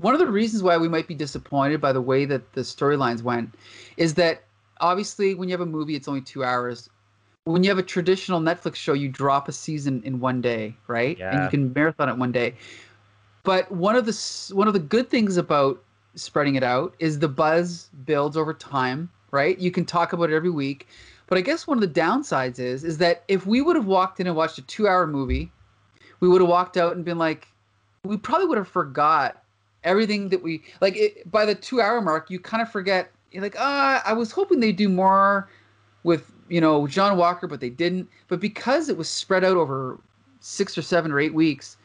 one 0.01 0.13
of 0.13 0.21
the 0.21 0.27
reasons 0.27 0.63
why 0.63 0.77
we 0.77 0.89
might 0.89 1.09
be 1.09 1.15
disappointed 1.15 1.81
by 1.81 1.93
the 1.93 2.01
way 2.03 2.27
that 2.27 2.53
the 2.53 2.61
storylines 2.61 3.23
went 3.23 3.55
is 3.97 4.15
that 4.15 4.45
obviously 4.81 5.35
when 5.35 5.49
you 5.49 5.55
have 5.55 5.63
a 5.63 5.67
movie 5.67 5.97
it's 5.97 6.07
only 6.07 6.21
2 6.21 6.45
hours. 6.45 6.91
When 7.45 7.63
you 7.63 7.71
have 7.71 7.79
a 7.79 7.83
traditional 7.83 8.41
Netflix 8.41 8.75
show 8.75 8.93
you 8.93 9.09
drop 9.09 9.49
a 9.49 9.53
season 9.53 10.03
in 10.05 10.21
one 10.21 10.41
day, 10.41 10.75
right? 10.87 11.17
Yeah. 11.17 11.33
And 11.33 11.45
you 11.45 11.49
can 11.49 11.73
marathon 11.73 12.09
it 12.09 12.19
one 12.19 12.33
day. 12.33 12.55
But 13.43 13.71
one 13.71 13.97
of 13.97 14.05
the 14.05 14.55
one 14.55 14.69
of 14.69 14.75
the 14.75 14.81
good 14.81 15.09
things 15.09 15.37
about 15.37 15.83
spreading 16.15 16.57
it 16.57 16.63
out 16.63 16.95
is 16.99 17.19
the 17.19 17.29
buzz 17.29 17.89
builds 18.05 18.37
over 18.37 18.53
time, 18.53 19.09
right? 19.31 19.59
You 19.59 19.71
can 19.71 19.85
talk 19.85 20.13
about 20.13 20.31
it 20.31 20.37
every 20.37 20.51
week. 20.51 20.87
But 21.27 21.39
I 21.39 21.41
guess 21.41 21.67
one 21.67 21.77
of 21.77 21.83
the 21.83 22.01
downsides 22.01 22.59
is 22.59 22.85
is 22.85 22.99
that 22.99 23.25
if 23.29 23.47
we 23.47 23.61
would 23.61 23.77
have 23.77 23.87
walked 23.87 24.21
in 24.21 24.27
and 24.27 24.37
watched 24.37 24.59
a 24.59 24.63
2-hour 24.63 25.07
movie, 25.07 25.51
we 26.21 26.29
would 26.29 26.41
have 26.41 26.49
walked 26.49 26.77
out 26.77 26.95
and 26.95 27.05
been 27.05 27.19
like 27.19 27.49
we 28.05 28.17
probably 28.17 28.47
would 28.47 28.59
have 28.59 28.69
forgot 28.69 29.43
everything 29.83 30.29
that 30.29 30.43
we 30.43 30.63
like 30.81 30.97
it, 30.97 31.31
by 31.31 31.45
the 31.45 31.55
2-hour 31.55 32.01
mark, 32.01 32.31
you 32.31 32.39
kind 32.39 32.63
of 32.63 32.71
forget 32.71 33.11
you're 33.33 33.43
like, 33.43 33.57
"Ah, 33.59 34.03
I 34.05 34.13
was 34.13 34.31
hoping 34.31 34.61
they'd 34.61 34.77
do 34.77 34.89
more 34.89 35.49
with, 36.05 36.33
you 36.49 36.61
know, 36.61 36.87
John 36.87 37.17
Walker, 37.17 37.47
but 37.47 37.61
they 37.61 37.71
didn't." 37.71 38.09
But 38.29 38.41
because 38.41 38.89
it 38.89 38.97
was 38.97 39.09
spread 39.09 39.45
out 39.45 39.57
over 39.57 39.99
6 40.41 40.79
or 40.79 40.83
7 40.83 41.11
or 41.11 41.19
8 41.19 41.35
weeks, 41.35 41.77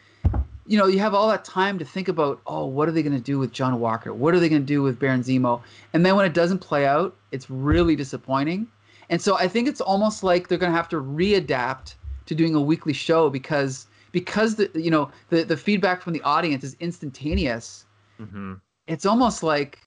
you 0.65 0.77
know, 0.77 0.87
you 0.87 0.99
have 0.99 1.13
all 1.13 1.27
that 1.29 1.43
time 1.43 1.79
to 1.79 1.85
think 1.85 2.07
about, 2.07 2.41
oh, 2.45 2.65
what 2.65 2.87
are 2.87 2.91
they 2.91 3.03
going 3.03 3.15
to 3.15 3.21
do 3.21 3.39
with 3.39 3.51
John 3.51 3.79
Walker? 3.79 4.13
What 4.13 4.33
are 4.33 4.39
they 4.39 4.49
going 4.49 4.61
to 4.61 4.65
do 4.65 4.81
with 4.81 4.99
Baron 4.99 5.23
Zemo? 5.23 5.61
And 5.93 6.05
then 6.05 6.15
when 6.15 6.25
it 6.25 6.33
doesn't 6.33 6.59
play 6.59 6.85
out, 6.85 7.15
it's 7.31 7.49
really 7.49 7.95
disappointing. 7.95 8.67
And 9.09 9.21
so 9.21 9.35
I 9.37 9.47
think 9.47 9.67
it's 9.67 9.81
almost 9.81 10.23
like 10.23 10.47
they're 10.47 10.57
going 10.57 10.71
to 10.71 10.75
have 10.75 10.89
to 10.89 11.01
readapt 11.01 11.95
to 12.27 12.35
doing 12.35 12.55
a 12.55 12.61
weekly 12.61 12.93
show 12.93 13.29
because 13.29 13.87
because 14.11 14.55
the 14.55 14.69
you 14.73 14.91
know 14.91 15.09
the 15.29 15.43
the 15.43 15.57
feedback 15.57 16.01
from 16.01 16.13
the 16.13 16.21
audience 16.21 16.63
is 16.63 16.75
instantaneous. 16.79 17.85
Mm-hmm. 18.19 18.53
It's 18.87 19.05
almost 19.05 19.43
like 19.43 19.79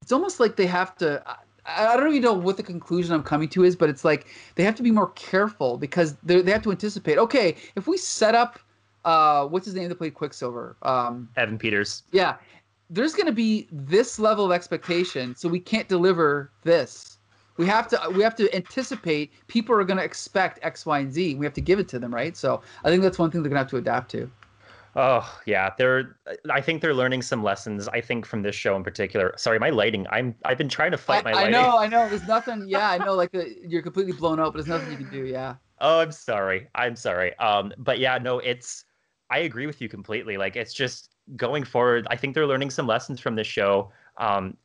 it's 0.00 0.12
almost 0.12 0.40
like 0.40 0.56
they 0.56 0.66
have 0.66 0.96
to. 0.96 1.22
I, 1.26 1.36
I 1.64 1.96
don't 1.96 2.08
even 2.08 2.22
know 2.22 2.32
what 2.32 2.56
the 2.56 2.62
conclusion 2.62 3.14
I'm 3.14 3.22
coming 3.22 3.48
to 3.50 3.64
is, 3.64 3.76
but 3.76 3.88
it's 3.88 4.04
like 4.04 4.26
they 4.54 4.64
have 4.64 4.74
to 4.76 4.82
be 4.82 4.90
more 4.90 5.10
careful 5.10 5.76
because 5.76 6.14
they 6.22 6.40
they 6.40 6.52
have 6.52 6.62
to 6.62 6.70
anticipate. 6.70 7.18
Okay, 7.18 7.56
if 7.76 7.86
we 7.86 7.96
set 7.96 8.34
up 8.34 8.58
uh, 9.04 9.46
what's 9.46 9.66
his 9.66 9.74
name 9.74 9.88
that 9.88 9.96
played 9.96 10.14
Quicksilver? 10.14 10.76
Um, 10.82 11.28
Evan 11.36 11.58
Peters. 11.58 12.04
Yeah, 12.12 12.36
there's 12.90 13.14
going 13.14 13.26
to 13.26 13.32
be 13.32 13.68
this 13.72 14.18
level 14.18 14.44
of 14.44 14.52
expectation, 14.52 15.34
so 15.34 15.48
we 15.48 15.60
can't 15.60 15.88
deliver 15.88 16.50
this. 16.62 17.18
We 17.56 17.66
have 17.66 17.86
to 17.88 18.00
we 18.14 18.22
have 18.22 18.34
to 18.36 18.54
anticipate 18.54 19.32
people 19.46 19.74
are 19.74 19.84
going 19.84 19.98
to 19.98 20.04
expect 20.04 20.58
X, 20.62 20.86
Y, 20.86 21.00
and 21.00 21.12
Z. 21.12 21.34
We 21.34 21.46
have 21.46 21.54
to 21.54 21.60
give 21.60 21.78
it 21.78 21.88
to 21.88 21.98
them, 21.98 22.14
right? 22.14 22.36
So 22.36 22.62
I 22.84 22.90
think 22.90 23.02
that's 23.02 23.18
one 23.18 23.30
thing 23.30 23.42
they're 23.42 23.50
going 23.50 23.56
to 23.56 23.64
have 23.64 23.70
to 23.70 23.76
adapt 23.76 24.10
to. 24.12 24.30
Oh 24.94 25.40
yeah, 25.46 25.70
they're. 25.78 26.16
I 26.50 26.60
think 26.60 26.82
they're 26.82 26.94
learning 26.94 27.22
some 27.22 27.42
lessons. 27.42 27.88
I 27.88 28.00
think 28.02 28.26
from 28.26 28.42
this 28.42 28.54
show 28.54 28.76
in 28.76 28.84
particular. 28.84 29.32
Sorry, 29.38 29.58
my 29.58 29.70
lighting. 29.70 30.06
I'm. 30.10 30.34
I've 30.44 30.58
been 30.58 30.68
trying 30.68 30.90
to 30.90 30.98
fight 30.98 31.24
my 31.24 31.30
I, 31.30 31.34
lighting. 31.34 31.54
I 31.54 31.62
know, 31.62 31.78
I 31.78 31.86
know. 31.86 32.08
There's 32.10 32.26
nothing. 32.28 32.66
Yeah, 32.68 32.90
I 32.90 32.98
know. 32.98 33.14
Like 33.14 33.32
the, 33.32 33.56
you're 33.66 33.80
completely 33.80 34.12
blown 34.12 34.38
out, 34.38 34.52
but 34.52 34.64
there's 34.64 34.66
nothing 34.66 34.90
you 34.90 34.98
can 34.98 35.10
do. 35.10 35.24
Yeah. 35.24 35.54
Oh, 35.80 36.00
I'm 36.00 36.12
sorry. 36.12 36.68
I'm 36.74 36.94
sorry. 36.94 37.36
Um, 37.38 37.72
but 37.78 38.00
yeah, 38.00 38.18
no, 38.18 38.38
it's. 38.40 38.84
I 39.32 39.38
agree 39.38 39.66
with 39.66 39.80
you 39.80 39.88
completely. 39.88 40.36
Like 40.36 40.56
it's 40.56 40.74
just 40.74 41.16
going 41.36 41.64
forward. 41.64 42.06
I 42.10 42.16
think 42.16 42.34
they're 42.34 42.46
learning 42.46 42.68
some 42.70 42.86
lessons 42.86 43.18
from 43.18 43.34
this 43.34 43.46
show. 43.46 43.90
Um, 44.18 44.58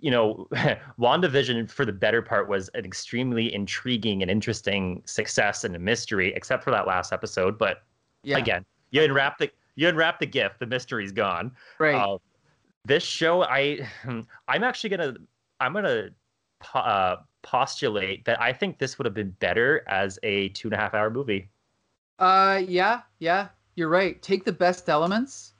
you 0.00 0.12
know, 0.12 0.46
WandaVision 0.98 1.68
for 1.68 1.84
the 1.84 1.92
better 1.92 2.22
part 2.22 2.48
was 2.48 2.68
an 2.74 2.84
extremely 2.84 3.52
intriguing 3.52 4.22
and 4.22 4.30
interesting 4.30 5.02
success 5.06 5.64
and 5.64 5.74
a 5.74 5.78
mystery, 5.80 6.32
except 6.36 6.62
for 6.62 6.70
that 6.70 6.86
last 6.86 7.12
episode. 7.12 7.58
But 7.58 7.82
Yeah. 8.22 8.38
again, 8.38 8.64
you 8.92 9.02
unwrap 9.02 9.38
the 9.38 9.50
you 9.74 9.88
unwrap 9.88 10.20
the 10.20 10.26
gift, 10.26 10.60
the 10.60 10.66
mystery's 10.66 11.10
gone. 11.12 11.50
Right. 11.78 11.96
Uh, 11.96 12.18
this 12.84 13.02
show, 13.02 13.42
I 13.42 13.88
I'm 14.48 14.62
actually 14.62 14.90
gonna 14.90 15.14
I'm 15.58 15.72
gonna 15.72 16.10
uh, 16.74 17.16
postulate 17.42 18.24
that 18.26 18.40
I 18.40 18.52
think 18.52 18.78
this 18.78 18.98
would 18.98 19.04
have 19.04 19.14
been 19.14 19.30
better 19.40 19.82
as 19.88 20.18
a 20.22 20.50
two 20.50 20.68
and 20.68 20.74
a 20.74 20.76
half 20.76 20.94
hour 20.94 21.10
movie. 21.10 21.50
Uh, 22.18 22.62
yeah, 22.66 23.02
yeah, 23.18 23.48
you're 23.76 23.88
right. 23.88 24.20
Take 24.22 24.44
the 24.44 24.52
best 24.52 24.88
elements 24.88 25.52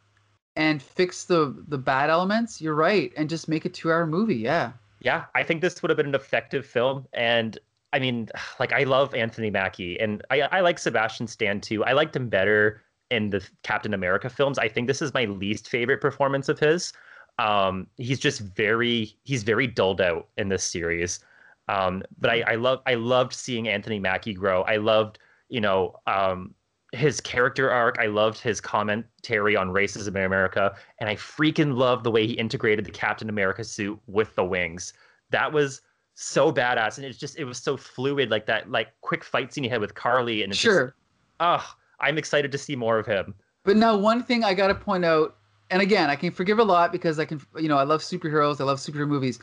and 0.57 0.83
fix 0.83 1.25
the 1.25 1.63
the 1.69 1.79
bad 1.79 2.11
elements. 2.11 2.61
You're 2.61 2.75
right, 2.75 3.13
and 3.17 3.29
just 3.29 3.49
make 3.49 3.65
a 3.65 3.69
two 3.69 3.93
hour 3.93 4.07
movie. 4.07 4.37
Yeah. 4.37 4.73
Yeah, 5.01 5.27
I 5.35 5.43
think 5.43 5.61
this 5.61 5.83
would 5.83 5.91
have 5.91 5.99
been 5.99 6.07
an 6.07 6.15
effective 6.15 6.67
film. 6.67 7.07
And 7.13 7.59
I 7.93 7.99
mean, 7.99 8.29
like 8.59 8.73
I 8.73 8.83
love 8.85 9.15
Anthony 9.15 9.51
Mackie, 9.51 10.01
and 10.01 10.23
I 10.31 10.41
I 10.43 10.61
like 10.61 10.79
Sebastian 10.79 11.27
Stan 11.29 11.61
too. 11.61 11.85
I 11.85 11.93
liked 11.93 12.17
him 12.17 12.29
better 12.29 12.83
in 13.11 13.31
the 13.31 13.47
Captain 13.63 13.95
America 13.95 14.29
films. 14.29 14.59
I 14.59 14.69
think 14.69 14.89
this 14.89 15.01
is 15.01 15.15
my 15.15 15.27
least 15.27 15.69
favorite 15.69 16.01
performance 16.01 16.49
of 16.49 16.59
his. 16.59 16.93
Um, 17.39 17.87
he's 17.99 18.19
just 18.19 18.41
very 18.41 19.15
he's 19.25 19.43
very 19.43 19.67
dulled 19.67 20.01
out 20.01 20.29
in 20.39 20.49
this 20.49 20.65
series. 20.65 21.21
Um, 21.69 22.03
but 22.19 22.31
I, 22.31 22.43
I 22.47 22.55
love 22.55 22.81
I 22.87 22.95
loved 22.95 23.33
seeing 23.33 23.69
Anthony 23.69 23.99
Mackie 23.99 24.35
grow. 24.35 24.63
I 24.63 24.77
loved 24.77 25.19
you 25.49 25.61
know 25.61 25.97
um, 26.07 26.55
his 26.97 27.21
character 27.21 27.71
arc. 27.71 27.99
I 27.99 28.07
loved 28.07 28.39
his 28.39 28.61
commentary 28.61 29.57
on 29.57 29.69
racism 29.69 30.09
in 30.09 30.25
America, 30.25 30.75
and 30.99 31.09
I 31.09 31.15
freaking 31.15 31.77
loved 31.77 32.05
the 32.05 32.11
way 32.11 32.27
he 32.27 32.33
integrated 32.35 32.85
the 32.85 32.91
Captain 32.91 33.29
America 33.29 33.65
suit 33.65 34.01
with 34.07 34.35
the 34.35 34.45
wings. 34.45 34.93
That 35.31 35.53
was 35.53 35.83
so 36.15 36.51
badass, 36.51 36.97
and 36.97 37.07
it's 37.07 37.19
just 37.19 37.39
it 37.39 37.45
was 37.45 37.59
so 37.59 37.77
fluid, 37.77 38.31
like 38.31 38.47
that 38.47 38.71
like 38.71 38.89
quick 39.03 39.23
fight 39.23 39.53
scene 39.53 39.65
he 39.65 39.71
had 39.71 39.81
with 39.81 39.95
Karli, 39.95 40.43
and 40.43 40.53
it's 40.53 40.61
Sure. 40.61 40.87
Just, 40.87 40.95
oh, 41.41 41.75
I'm 42.01 42.19
excited 42.19 42.51
to 42.53 42.59
see 42.59 42.77
more 42.77 42.99
of 42.99 43.07
him. 43.07 43.35
But 43.65 43.77
now, 43.77 43.97
one 43.97 44.23
thing 44.23 44.45
I 44.45 44.55
got 44.55 44.69
to 44.69 44.75
point 44.75 45.05
out, 45.05 45.37
and 45.71 45.83
again, 45.83 46.09
I 46.09 46.17
can 46.17 46.31
forgive 46.31 46.59
a 46.59 46.65
lot 46.65 46.93
because 46.93 47.19
I 47.19 47.25
can, 47.25 47.41
you 47.57 47.69
know, 47.69 47.77
I 47.77 47.83
love 47.83 48.01
superheroes, 48.01 48.61
I 48.61 48.65
love 48.65 48.79
superhero 48.79 49.09
movies. 49.09 49.39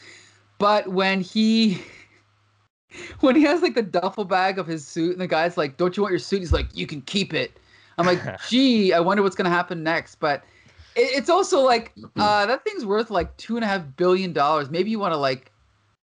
But 0.60 0.88
when 0.88 1.20
he, 1.22 1.82
when 3.20 3.36
he 3.36 3.44
has 3.44 3.62
like 3.62 3.76
the 3.76 3.82
duffel 3.82 4.26
bag 4.26 4.60
of 4.60 4.68
his 4.68 4.86
suit, 4.86 5.12
and 5.12 5.22
the 5.22 5.28
guy's 5.28 5.58
like, 5.58 5.78
"Don't 5.78 5.96
you 5.96 6.04
want 6.04 6.12
your 6.12 6.20
suit?" 6.20 6.40
He's 6.40 6.54
like, 6.54 6.68
"You 6.74 6.88
can 6.88 7.02
keep 7.02 7.34
it." 7.34 7.58
I'm 7.98 8.06
like, 8.06 8.22
"Gee, 8.50 8.94
I 8.94 9.00
wonder 9.00 9.24
what's 9.24 9.36
gonna 9.36 9.50
happen 9.50 9.84
next." 9.84 10.16
But 10.16 10.44
it, 10.96 11.18
it's 11.18 11.30
also 11.30 11.62
like 11.62 11.94
uh, 12.18 12.46
that 12.46 12.64
thing's 12.64 12.86
worth 12.86 13.10
like 13.10 13.36
two 13.38 13.56
and 13.56 13.64
a 13.64 13.68
half 13.68 13.84
billion 13.98 14.34
dollars. 14.34 14.70
Maybe 14.70 14.90
you 14.90 15.00
want 15.00 15.14
to 15.14 15.18
like, 15.18 15.52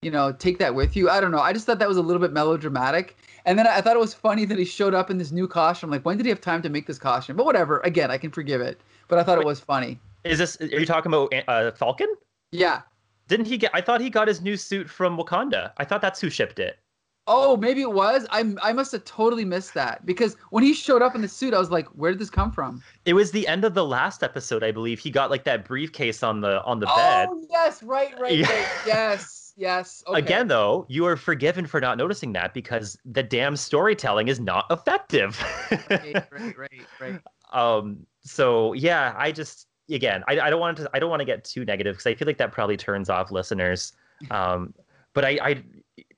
you 0.02 0.10
know, 0.10 0.32
take 0.32 0.58
that 0.58 0.74
with 0.74 0.96
you. 0.96 1.10
I 1.10 1.20
don't 1.20 1.30
know. 1.30 1.40
I 1.40 1.52
just 1.52 1.66
thought 1.66 1.78
that 1.78 1.88
was 1.88 1.96
a 1.96 2.02
little 2.02 2.20
bit 2.20 2.32
melodramatic. 2.32 3.16
And 3.46 3.58
then 3.58 3.66
I 3.66 3.80
thought 3.80 3.96
it 3.96 4.00
was 4.00 4.12
funny 4.12 4.44
that 4.44 4.58
he 4.58 4.64
showed 4.64 4.94
up 4.94 5.10
in 5.10 5.16
this 5.16 5.32
new 5.32 5.48
costume. 5.48 5.90
Like, 5.90 6.04
when 6.04 6.18
did 6.18 6.26
he 6.26 6.30
have 6.30 6.42
time 6.42 6.60
to 6.62 6.68
make 6.68 6.86
this 6.86 6.98
costume? 6.98 7.36
But 7.36 7.46
whatever. 7.46 7.80
Again, 7.80 8.10
I 8.10 8.18
can 8.18 8.30
forgive 8.30 8.60
it. 8.60 8.80
But 9.08 9.18
I 9.18 9.22
thought 9.22 9.38
it 9.38 9.46
was 9.46 9.60
funny. 9.60 9.98
Is 10.24 10.38
this? 10.38 10.60
Are 10.60 10.66
you 10.66 10.86
talking 10.86 11.10
about 11.12 11.32
uh, 11.48 11.70
Falcon? 11.72 12.14
Yeah. 12.52 12.82
Didn't 13.30 13.46
he 13.46 13.58
get? 13.58 13.70
I 13.72 13.80
thought 13.80 14.00
he 14.00 14.10
got 14.10 14.26
his 14.26 14.40
new 14.40 14.56
suit 14.56 14.90
from 14.90 15.16
Wakanda. 15.16 15.70
I 15.78 15.84
thought 15.84 16.02
that's 16.02 16.20
who 16.20 16.28
shipped 16.28 16.58
it. 16.58 16.80
Oh, 17.28 17.56
maybe 17.56 17.80
it 17.80 17.92
was. 17.92 18.26
I 18.30 18.56
I 18.60 18.72
must 18.72 18.90
have 18.90 19.04
totally 19.04 19.44
missed 19.44 19.72
that 19.74 20.04
because 20.04 20.36
when 20.50 20.64
he 20.64 20.74
showed 20.74 21.00
up 21.00 21.14
in 21.14 21.22
the 21.22 21.28
suit, 21.28 21.54
I 21.54 21.60
was 21.60 21.70
like, 21.70 21.86
"Where 21.88 22.10
did 22.10 22.18
this 22.18 22.28
come 22.28 22.50
from?" 22.50 22.82
It 23.04 23.12
was 23.12 23.30
the 23.30 23.46
end 23.46 23.64
of 23.64 23.74
the 23.74 23.84
last 23.84 24.24
episode, 24.24 24.64
I 24.64 24.72
believe. 24.72 24.98
He 24.98 25.10
got 25.10 25.30
like 25.30 25.44
that 25.44 25.64
briefcase 25.64 26.24
on 26.24 26.40
the 26.40 26.60
on 26.64 26.80
the 26.80 26.86
bed. 26.86 27.28
Oh 27.30 27.40
yes, 27.48 27.84
right, 27.84 28.18
right, 28.18 28.36
Yeah. 28.36 28.50
right. 28.50 28.66
Yes, 28.86 29.54
yes. 29.56 30.02
Okay. 30.08 30.18
Again, 30.18 30.48
though, 30.48 30.86
you 30.88 31.06
are 31.06 31.16
forgiven 31.16 31.66
for 31.66 31.80
not 31.80 31.98
noticing 31.98 32.32
that 32.32 32.52
because 32.52 32.98
the 33.04 33.22
damn 33.22 33.54
storytelling 33.54 34.26
is 34.26 34.40
not 34.40 34.66
effective. 34.68 35.40
right, 35.88 36.26
right, 36.32 36.58
right, 36.58 36.70
right. 37.00 37.20
um. 37.52 38.04
So 38.22 38.72
yeah, 38.72 39.14
I 39.16 39.30
just 39.30 39.68
again, 39.90 40.24
I, 40.28 40.40
I 40.40 40.50
don't 40.50 40.60
want 40.60 40.78
to 40.78 40.90
I 40.94 40.98
don't 40.98 41.10
want 41.10 41.20
to 41.20 41.26
get 41.26 41.44
too 41.44 41.64
negative 41.64 41.94
because 41.94 42.06
I 42.06 42.14
feel 42.14 42.26
like 42.26 42.38
that 42.38 42.52
probably 42.52 42.76
turns 42.76 43.10
off 43.10 43.30
listeners. 43.30 43.92
Um. 44.30 44.74
But 45.12 45.24
I, 45.24 45.38
I 45.42 45.62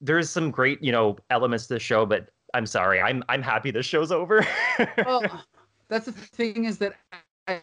there's 0.00 0.28
some 0.28 0.50
great 0.50 0.82
you 0.82 0.92
know 0.92 1.16
elements 1.30 1.66
to 1.68 1.74
the 1.74 1.80
show, 1.80 2.04
but 2.04 2.30
I'm 2.54 2.66
sorry, 2.66 3.00
I'm 3.00 3.24
I'm 3.28 3.42
happy 3.42 3.70
this 3.70 3.86
show's 3.86 4.12
over. 4.12 4.46
Well, 5.04 5.22
that's 5.88 6.06
the 6.06 6.12
thing 6.12 6.64
is 6.64 6.78
that 6.78 6.94
I, 7.46 7.60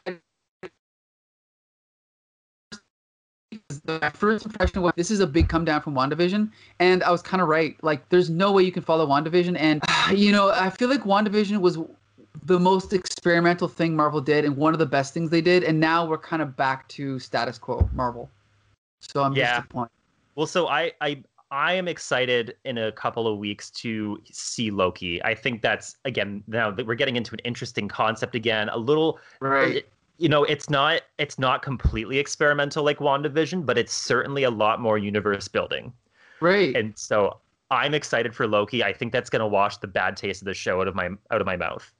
first 4.14 4.45
impression 4.45 4.82
was 4.82 4.93
this 4.95 5.12
is 5.12 5.20
a 5.20 5.28
big 5.28 5.49
come 5.49 5.66
down 5.66 5.82
from 5.82 5.95
WandaVision, 5.95 6.51
and 6.80 7.03
I 7.03 7.12
was 7.12 7.22
kind 7.22 7.41
of 7.41 7.47
right. 7.47 7.76
Like, 7.84 8.07
there's 8.10 8.30
no 8.30 8.51
way 8.51 8.64
you 8.64 8.72
can 8.72 8.84
follow 8.84 9.07
WandaVision, 9.07 9.57
and 9.57 9.82
you 10.18 10.32
know, 10.32 10.49
I 10.49 10.70
feel 10.70 10.89
like 10.89 11.03
WandaVision 11.03 11.60
was 11.62 11.78
the 12.50 12.60
most 12.60 12.93
experimental 12.93 13.68
thing 13.68 13.95
Marvel 13.95 14.20
did, 14.20 14.43
and 14.43 14.58
one 14.58 14.74
of 14.74 14.80
the 14.80 14.86
best 14.86 15.14
things 15.14 15.30
they 15.30 15.39
did, 15.39 15.64
and 15.64 15.80
now 15.80 16.04
we're 16.04 16.18
kind 16.18 16.41
of 16.41 16.58
back 16.58 16.88
to 16.89 17.20
status 17.20 17.60
quo 17.60 17.88
Marvel. 17.93 18.30
So 19.00 19.24
I'm 19.24 19.34
Yeah. 19.34 19.60
disappointed. 19.60 19.91
Well, 20.36 20.47
so 20.47 20.68
I 20.68 20.91
I 21.00 21.24
I 21.52 21.74
am 21.74 21.88
excited 21.88 22.58
in 22.66 22.78
a 22.80 22.91
couple 22.91 23.28
of 23.28 23.38
weeks 23.38 23.70
to 23.84 24.20
see 24.32 24.72
Loki. 24.72 25.24
I 25.24 25.36
think 25.36 25.62
that's 25.62 25.95
again 26.06 26.43
now 26.47 26.72
that 26.72 26.86
we're 26.88 26.95
getting 26.95 27.16
into 27.16 27.34
an 27.34 27.39
interesting 27.45 27.88
concept 27.88 28.34
again. 28.36 28.70
A 28.70 28.78
little, 28.78 29.20
Right. 29.41 29.86
you 30.18 30.28
know, 30.28 30.43
it's 30.43 30.72
not 30.72 31.04
it's 31.20 31.38
not 31.38 31.62
completely 31.62 32.18
experimental 32.18 32.84
like 32.84 32.97
WandaVision, 32.97 33.64
but 33.64 33.78
it's 33.78 33.93
certainly 33.93 34.43
a 34.43 34.52
lot 34.52 34.82
more 34.82 34.97
universe 34.97 35.47
building. 35.47 35.93
Right. 36.41 36.76
And 36.76 36.97
so 36.97 37.38
I'm 37.72 37.93
excited 37.93 38.36
for 38.36 38.47
Loki. 38.47 38.84
I 38.84 38.91
think 38.93 39.12
that's 39.14 39.30
going 39.30 39.41
to 39.41 39.47
wash 39.47 39.78
the 39.78 39.88
bad 39.88 40.18
taste 40.18 40.41
of 40.41 40.45
the 40.45 40.56
show 40.56 40.82
out 40.82 40.88
of 40.88 40.95
my 40.95 41.10
out 41.30 41.41
of 41.41 41.45
my 41.45 41.56
mouth. 41.56 41.91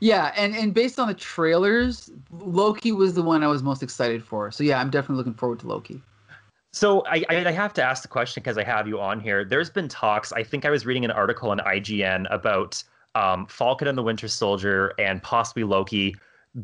Yeah, 0.00 0.32
and 0.34 0.56
and 0.56 0.72
based 0.72 0.98
on 0.98 1.08
the 1.08 1.14
trailers, 1.14 2.10
Loki 2.30 2.90
was 2.90 3.14
the 3.14 3.22
one 3.22 3.44
I 3.44 3.48
was 3.48 3.62
most 3.62 3.82
excited 3.82 4.24
for. 4.24 4.50
So 4.50 4.64
yeah, 4.64 4.80
I'm 4.80 4.90
definitely 4.90 5.16
looking 5.16 5.34
forward 5.34 5.60
to 5.60 5.68
Loki. 5.68 6.02
So 6.72 7.04
I, 7.06 7.24
I 7.28 7.50
have 7.50 7.74
to 7.74 7.82
ask 7.82 8.02
the 8.02 8.08
question 8.08 8.42
because 8.42 8.56
I 8.56 8.62
have 8.62 8.86
you 8.86 9.00
on 9.00 9.20
here. 9.20 9.44
There's 9.44 9.70
been 9.70 9.88
talks. 9.88 10.32
I 10.32 10.44
think 10.44 10.64
I 10.64 10.70
was 10.70 10.86
reading 10.86 11.04
an 11.04 11.10
article 11.10 11.50
on 11.50 11.58
IGN 11.58 12.32
about 12.32 12.82
um, 13.16 13.46
Falcon 13.46 13.88
and 13.88 13.98
the 13.98 14.02
Winter 14.02 14.28
Soldier 14.28 14.94
and 14.98 15.22
possibly 15.22 15.64
Loki. 15.64 16.16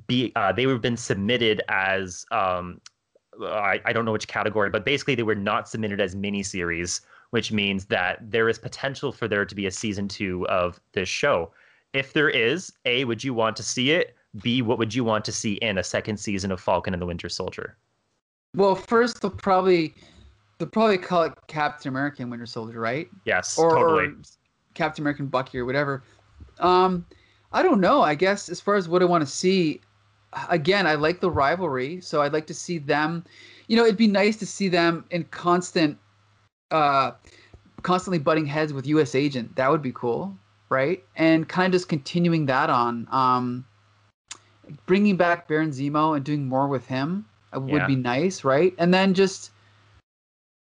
Be 0.06 0.32
uh, 0.34 0.52
they 0.52 0.66
were 0.66 0.78
been 0.78 0.96
submitted 0.96 1.60
as 1.68 2.24
um, 2.30 2.80
I, 3.42 3.80
I 3.84 3.92
don't 3.92 4.04
know 4.04 4.12
which 4.12 4.28
category, 4.28 4.70
but 4.70 4.84
basically 4.84 5.14
they 5.14 5.22
were 5.22 5.34
not 5.34 5.68
submitted 5.68 6.00
as 6.00 6.14
miniseries, 6.14 7.02
which 7.30 7.52
means 7.52 7.86
that 7.86 8.18
there 8.22 8.48
is 8.48 8.58
potential 8.58 9.12
for 9.12 9.28
there 9.28 9.44
to 9.44 9.54
be 9.54 9.66
a 9.66 9.70
season 9.70 10.08
two 10.08 10.46
of 10.48 10.80
this 10.92 11.08
show. 11.08 11.52
If 11.96 12.12
there 12.12 12.28
is, 12.28 12.70
A, 12.84 13.04
would 13.06 13.24
you 13.24 13.32
want 13.32 13.56
to 13.56 13.62
see 13.62 13.90
it? 13.92 14.14
B, 14.42 14.60
what 14.60 14.76
would 14.78 14.94
you 14.94 15.02
want 15.02 15.24
to 15.24 15.32
see 15.32 15.54
in 15.54 15.78
a 15.78 15.82
second 15.82 16.18
season 16.18 16.52
of 16.52 16.60
Falcon 16.60 16.92
and 16.92 17.00
the 17.00 17.06
Winter 17.06 17.28
Soldier? 17.30 17.78
Well, 18.54 18.74
first 18.74 19.22
they'll 19.22 19.30
probably 19.30 19.94
they'll 20.58 20.68
probably 20.68 20.98
call 20.98 21.22
it 21.22 21.32
Captain 21.48 21.88
America 21.88 22.20
and 22.20 22.30
Winter 22.30 22.44
Soldier, 22.46 22.80
right? 22.80 23.08
Yes, 23.24 23.58
Or, 23.58 23.70
totally. 23.74 24.04
or 24.08 24.14
Captain 24.74 25.02
American 25.02 25.26
Bucky 25.26 25.58
or 25.58 25.64
whatever. 25.64 26.02
Um, 26.58 27.06
I 27.52 27.62
don't 27.62 27.80
know. 27.80 28.02
I 28.02 28.14
guess 28.14 28.50
as 28.50 28.60
far 28.60 28.74
as 28.74 28.88
what 28.88 29.00
I 29.00 29.06
want 29.06 29.22
to 29.22 29.30
see, 29.30 29.80
again, 30.50 30.86
I 30.86 30.94
like 30.96 31.20
the 31.20 31.30
rivalry, 31.30 32.00
so 32.02 32.20
I'd 32.20 32.32
like 32.34 32.46
to 32.48 32.54
see 32.54 32.76
them. 32.78 33.24
You 33.68 33.76
know, 33.78 33.84
it'd 33.84 33.96
be 33.96 34.06
nice 34.06 34.36
to 34.36 34.46
see 34.46 34.68
them 34.68 35.04
in 35.10 35.24
constant, 35.24 35.98
uh, 36.70 37.12
constantly 37.82 38.18
butting 38.18 38.44
heads 38.46 38.72
with 38.74 38.86
U.S. 38.86 39.14
Agent. 39.14 39.56
That 39.56 39.70
would 39.70 39.82
be 39.82 39.92
cool, 39.92 40.36
right? 40.68 41.02
And 41.16 41.48
kind 41.48 41.66
of 41.66 41.78
just 41.78 41.88
continuing 41.88 42.46
that 42.46 42.70
on. 42.70 43.06
Um, 43.10 43.64
bringing 44.86 45.16
back 45.16 45.46
Baron 45.48 45.70
Zemo 45.70 46.16
and 46.16 46.24
doing 46.24 46.46
more 46.46 46.66
with 46.68 46.86
him 46.86 47.24
uh, 47.54 47.60
would 47.60 47.82
Yeah. 47.82 47.86
be 47.86 47.96
nice, 47.96 48.44
right? 48.44 48.74
And 48.78 48.92
then 48.92 49.14
just, 49.14 49.50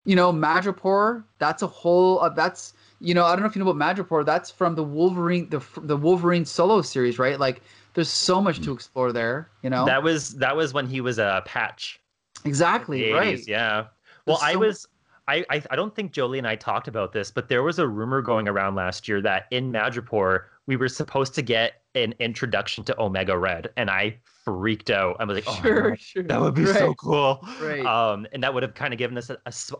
you 0.05 0.15
know, 0.15 0.31
Madripoor. 0.31 1.23
That's 1.39 1.61
a 1.63 1.67
whole. 1.67 2.19
Uh, 2.21 2.29
that's 2.29 2.73
you 2.99 3.13
know, 3.13 3.25
I 3.25 3.31
don't 3.33 3.41
know 3.41 3.47
if 3.47 3.55
you 3.55 3.63
know 3.63 3.69
about 3.69 3.95
Madripoor. 3.95 4.25
That's 4.25 4.49
from 4.49 4.75
the 4.75 4.83
Wolverine, 4.83 5.49
the 5.49 5.61
the 5.81 5.97
Wolverine 5.97 6.45
solo 6.45 6.81
series, 6.81 7.19
right? 7.19 7.39
Like, 7.39 7.61
there's 7.93 8.09
so 8.09 8.41
much 8.41 8.59
to 8.61 8.71
explore 8.71 9.11
there. 9.11 9.49
You 9.61 9.69
know, 9.69 9.85
That 9.85 10.01
was 10.03 10.35
that 10.35 10.55
was 10.55 10.73
when 10.73 10.87
he 10.87 11.01
was 11.01 11.19
a 11.19 11.41
patch. 11.45 11.99
exactly 12.45 13.11
right. 13.13 13.39
Yeah. 13.47 13.85
Well, 14.25 14.37
There's 14.41 14.53
I 14.53 14.55
was. 14.55 14.87
I, 15.27 15.45
I, 15.49 15.61
I 15.71 15.75
don't 15.75 15.93
think 15.95 16.11
Jolie 16.13 16.37
and 16.37 16.47
I 16.47 16.55
talked 16.55 16.87
about 16.87 17.11
this, 17.11 17.31
but 17.31 17.49
there 17.49 17.63
was 17.63 17.79
a 17.79 17.87
rumor 17.87 18.21
going 18.21 18.47
around 18.47 18.75
last 18.75 19.07
year 19.07 19.21
that 19.21 19.45
in 19.51 19.71
Madripoor 19.71 20.43
we 20.67 20.75
were 20.77 20.87
supposed 20.87 21.33
to 21.35 21.41
get 21.41 21.81
an 21.95 22.13
introduction 22.19 22.83
to 22.85 23.01
Omega 23.01 23.37
Red, 23.37 23.69
and 23.77 23.89
I 23.89 24.17
freaked 24.45 24.89
out. 24.89 25.17
I 25.19 25.25
was 25.25 25.35
like, 25.35 25.43
"Oh, 25.47 25.59
sure, 25.61 25.95
sure. 25.97 26.23
that 26.23 26.39
would 26.39 26.53
be 26.53 26.65
right, 26.65 26.75
so 26.75 26.93
cool!" 26.95 27.39
Right. 27.61 27.85
Um, 27.85 28.27
and 28.31 28.43
that 28.43 28.53
would 28.53 28.63
have 28.63 28.73
kind 28.75 28.93
of 28.93 28.97
given 28.97 29.17
us 29.17 29.29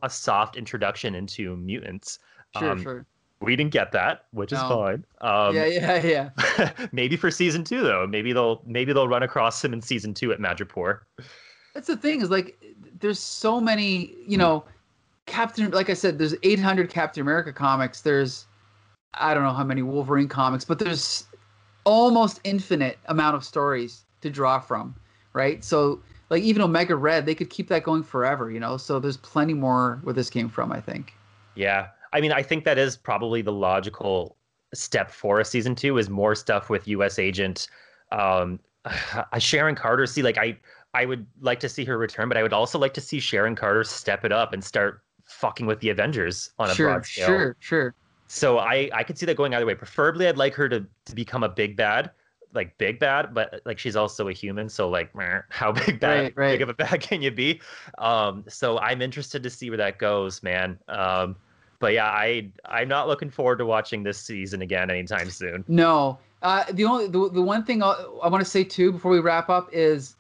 a 0.01 0.09
soft 0.09 0.55
introduction 0.55 1.15
into 1.15 1.55
mutants. 1.55 2.19
sure, 2.57 2.71
um, 2.71 2.81
sure. 2.81 3.05
We 3.39 3.55
didn't 3.55 3.71
get 3.71 3.91
that, 3.91 4.25
which 4.31 4.51
is 4.51 4.59
No. 4.59 4.69
fine. 4.69 5.05
Um, 5.21 5.55
yeah, 5.55 5.65
yeah, 5.65 6.31
yeah. 6.57 6.71
maybe 6.91 7.15
for 7.15 7.29
season 7.29 7.63
two 7.63 7.81
though. 7.83 8.07
Maybe 8.07 8.33
they'll 8.33 8.63
maybe 8.65 8.93
they'll 8.93 9.07
run 9.07 9.23
across 9.23 9.63
him 9.63 9.73
in 9.73 9.81
season 9.81 10.13
two 10.13 10.31
at 10.31 10.39
Madripoor. 10.39 11.01
That's 11.75 11.87
the 11.87 11.95
thing 11.97 12.21
is 12.21 12.31
like, 12.31 12.57
there's 12.99 13.19
so 13.19 13.61
many. 13.61 14.15
You 14.25 14.37
know, 14.37 14.65
Captain. 15.28 15.69
Like 15.69 15.89
I 15.89 15.93
said, 15.93 16.17
there's 16.17 16.34
800 16.41 16.89
Captain 16.89 17.21
America 17.21 17.53
comics. 17.53 18.01
There's, 18.01 18.47
I 19.13 19.34
don't 19.34 19.43
know 19.43 19.53
how 19.53 19.63
many 19.63 19.84
Wolverine 19.84 20.28
comics, 20.28 20.65
but 20.65 20.80
there's 20.80 21.28
almost 21.84 22.41
infinite 22.43 22.97
amount 23.05 23.36
of 23.36 23.43
stories 23.43 24.05
to 24.21 24.30
draw 24.30 24.59
from, 24.59 24.95
right? 25.34 25.63
So 25.63 26.01
like 26.30 26.43
even 26.43 26.61
Omega 26.61 26.95
Red, 26.95 27.25
they 27.25 27.36
could 27.36 27.49
keep 27.49 27.69
that 27.69 27.84
going 27.84 28.03
forever. 28.03 28.51
You 28.51 28.59
know, 28.59 28.78
so 28.78 28.99
there's 28.99 29.17
plenty 29.17 29.53
more 29.53 29.99
where 30.03 30.13
this 30.13 30.30
came 30.30 30.49
from. 30.49 30.71
I 30.71 30.82
think. 30.82 31.13
Yeah. 31.55 31.88
I 32.13 32.21
mean, 32.21 32.32
I 32.32 32.41
think 32.41 32.63
that 32.63 32.78
is 32.78 32.97
probably 32.97 33.41
the 33.41 33.51
logical 33.51 34.38
step 34.73 35.11
for 35.11 35.39
a 35.39 35.45
season 35.45 35.75
two 35.75 35.97
is 35.97 36.09
more 36.09 36.36
stuff 36.36 36.69
with 36.69 36.88
US 36.88 37.19
agent. 37.19 37.67
Um 38.11 38.59
uh, 38.86 39.39
Sharon 39.39 39.75
Carter, 39.75 40.05
see, 40.05 40.23
like 40.23 40.38
I 40.38 40.57
I 40.93 41.05
would 41.05 41.25
like 41.41 41.59
to 41.61 41.69
see 41.69 41.86
her 41.86 41.97
return, 41.97 42.28
but 42.28 42.38
I 42.38 42.43
would 42.43 42.53
also 42.53 42.80
like 42.80 42.93
to 42.95 43.01
see 43.01 43.19
Sharon 43.19 43.55
Carter 43.55 43.84
step 43.84 44.25
it 44.25 44.32
up 44.32 44.53
and 44.53 44.63
start 44.63 45.03
fucking 45.28 45.65
with 45.65 45.80
the 45.80 45.89
Avengers 45.89 46.51
on 46.59 46.69
a 46.69 46.73
Sure, 46.73 46.88
broad 46.93 47.05
scale. 47.05 47.28
sure, 47.28 47.55
sure. 47.59 47.95
So 48.28 48.57
I 48.59 48.89
I 48.93 49.03
could 49.03 49.17
see 49.17 49.25
that 49.25 49.38
going 49.38 49.53
either 49.53 49.65
way. 49.65 49.75
Preferably, 49.75 50.28
I'd 50.28 50.38
like 50.38 50.53
her 50.55 50.67
to 50.69 50.86
to 51.05 51.15
become 51.15 51.43
a 51.43 51.49
big 51.49 51.78
bad, 51.78 52.11
like 52.53 52.78
big 52.78 52.99
bad, 52.99 53.34
but 53.34 53.61
like 53.65 53.80
she's 53.80 53.95
also 53.95 54.28
a 54.28 54.34
human, 54.34 54.67
so 54.69 54.89
like 54.89 55.13
meh, 55.15 55.41
how 55.49 55.71
big 55.86 55.99
bad 55.99 56.34
Right, 56.36 56.38
right. 56.38 56.51
big 56.51 56.61
of 56.61 56.69
a 56.69 56.73
bad 56.73 57.01
can 57.01 57.21
you 57.21 57.32
be? 57.32 57.61
Um, 57.97 58.43
so 58.47 58.80
I'm 58.80 59.01
interested 59.01 59.43
to 59.43 59.49
see 59.49 59.69
where 59.69 59.78
that 59.78 59.97
goes, 59.99 60.43
man. 60.43 60.80
Um, 60.88 61.38
but 61.80 61.93
yeah, 61.93 62.07
I 62.07 62.51
I'm 62.65 62.88
not 62.88 63.07
looking 63.07 63.30
forward 63.30 63.57
to 63.59 63.65
watching 63.65 64.03
this 64.03 64.17
season 64.19 64.61
again 64.61 64.89
anytime 64.89 65.30
soon. 65.30 65.63
No. 65.67 66.19
Uh, 66.41 66.63
the 66.71 66.86
only 66.86 67.07
the, 67.07 67.30
the 67.30 67.41
one 67.41 67.63
thing 67.63 67.82
I, 67.82 67.91
I 68.21 68.28
want 68.28 68.43
to 68.43 68.49
say 68.49 68.63
too 68.63 68.91
before 68.91 69.11
we 69.11 69.19
wrap 69.19 69.49
up 69.49 69.69
is, 69.73 70.15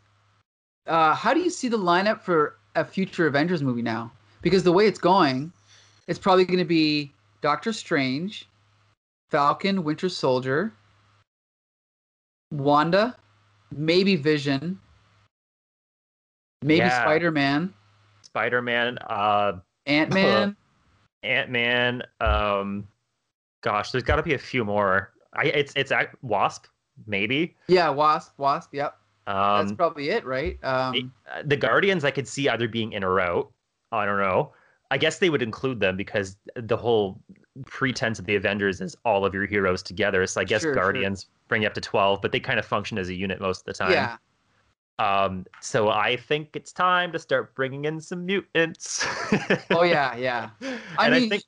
uh, 0.87 1.13
how 1.13 1.33
do 1.33 1.39
you 1.41 1.49
see 1.49 1.67
the 1.67 1.77
lineup 1.77 2.21
for 2.21 2.57
a 2.75 2.85
future 2.85 3.27
Avengers 3.27 3.61
movie 3.61 3.81
now? 3.81 4.11
Because 4.47 4.63
the 4.63 4.71
way 4.71 4.87
it's 4.87 4.97
going, 4.97 5.51
it's 6.07 6.17
probably 6.17 6.45
going 6.45 6.57
to 6.59 6.63
be 6.63 7.11
Doctor 7.41 7.73
Strange, 7.73 8.47
Falcon, 9.29 9.83
Winter 9.83 10.07
Soldier, 10.07 10.71
Wanda, 12.53 13.17
maybe 13.75 14.15
Vision, 14.15 14.79
maybe 16.61 16.77
Yeah. 16.77 17.01
Spider 17.01 17.29
Man, 17.29 17.73
Spider 18.21 18.61
Man, 18.61 18.97
uh, 19.09 19.59
Ant 19.85 20.13
Man. 20.13 20.55
Ant 21.23 21.49
Man, 21.49 22.03
um, 22.21 22.87
gosh, 23.63 23.91
there's 23.91 24.05
got 24.05 24.15
to 24.15 24.23
be 24.23 24.33
a 24.35 24.37
few 24.39 24.63
more. 24.63 25.11
I 25.33 25.47
it's 25.47 25.73
it's 25.75 25.91
ac- 25.91 26.11
Wasp 26.21 26.67
maybe. 27.05 27.53
yeah, 27.67 27.89
Wasp, 27.89 28.31
Wasp. 28.39 28.73
Yep, 28.73 28.97
that's 29.25 29.71
Um, 29.71 29.75
probably 29.75 30.07
it, 30.07 30.23
right? 30.25 30.57
Um, 30.63 31.11
Uh, 31.29 31.41
the 31.43 31.57
Guardians 31.57 32.05
I 32.05 32.11
could 32.11 32.29
see 32.29 32.47
either 32.47 32.69
being 32.69 32.93
in 32.93 33.03
or 33.03 33.19
out. 33.19 33.51
I 33.91 34.05
don't 34.05 34.19
know. 34.19 34.53
I 34.89 34.97
guess 34.97 35.19
they 35.19 35.29
would 35.29 35.41
include 35.41 35.79
them 35.79 35.97
because 35.97 36.37
the 36.55 36.77
whole 36.77 37.21
pretense 37.65 38.19
of 38.19 38.25
the 38.25 38.35
Avengers 38.35 38.79
is 38.81 38.95
all 39.03 39.25
of 39.25 39.33
your 39.33 39.45
heroes 39.45 39.83
together. 39.83 40.25
So 40.27 40.39
I 40.41 40.43
guess 40.43 40.61
Sure, 40.61 40.73
sure. 40.73 40.81
Guardians 40.81 41.27
bring 41.47 41.63
you 41.63 41.67
up 41.67 41.73
to 41.73 41.81
12, 41.81 42.21
but 42.21 42.31
they 42.31 42.39
kind 42.39 42.59
of 42.59 42.65
function 42.65 42.97
as 42.97 43.09
a 43.09 43.13
unit 43.15 43.41
most 43.41 43.61
of 43.61 43.65
the 43.65 43.73
time. 43.73 43.91
yeah, 43.91 44.17
Um, 44.99 45.45
so 45.61 45.89
I 45.89 46.15
think 46.17 46.49
it's 46.55 46.71
time 46.71 47.11
to 47.11 47.19
start 47.19 47.53
bringing 47.55 47.85
in 47.85 47.99
some 47.99 48.25
mutants. 48.25 49.05
oh 49.71 49.83
yeah, 49.83 50.15
yeah. 50.17 50.49
I 50.97 51.05
and 51.07 51.15
I 51.15 51.19
mean- 51.19 51.29
think 51.29 51.43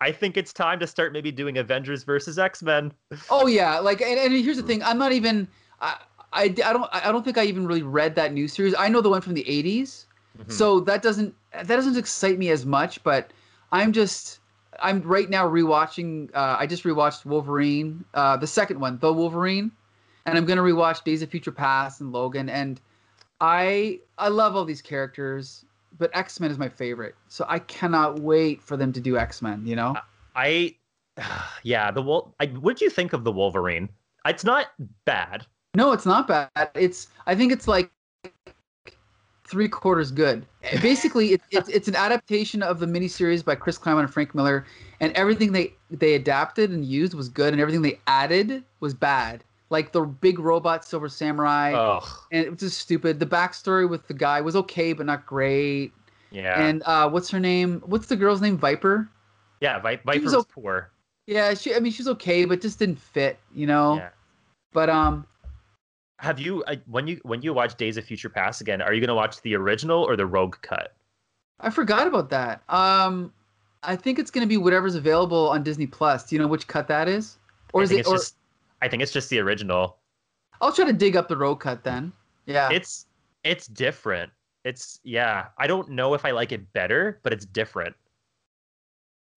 I 0.00 0.10
think 0.10 0.36
it's 0.36 0.52
time 0.52 0.80
to 0.80 0.86
start 0.86 1.12
maybe 1.12 1.30
doing 1.30 1.58
Avengers 1.58 2.02
versus 2.02 2.36
X-Men. 2.38 2.92
Oh 3.30 3.46
yeah, 3.46 3.78
like 3.78 4.00
and, 4.00 4.18
and 4.18 4.32
here's 4.32 4.56
the 4.56 4.62
thing, 4.64 4.82
I'm 4.84 4.98
not 4.98 5.12
even 5.12 5.46
I, 5.80 5.96
I, 6.32 6.42
I 6.44 6.48
don't 6.48 6.88
I 6.92 7.12
don't 7.12 7.24
think 7.24 7.38
I 7.38 7.44
even 7.44 7.66
really 7.66 7.82
read 7.82 8.14
that 8.16 8.32
new 8.32 8.48
series. 8.48 8.74
I 8.78 8.88
know 8.88 9.00
the 9.00 9.10
one 9.10 9.20
from 9.20 9.34
the 9.34 9.44
80s. 9.44 10.06
Mhm. 10.38 10.52
So 10.52 10.80
that 10.80 11.02
doesn't 11.02 11.34
that 11.52 11.66
doesn't 11.66 11.96
excite 11.96 12.38
me 12.38 12.50
as 12.50 12.64
much, 12.64 13.02
but 13.02 13.32
I'm 13.70 13.92
just 13.92 14.40
I'm 14.82 15.02
right 15.02 15.28
now 15.28 15.46
rewatching 15.48 16.30
uh 16.34 16.56
I 16.58 16.66
just 16.66 16.84
rewatched 16.84 17.24
Wolverine, 17.24 18.04
uh 18.14 18.36
the 18.36 18.46
second 18.46 18.80
one, 18.80 18.98
The 18.98 19.12
Wolverine, 19.12 19.70
and 20.26 20.38
I'm 20.38 20.46
going 20.46 20.56
to 20.56 20.62
rewatch 20.62 21.04
Days 21.04 21.22
of 21.22 21.30
Future 21.30 21.52
Past 21.52 22.00
and 22.00 22.12
Logan 22.12 22.48
and 22.48 22.80
I 23.40 24.00
I 24.18 24.28
love 24.28 24.56
all 24.56 24.64
these 24.64 24.82
characters, 24.82 25.64
but 25.98 26.10
X-Men 26.16 26.50
is 26.50 26.58
my 26.58 26.68
favorite. 26.68 27.16
So 27.28 27.44
I 27.48 27.58
cannot 27.58 28.20
wait 28.20 28.62
for 28.62 28.76
them 28.76 28.92
to 28.92 29.00
do 29.00 29.18
X-Men, 29.18 29.66
you 29.66 29.76
know? 29.76 29.96
I 30.36 30.76
yeah, 31.62 31.90
the 31.90 32.00
Wol- 32.02 32.34
I, 32.40 32.46
what 32.46 32.78
did 32.78 32.84
you 32.84 32.90
think 32.90 33.12
of 33.12 33.24
the 33.24 33.32
Wolverine? 33.32 33.88
It's 34.24 34.44
not 34.44 34.68
bad. 35.04 35.44
No, 35.74 35.92
it's 35.92 36.06
not 36.06 36.28
bad. 36.28 36.48
It's 36.74 37.08
I 37.26 37.34
think 37.34 37.52
it's 37.52 37.66
like 37.66 37.90
three 39.52 39.68
quarters 39.68 40.10
good. 40.10 40.46
Basically, 40.80 41.34
it, 41.34 41.42
it's 41.50 41.68
it's 41.68 41.86
an 41.86 41.94
adaptation 41.94 42.62
of 42.62 42.80
the 42.80 42.86
miniseries 42.86 43.44
by 43.44 43.54
Chris 43.54 43.76
Claremont 43.76 44.06
and 44.06 44.12
Frank 44.12 44.34
Miller, 44.34 44.64
and 45.00 45.12
everything 45.12 45.52
they 45.52 45.74
they 45.90 46.14
adapted 46.14 46.70
and 46.70 46.84
used 46.84 47.12
was 47.12 47.28
good, 47.28 47.52
and 47.52 47.60
everything 47.60 47.82
they 47.82 48.00
added 48.06 48.64
was 48.80 48.94
bad. 48.94 49.44
Like 49.68 49.92
the 49.92 50.02
big 50.02 50.38
robot 50.38 50.84
Silver 50.84 51.08
Samurai, 51.08 51.72
Ugh. 51.74 52.08
and 52.32 52.44
it 52.44 52.50
was 52.50 52.60
just 52.60 52.78
stupid. 52.78 53.20
The 53.20 53.26
backstory 53.26 53.88
with 53.88 54.08
the 54.08 54.14
guy 54.14 54.40
was 54.40 54.56
okay, 54.56 54.94
but 54.94 55.06
not 55.06 55.26
great. 55.26 55.92
Yeah. 56.30 56.58
And 56.60 56.82
uh, 56.86 57.10
what's 57.10 57.30
her 57.30 57.40
name? 57.40 57.82
What's 57.84 58.06
the 58.06 58.16
girl's 58.16 58.40
name? 58.40 58.56
Viper. 58.56 59.08
yeah, 59.60 59.78
Vi- 59.78 60.00
Viper 60.04 60.24
was 60.24 60.34
was 60.34 60.44
o- 60.46 60.48
poor. 60.50 60.90
Yeah, 61.26 61.52
she. 61.54 61.74
I 61.74 61.78
mean, 61.80 61.92
she's 61.92 62.08
okay, 62.08 62.46
but 62.46 62.60
just 62.62 62.78
didn't 62.78 62.98
fit, 62.98 63.38
you 63.54 63.66
know. 63.66 63.96
Yeah. 63.96 64.08
But 64.72 64.88
um, 64.88 65.26
Have 66.22 66.38
you 66.38 66.62
uh, 66.64 66.76
when 66.86 67.08
you 67.08 67.20
when 67.24 67.42
you 67.42 67.52
watch 67.52 67.76
Days 67.76 67.96
of 67.96 68.04
Future 68.04 68.28
Past 68.28 68.60
again? 68.60 68.80
Are 68.80 68.94
you 68.94 69.00
gonna 69.00 69.14
watch 69.14 69.42
the 69.42 69.56
original 69.56 70.02
or 70.04 70.16
the 70.16 70.24
Rogue 70.24 70.54
cut? 70.62 70.94
I 71.58 71.68
forgot 71.68 72.06
about 72.06 72.30
that. 72.30 72.62
Um, 72.68 73.32
I 73.82 73.96
think 73.96 74.18
it's 74.18 74.30
going 74.30 74.42
to 74.42 74.48
be 74.48 74.56
whatever's 74.56 74.94
available 74.94 75.48
on 75.48 75.62
Disney 75.62 75.86
Plus. 75.86 76.28
Do 76.28 76.36
you 76.36 76.42
know 76.42 76.48
which 76.48 76.66
cut 76.66 76.86
that 76.88 77.08
is? 77.08 77.38
Or 77.72 77.80
I 77.80 77.84
is 77.84 77.90
it? 77.90 78.06
Or 78.06 78.14
just 78.14 78.36
I 78.80 78.88
think 78.88 79.02
it's 79.02 79.12
just 79.12 79.30
the 79.30 79.38
original. 79.40 79.96
I'll 80.60 80.72
try 80.72 80.84
to 80.84 80.92
dig 80.92 81.16
up 81.16 81.28
the 81.28 81.36
Rogue 81.36 81.60
cut 81.60 81.82
then. 81.82 82.12
Yeah. 82.46 82.70
It's 82.70 83.06
it's 83.42 83.66
different. 83.66 84.30
It's 84.64 85.00
yeah. 85.02 85.46
I 85.58 85.66
don't 85.66 85.90
know 85.90 86.14
if 86.14 86.24
I 86.24 86.30
like 86.30 86.52
it 86.52 86.72
better, 86.72 87.18
but 87.24 87.32
it's 87.32 87.46
different. 87.46 87.96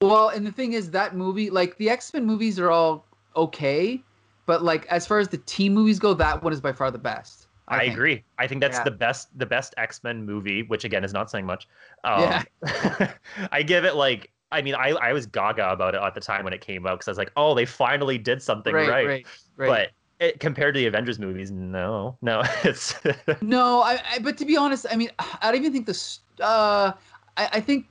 well, 0.02 0.30
and 0.30 0.46
the 0.46 0.52
thing 0.52 0.74
is, 0.74 0.92
that 0.92 1.16
movie, 1.16 1.50
like 1.50 1.78
the 1.78 1.90
X 1.90 2.14
Men 2.14 2.26
movies, 2.26 2.60
are 2.60 2.70
all 2.70 3.08
okay, 3.36 4.04
but 4.46 4.64
like 4.64 4.86
as 4.88 5.06
far 5.08 5.20
as 5.20 5.28
the 5.30 5.38
team 5.40 5.74
movies 5.74 6.00
go, 6.00 6.14
that 6.16 6.44
one 6.44 6.54
is 6.54 6.62
by 6.62 6.72
far 6.72 6.92
the 6.92 6.98
best. 6.98 7.48
I, 7.68 7.80
think. 7.80 7.94
agree. 7.94 8.24
I 8.38 8.48
think 8.48 8.62
that's 8.62 8.78
Yeah. 8.78 8.84
the 8.84 8.92
best 8.92 9.38
the 9.38 9.46
best 9.46 9.74
X 9.78 10.04
Men 10.04 10.26
movie, 10.26 10.64
which 10.64 10.84
again 10.84 11.04
is 11.04 11.14
not 11.14 11.32
saying 11.32 11.46
much. 11.46 11.68
Um, 12.04 12.22
Yeah. 12.22 13.14
I 13.52 13.64
give 13.64 13.86
it 13.86 13.96
like 13.96 14.32
I 14.52 14.62
mean 14.62 14.76
I 14.76 14.90
I 14.92 15.14
was 15.14 15.26
gaga 15.26 15.72
about 15.72 15.96
it 15.96 16.02
at 16.02 16.14
the 16.14 16.22
time 16.22 16.44
when 16.44 16.54
it 16.54 16.62
came 16.62 16.86
out 16.86 17.00
because 17.00 17.08
I 17.08 17.12
was 17.12 17.18
like, 17.18 17.32
oh, 17.36 17.56
they 17.56 17.66
finally 17.66 18.18
did 18.18 18.42
something 18.42 18.74
Right, 18.74 18.88
right. 18.88 19.08
right, 19.08 19.26
right. 19.58 19.68
But 19.68 19.92
it, 20.20 20.40
compared 20.40 20.76
to 20.76 20.80
the 20.80 20.86
Avengers 20.86 21.20
movies, 21.20 21.52
no, 21.52 22.18
no, 22.22 22.42
it's 22.64 22.96
No, 23.42 23.82
I, 23.82 24.00
I. 24.14 24.20
But 24.20 24.38
to 24.38 24.46
be 24.46 24.56
honest, 24.56 24.86
I 24.90 24.96
mean, 24.96 25.10
I 25.20 25.52
don't 25.52 25.56
even 25.60 25.74
think 25.74 25.88
this. 25.88 26.20
Uh, 26.40 26.94
I, 27.36 27.50
I 27.54 27.60
think 27.60 27.88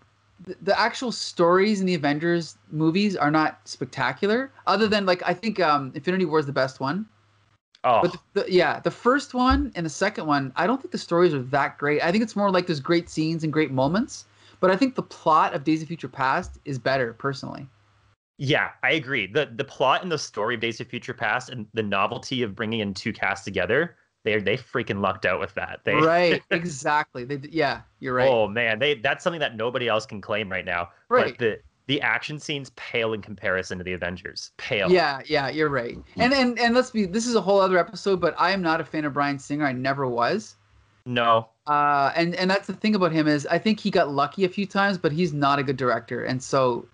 the, 0.62 0.78
actual 0.78 1.12
stories 1.12 1.80
in 1.80 1.86
the 1.86 1.94
Avengers 1.94 2.56
movies 2.70 3.16
are 3.16 3.30
not 3.30 3.60
spectacular. 3.64 4.50
Other 4.66 4.88
than 4.88 5.06
like, 5.06 5.22
I 5.24 5.34
think 5.34 5.60
um, 5.60 5.92
Infinity 5.94 6.24
War 6.24 6.38
is 6.38 6.46
the 6.46 6.52
best 6.52 6.80
one. 6.80 7.06
oh 7.84 8.00
But 8.02 8.12
the, 8.12 8.42
the, 8.42 8.52
yeah, 8.52 8.80
the 8.80 8.90
first 8.90 9.34
one 9.34 9.72
and 9.74 9.84
the 9.86 9.90
second 9.90 10.26
one, 10.26 10.52
I 10.56 10.66
don't 10.66 10.80
think 10.80 10.92
the 10.92 10.98
stories 10.98 11.34
are 11.34 11.42
that 11.42 11.78
great. 11.78 12.02
I 12.02 12.10
think 12.10 12.22
it's 12.22 12.36
more 12.36 12.50
like 12.50 12.66
there's 12.66 12.80
great 12.80 13.08
scenes 13.08 13.44
and 13.44 13.52
great 13.52 13.70
moments. 13.70 14.26
But 14.60 14.70
I 14.70 14.76
think 14.76 14.94
the 14.94 15.02
plot 15.02 15.54
of 15.54 15.64
Days 15.64 15.82
of 15.82 15.88
Future 15.88 16.08
Past 16.08 16.58
is 16.64 16.78
better, 16.78 17.12
personally. 17.12 17.68
Yeah, 18.38 18.70
I 18.82 18.92
agree. 18.92 19.26
the 19.26 19.50
The 19.54 19.64
plot 19.64 20.02
and 20.02 20.10
the 20.10 20.18
story 20.18 20.54
of 20.54 20.60
Days 20.60 20.80
of 20.80 20.88
Future 20.88 21.14
Past 21.14 21.50
and 21.50 21.66
the 21.74 21.82
novelty 21.82 22.42
of 22.42 22.54
bringing 22.54 22.80
in 22.80 22.94
two 22.94 23.12
casts 23.12 23.44
together, 23.44 23.96
they 24.24 24.38
they 24.38 24.56
freaking 24.56 25.00
lucked 25.00 25.26
out 25.26 25.38
with 25.38 25.54
that. 25.54 25.80
They, 25.84 25.94
Right, 25.94 26.42
exactly. 26.50 27.24
They, 27.24 27.48
yeah, 27.50 27.82
you're 28.00 28.14
right. 28.14 28.28
Oh 28.28 28.48
man, 28.48 28.78
they 28.78 28.94
that's 28.94 29.22
something 29.22 29.40
that 29.40 29.54
nobody 29.54 29.86
else 29.86 30.06
can 30.06 30.20
claim 30.20 30.50
right 30.50 30.64
now. 30.64 30.88
Right. 31.08 31.26
But 31.26 31.38
the 31.38 31.60
the 31.86 32.00
action 32.00 32.38
scenes 32.38 32.70
pale 32.70 33.12
in 33.12 33.20
comparison 33.20 33.76
to 33.78 33.84
the 33.84 33.92
Avengers. 33.92 34.52
Pale. 34.56 34.90
Yeah, 34.90 35.20
yeah, 35.26 35.50
you're 35.50 35.68
right. 35.68 35.98
And 36.16 36.32
and 36.32 36.58
and 36.58 36.74
let's 36.74 36.90
be 36.90 37.04
this 37.04 37.26
is 37.26 37.34
a 37.34 37.40
whole 37.40 37.60
other 37.60 37.78
episode, 37.78 38.20
but 38.20 38.34
I 38.38 38.50
am 38.52 38.62
not 38.62 38.80
a 38.80 38.84
fan 38.84 39.04
of 39.04 39.12
Bryan 39.12 39.38
Singer. 39.38 39.66
I 39.66 39.72
never 39.72 40.08
was. 40.08 40.56
No. 41.04 41.48
Uh 41.66 42.10
and 42.16 42.34
and 42.36 42.50
that's 42.50 42.66
the 42.66 42.72
thing 42.72 42.94
about 42.94 43.12
him 43.12 43.28
is 43.28 43.46
I 43.46 43.58
think 43.58 43.78
he 43.78 43.90
got 43.90 44.08
lucky 44.08 44.44
a 44.44 44.48
few 44.48 44.64
times, 44.64 44.96
but 44.96 45.12
he's 45.12 45.34
not 45.34 45.58
a 45.58 45.62
good 45.62 45.76
director. 45.76 46.24
And 46.24 46.42
so 46.42 46.88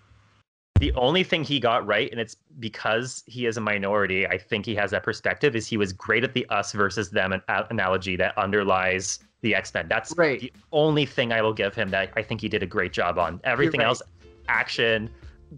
The 0.79 0.91
only 0.93 1.23
thing 1.23 1.43
he 1.43 1.59
got 1.59 1.85
right, 1.85 2.09
and 2.11 2.19
it's 2.19 2.35
because 2.59 3.23
he 3.27 3.45
is 3.45 3.57
a 3.57 3.61
minority, 3.61 4.25
I 4.25 4.37
think 4.37 4.65
he 4.65 4.73
has 4.75 4.91
that 4.91 5.03
perspective, 5.03 5.55
is 5.55 5.67
he 5.67 5.77
was 5.77 5.93
great 5.93 6.23
at 6.23 6.33
the 6.33 6.45
us 6.49 6.71
versus 6.71 7.11
them 7.11 7.33
an- 7.33 7.41
analogy 7.47 8.15
that 8.15 8.35
underlies 8.37 9.19
the 9.41 9.53
X 9.53 9.73
Men. 9.73 9.87
That's 9.87 10.13
Right. 10.17 10.39
the 10.39 10.51
only 10.71 11.05
thing 11.05 11.31
I 11.31 11.41
will 11.41 11.53
give 11.53 11.75
him 11.75 11.89
that 11.89 12.11
I 12.15 12.23
think 12.23 12.41
he 12.41 12.49
did 12.49 12.63
a 12.63 12.65
great 12.65 12.93
job 12.93 13.19
on. 13.19 13.39
Everything 13.43 13.79
right. 13.81 13.87
else, 13.87 14.01
action, 14.47 15.09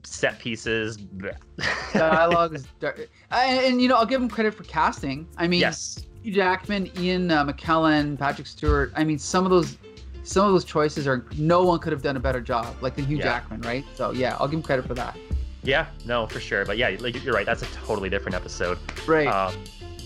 set 0.04 0.40
pieces. 0.40 0.98
dialogue 1.94 2.56
is 2.56 2.66
dar- 2.80 2.96
and, 3.32 3.60
and 3.66 3.82
you 3.82 3.88
know, 3.88 3.96
I'll 3.96 4.06
give 4.06 4.22
him 4.22 4.30
credit 4.30 4.54
for 4.54 4.64
casting. 4.64 5.28
I 5.38 5.48
mean, 5.48 5.62
yes. 5.62 6.04
Hugh 6.24 6.34
Jackman, 6.34 6.90
Ian 7.00 7.30
uh, 7.32 7.46
McKellen, 7.46 8.18
Patrick 8.18 8.48
Stewart. 8.48 8.92
I 8.96 9.04
mean, 9.04 9.20
some 9.20 9.46
of 9.46 9.52
those 9.52 9.78
some 10.24 10.46
of 10.48 10.54
those 10.54 10.66
choices 10.66 11.08
are 11.08 11.26
no 11.38 11.64
one 11.64 11.80
could 11.80 11.92
have 11.92 12.02
done 12.02 12.16
a 12.18 12.20
better 12.20 12.42
job 12.42 12.76
like 12.82 12.96
the 12.96 13.02
Hugh 13.04 13.18
Yeah. 13.18 13.24
Jackman, 13.24 13.62
right? 13.62 13.84
So 13.96 14.12
yeah, 14.12 14.38
I'll 14.40 14.48
give 14.48 14.60
him 14.60 14.64
credit 14.64 14.86
for 14.88 14.94
that. 14.96 15.18
Yeah, 15.64 15.86
no, 16.06 16.28
for 16.28 16.40
sure. 16.40 16.66
But 16.66 16.78
yeah, 16.78 16.96
like, 17.00 17.24
you're 17.24 17.34
right. 17.34 17.46
That's 17.46 17.62
a 17.62 17.68
totally 17.68 18.10
different 18.10 18.36
episode. 18.36 18.78
Right. 19.08 19.28
Um, 19.28 19.56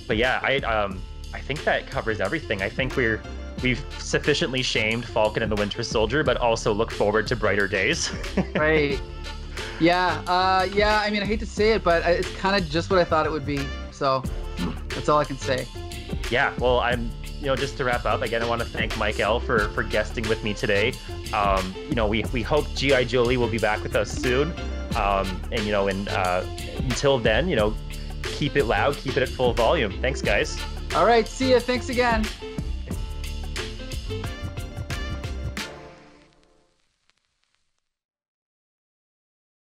but 0.08 0.18
yeah, 0.18 0.40
I 0.44 0.58
um, 0.58 1.02
I 1.34 1.40
think 1.40 1.64
that 1.64 1.88
covers 1.88 2.20
everything. 2.20 2.62
I 2.62 2.70
think 2.70 2.96
we're 2.96 3.22
we've 3.64 3.84
sufficiently 3.98 4.62
shamed 4.62 5.06
Falcon 5.06 5.42
and 5.44 5.52
the 5.52 5.56
Winter 5.56 5.82
Soldier, 5.84 6.24
but 6.24 6.38
also 6.38 6.72
look 6.74 6.92
forward 6.92 7.26
to 7.28 7.36
brighter 7.36 7.68
days. 7.68 8.12
right. 8.56 9.00
Yeah. 9.80 10.22
Uh, 10.28 10.68
yeah. 10.74 11.00
I 11.04 11.10
mean, 11.10 11.24
I 11.24 11.26
hate 11.26 11.40
to 11.40 11.46
say 11.48 11.72
it, 11.72 11.84
but 11.84 12.04
it's 12.06 12.32
kind 12.36 12.56
of 12.62 12.70
just 12.70 12.90
what 12.92 13.00
I 13.00 13.04
thought 13.04 13.26
it 13.26 13.32
would 13.32 13.46
be. 13.46 13.60
So 13.92 14.24
that's 14.90 15.10
all 15.10 15.20
I 15.20 15.24
can 15.26 15.38
say. 15.38 15.68
yeah, 16.30 16.54
well, 16.60 16.80
I'm 16.80 17.10
you 17.40 17.46
know 17.46 17.56
just 17.56 17.78
to 17.78 17.86
wrap 17.86 18.06
up 18.06 18.22
again, 18.22 18.42
I 18.42 18.48
want 18.48 18.62
to 18.62 18.68
thank 18.68 18.98
Mike-EL 18.98 19.40
for 19.40 19.70
for 19.70 19.84
guesting 19.84 20.28
with 20.28 20.44
me 20.44 20.54
today. 20.54 20.94
Um, 21.34 21.74
you 21.90 21.96
know, 21.96 22.08
we 22.08 22.24
we 22.34 22.42
hope 22.42 22.68
GI 22.76 23.06
Jolie 23.06 23.38
will 23.38 23.50
be 23.50 23.60
back 23.60 23.84
with 23.84 23.96
us 23.96 24.12
soon. 24.12 24.54
Um, 24.96 25.42
and 25.52 25.64
you 25.64 25.72
know, 25.72 25.88
and 25.88 26.10
uh, 26.10 26.44
until 26.78 27.20
then, 27.20 27.48
you 27.48 27.56
know, 27.56 27.76
keep 28.24 28.56
it 28.56 28.66
loud, 28.66 28.96
keep 28.98 29.18
it 29.18 29.24
at 29.24 29.30
full 29.30 29.54
volume. 29.54 29.92
Thanks, 30.02 30.22
guys. 30.22 30.60
All 30.96 31.06
right. 31.06 31.28
See 31.28 31.52
ya. 31.52 31.60
Thanks 31.60 31.90
again. 31.90 32.26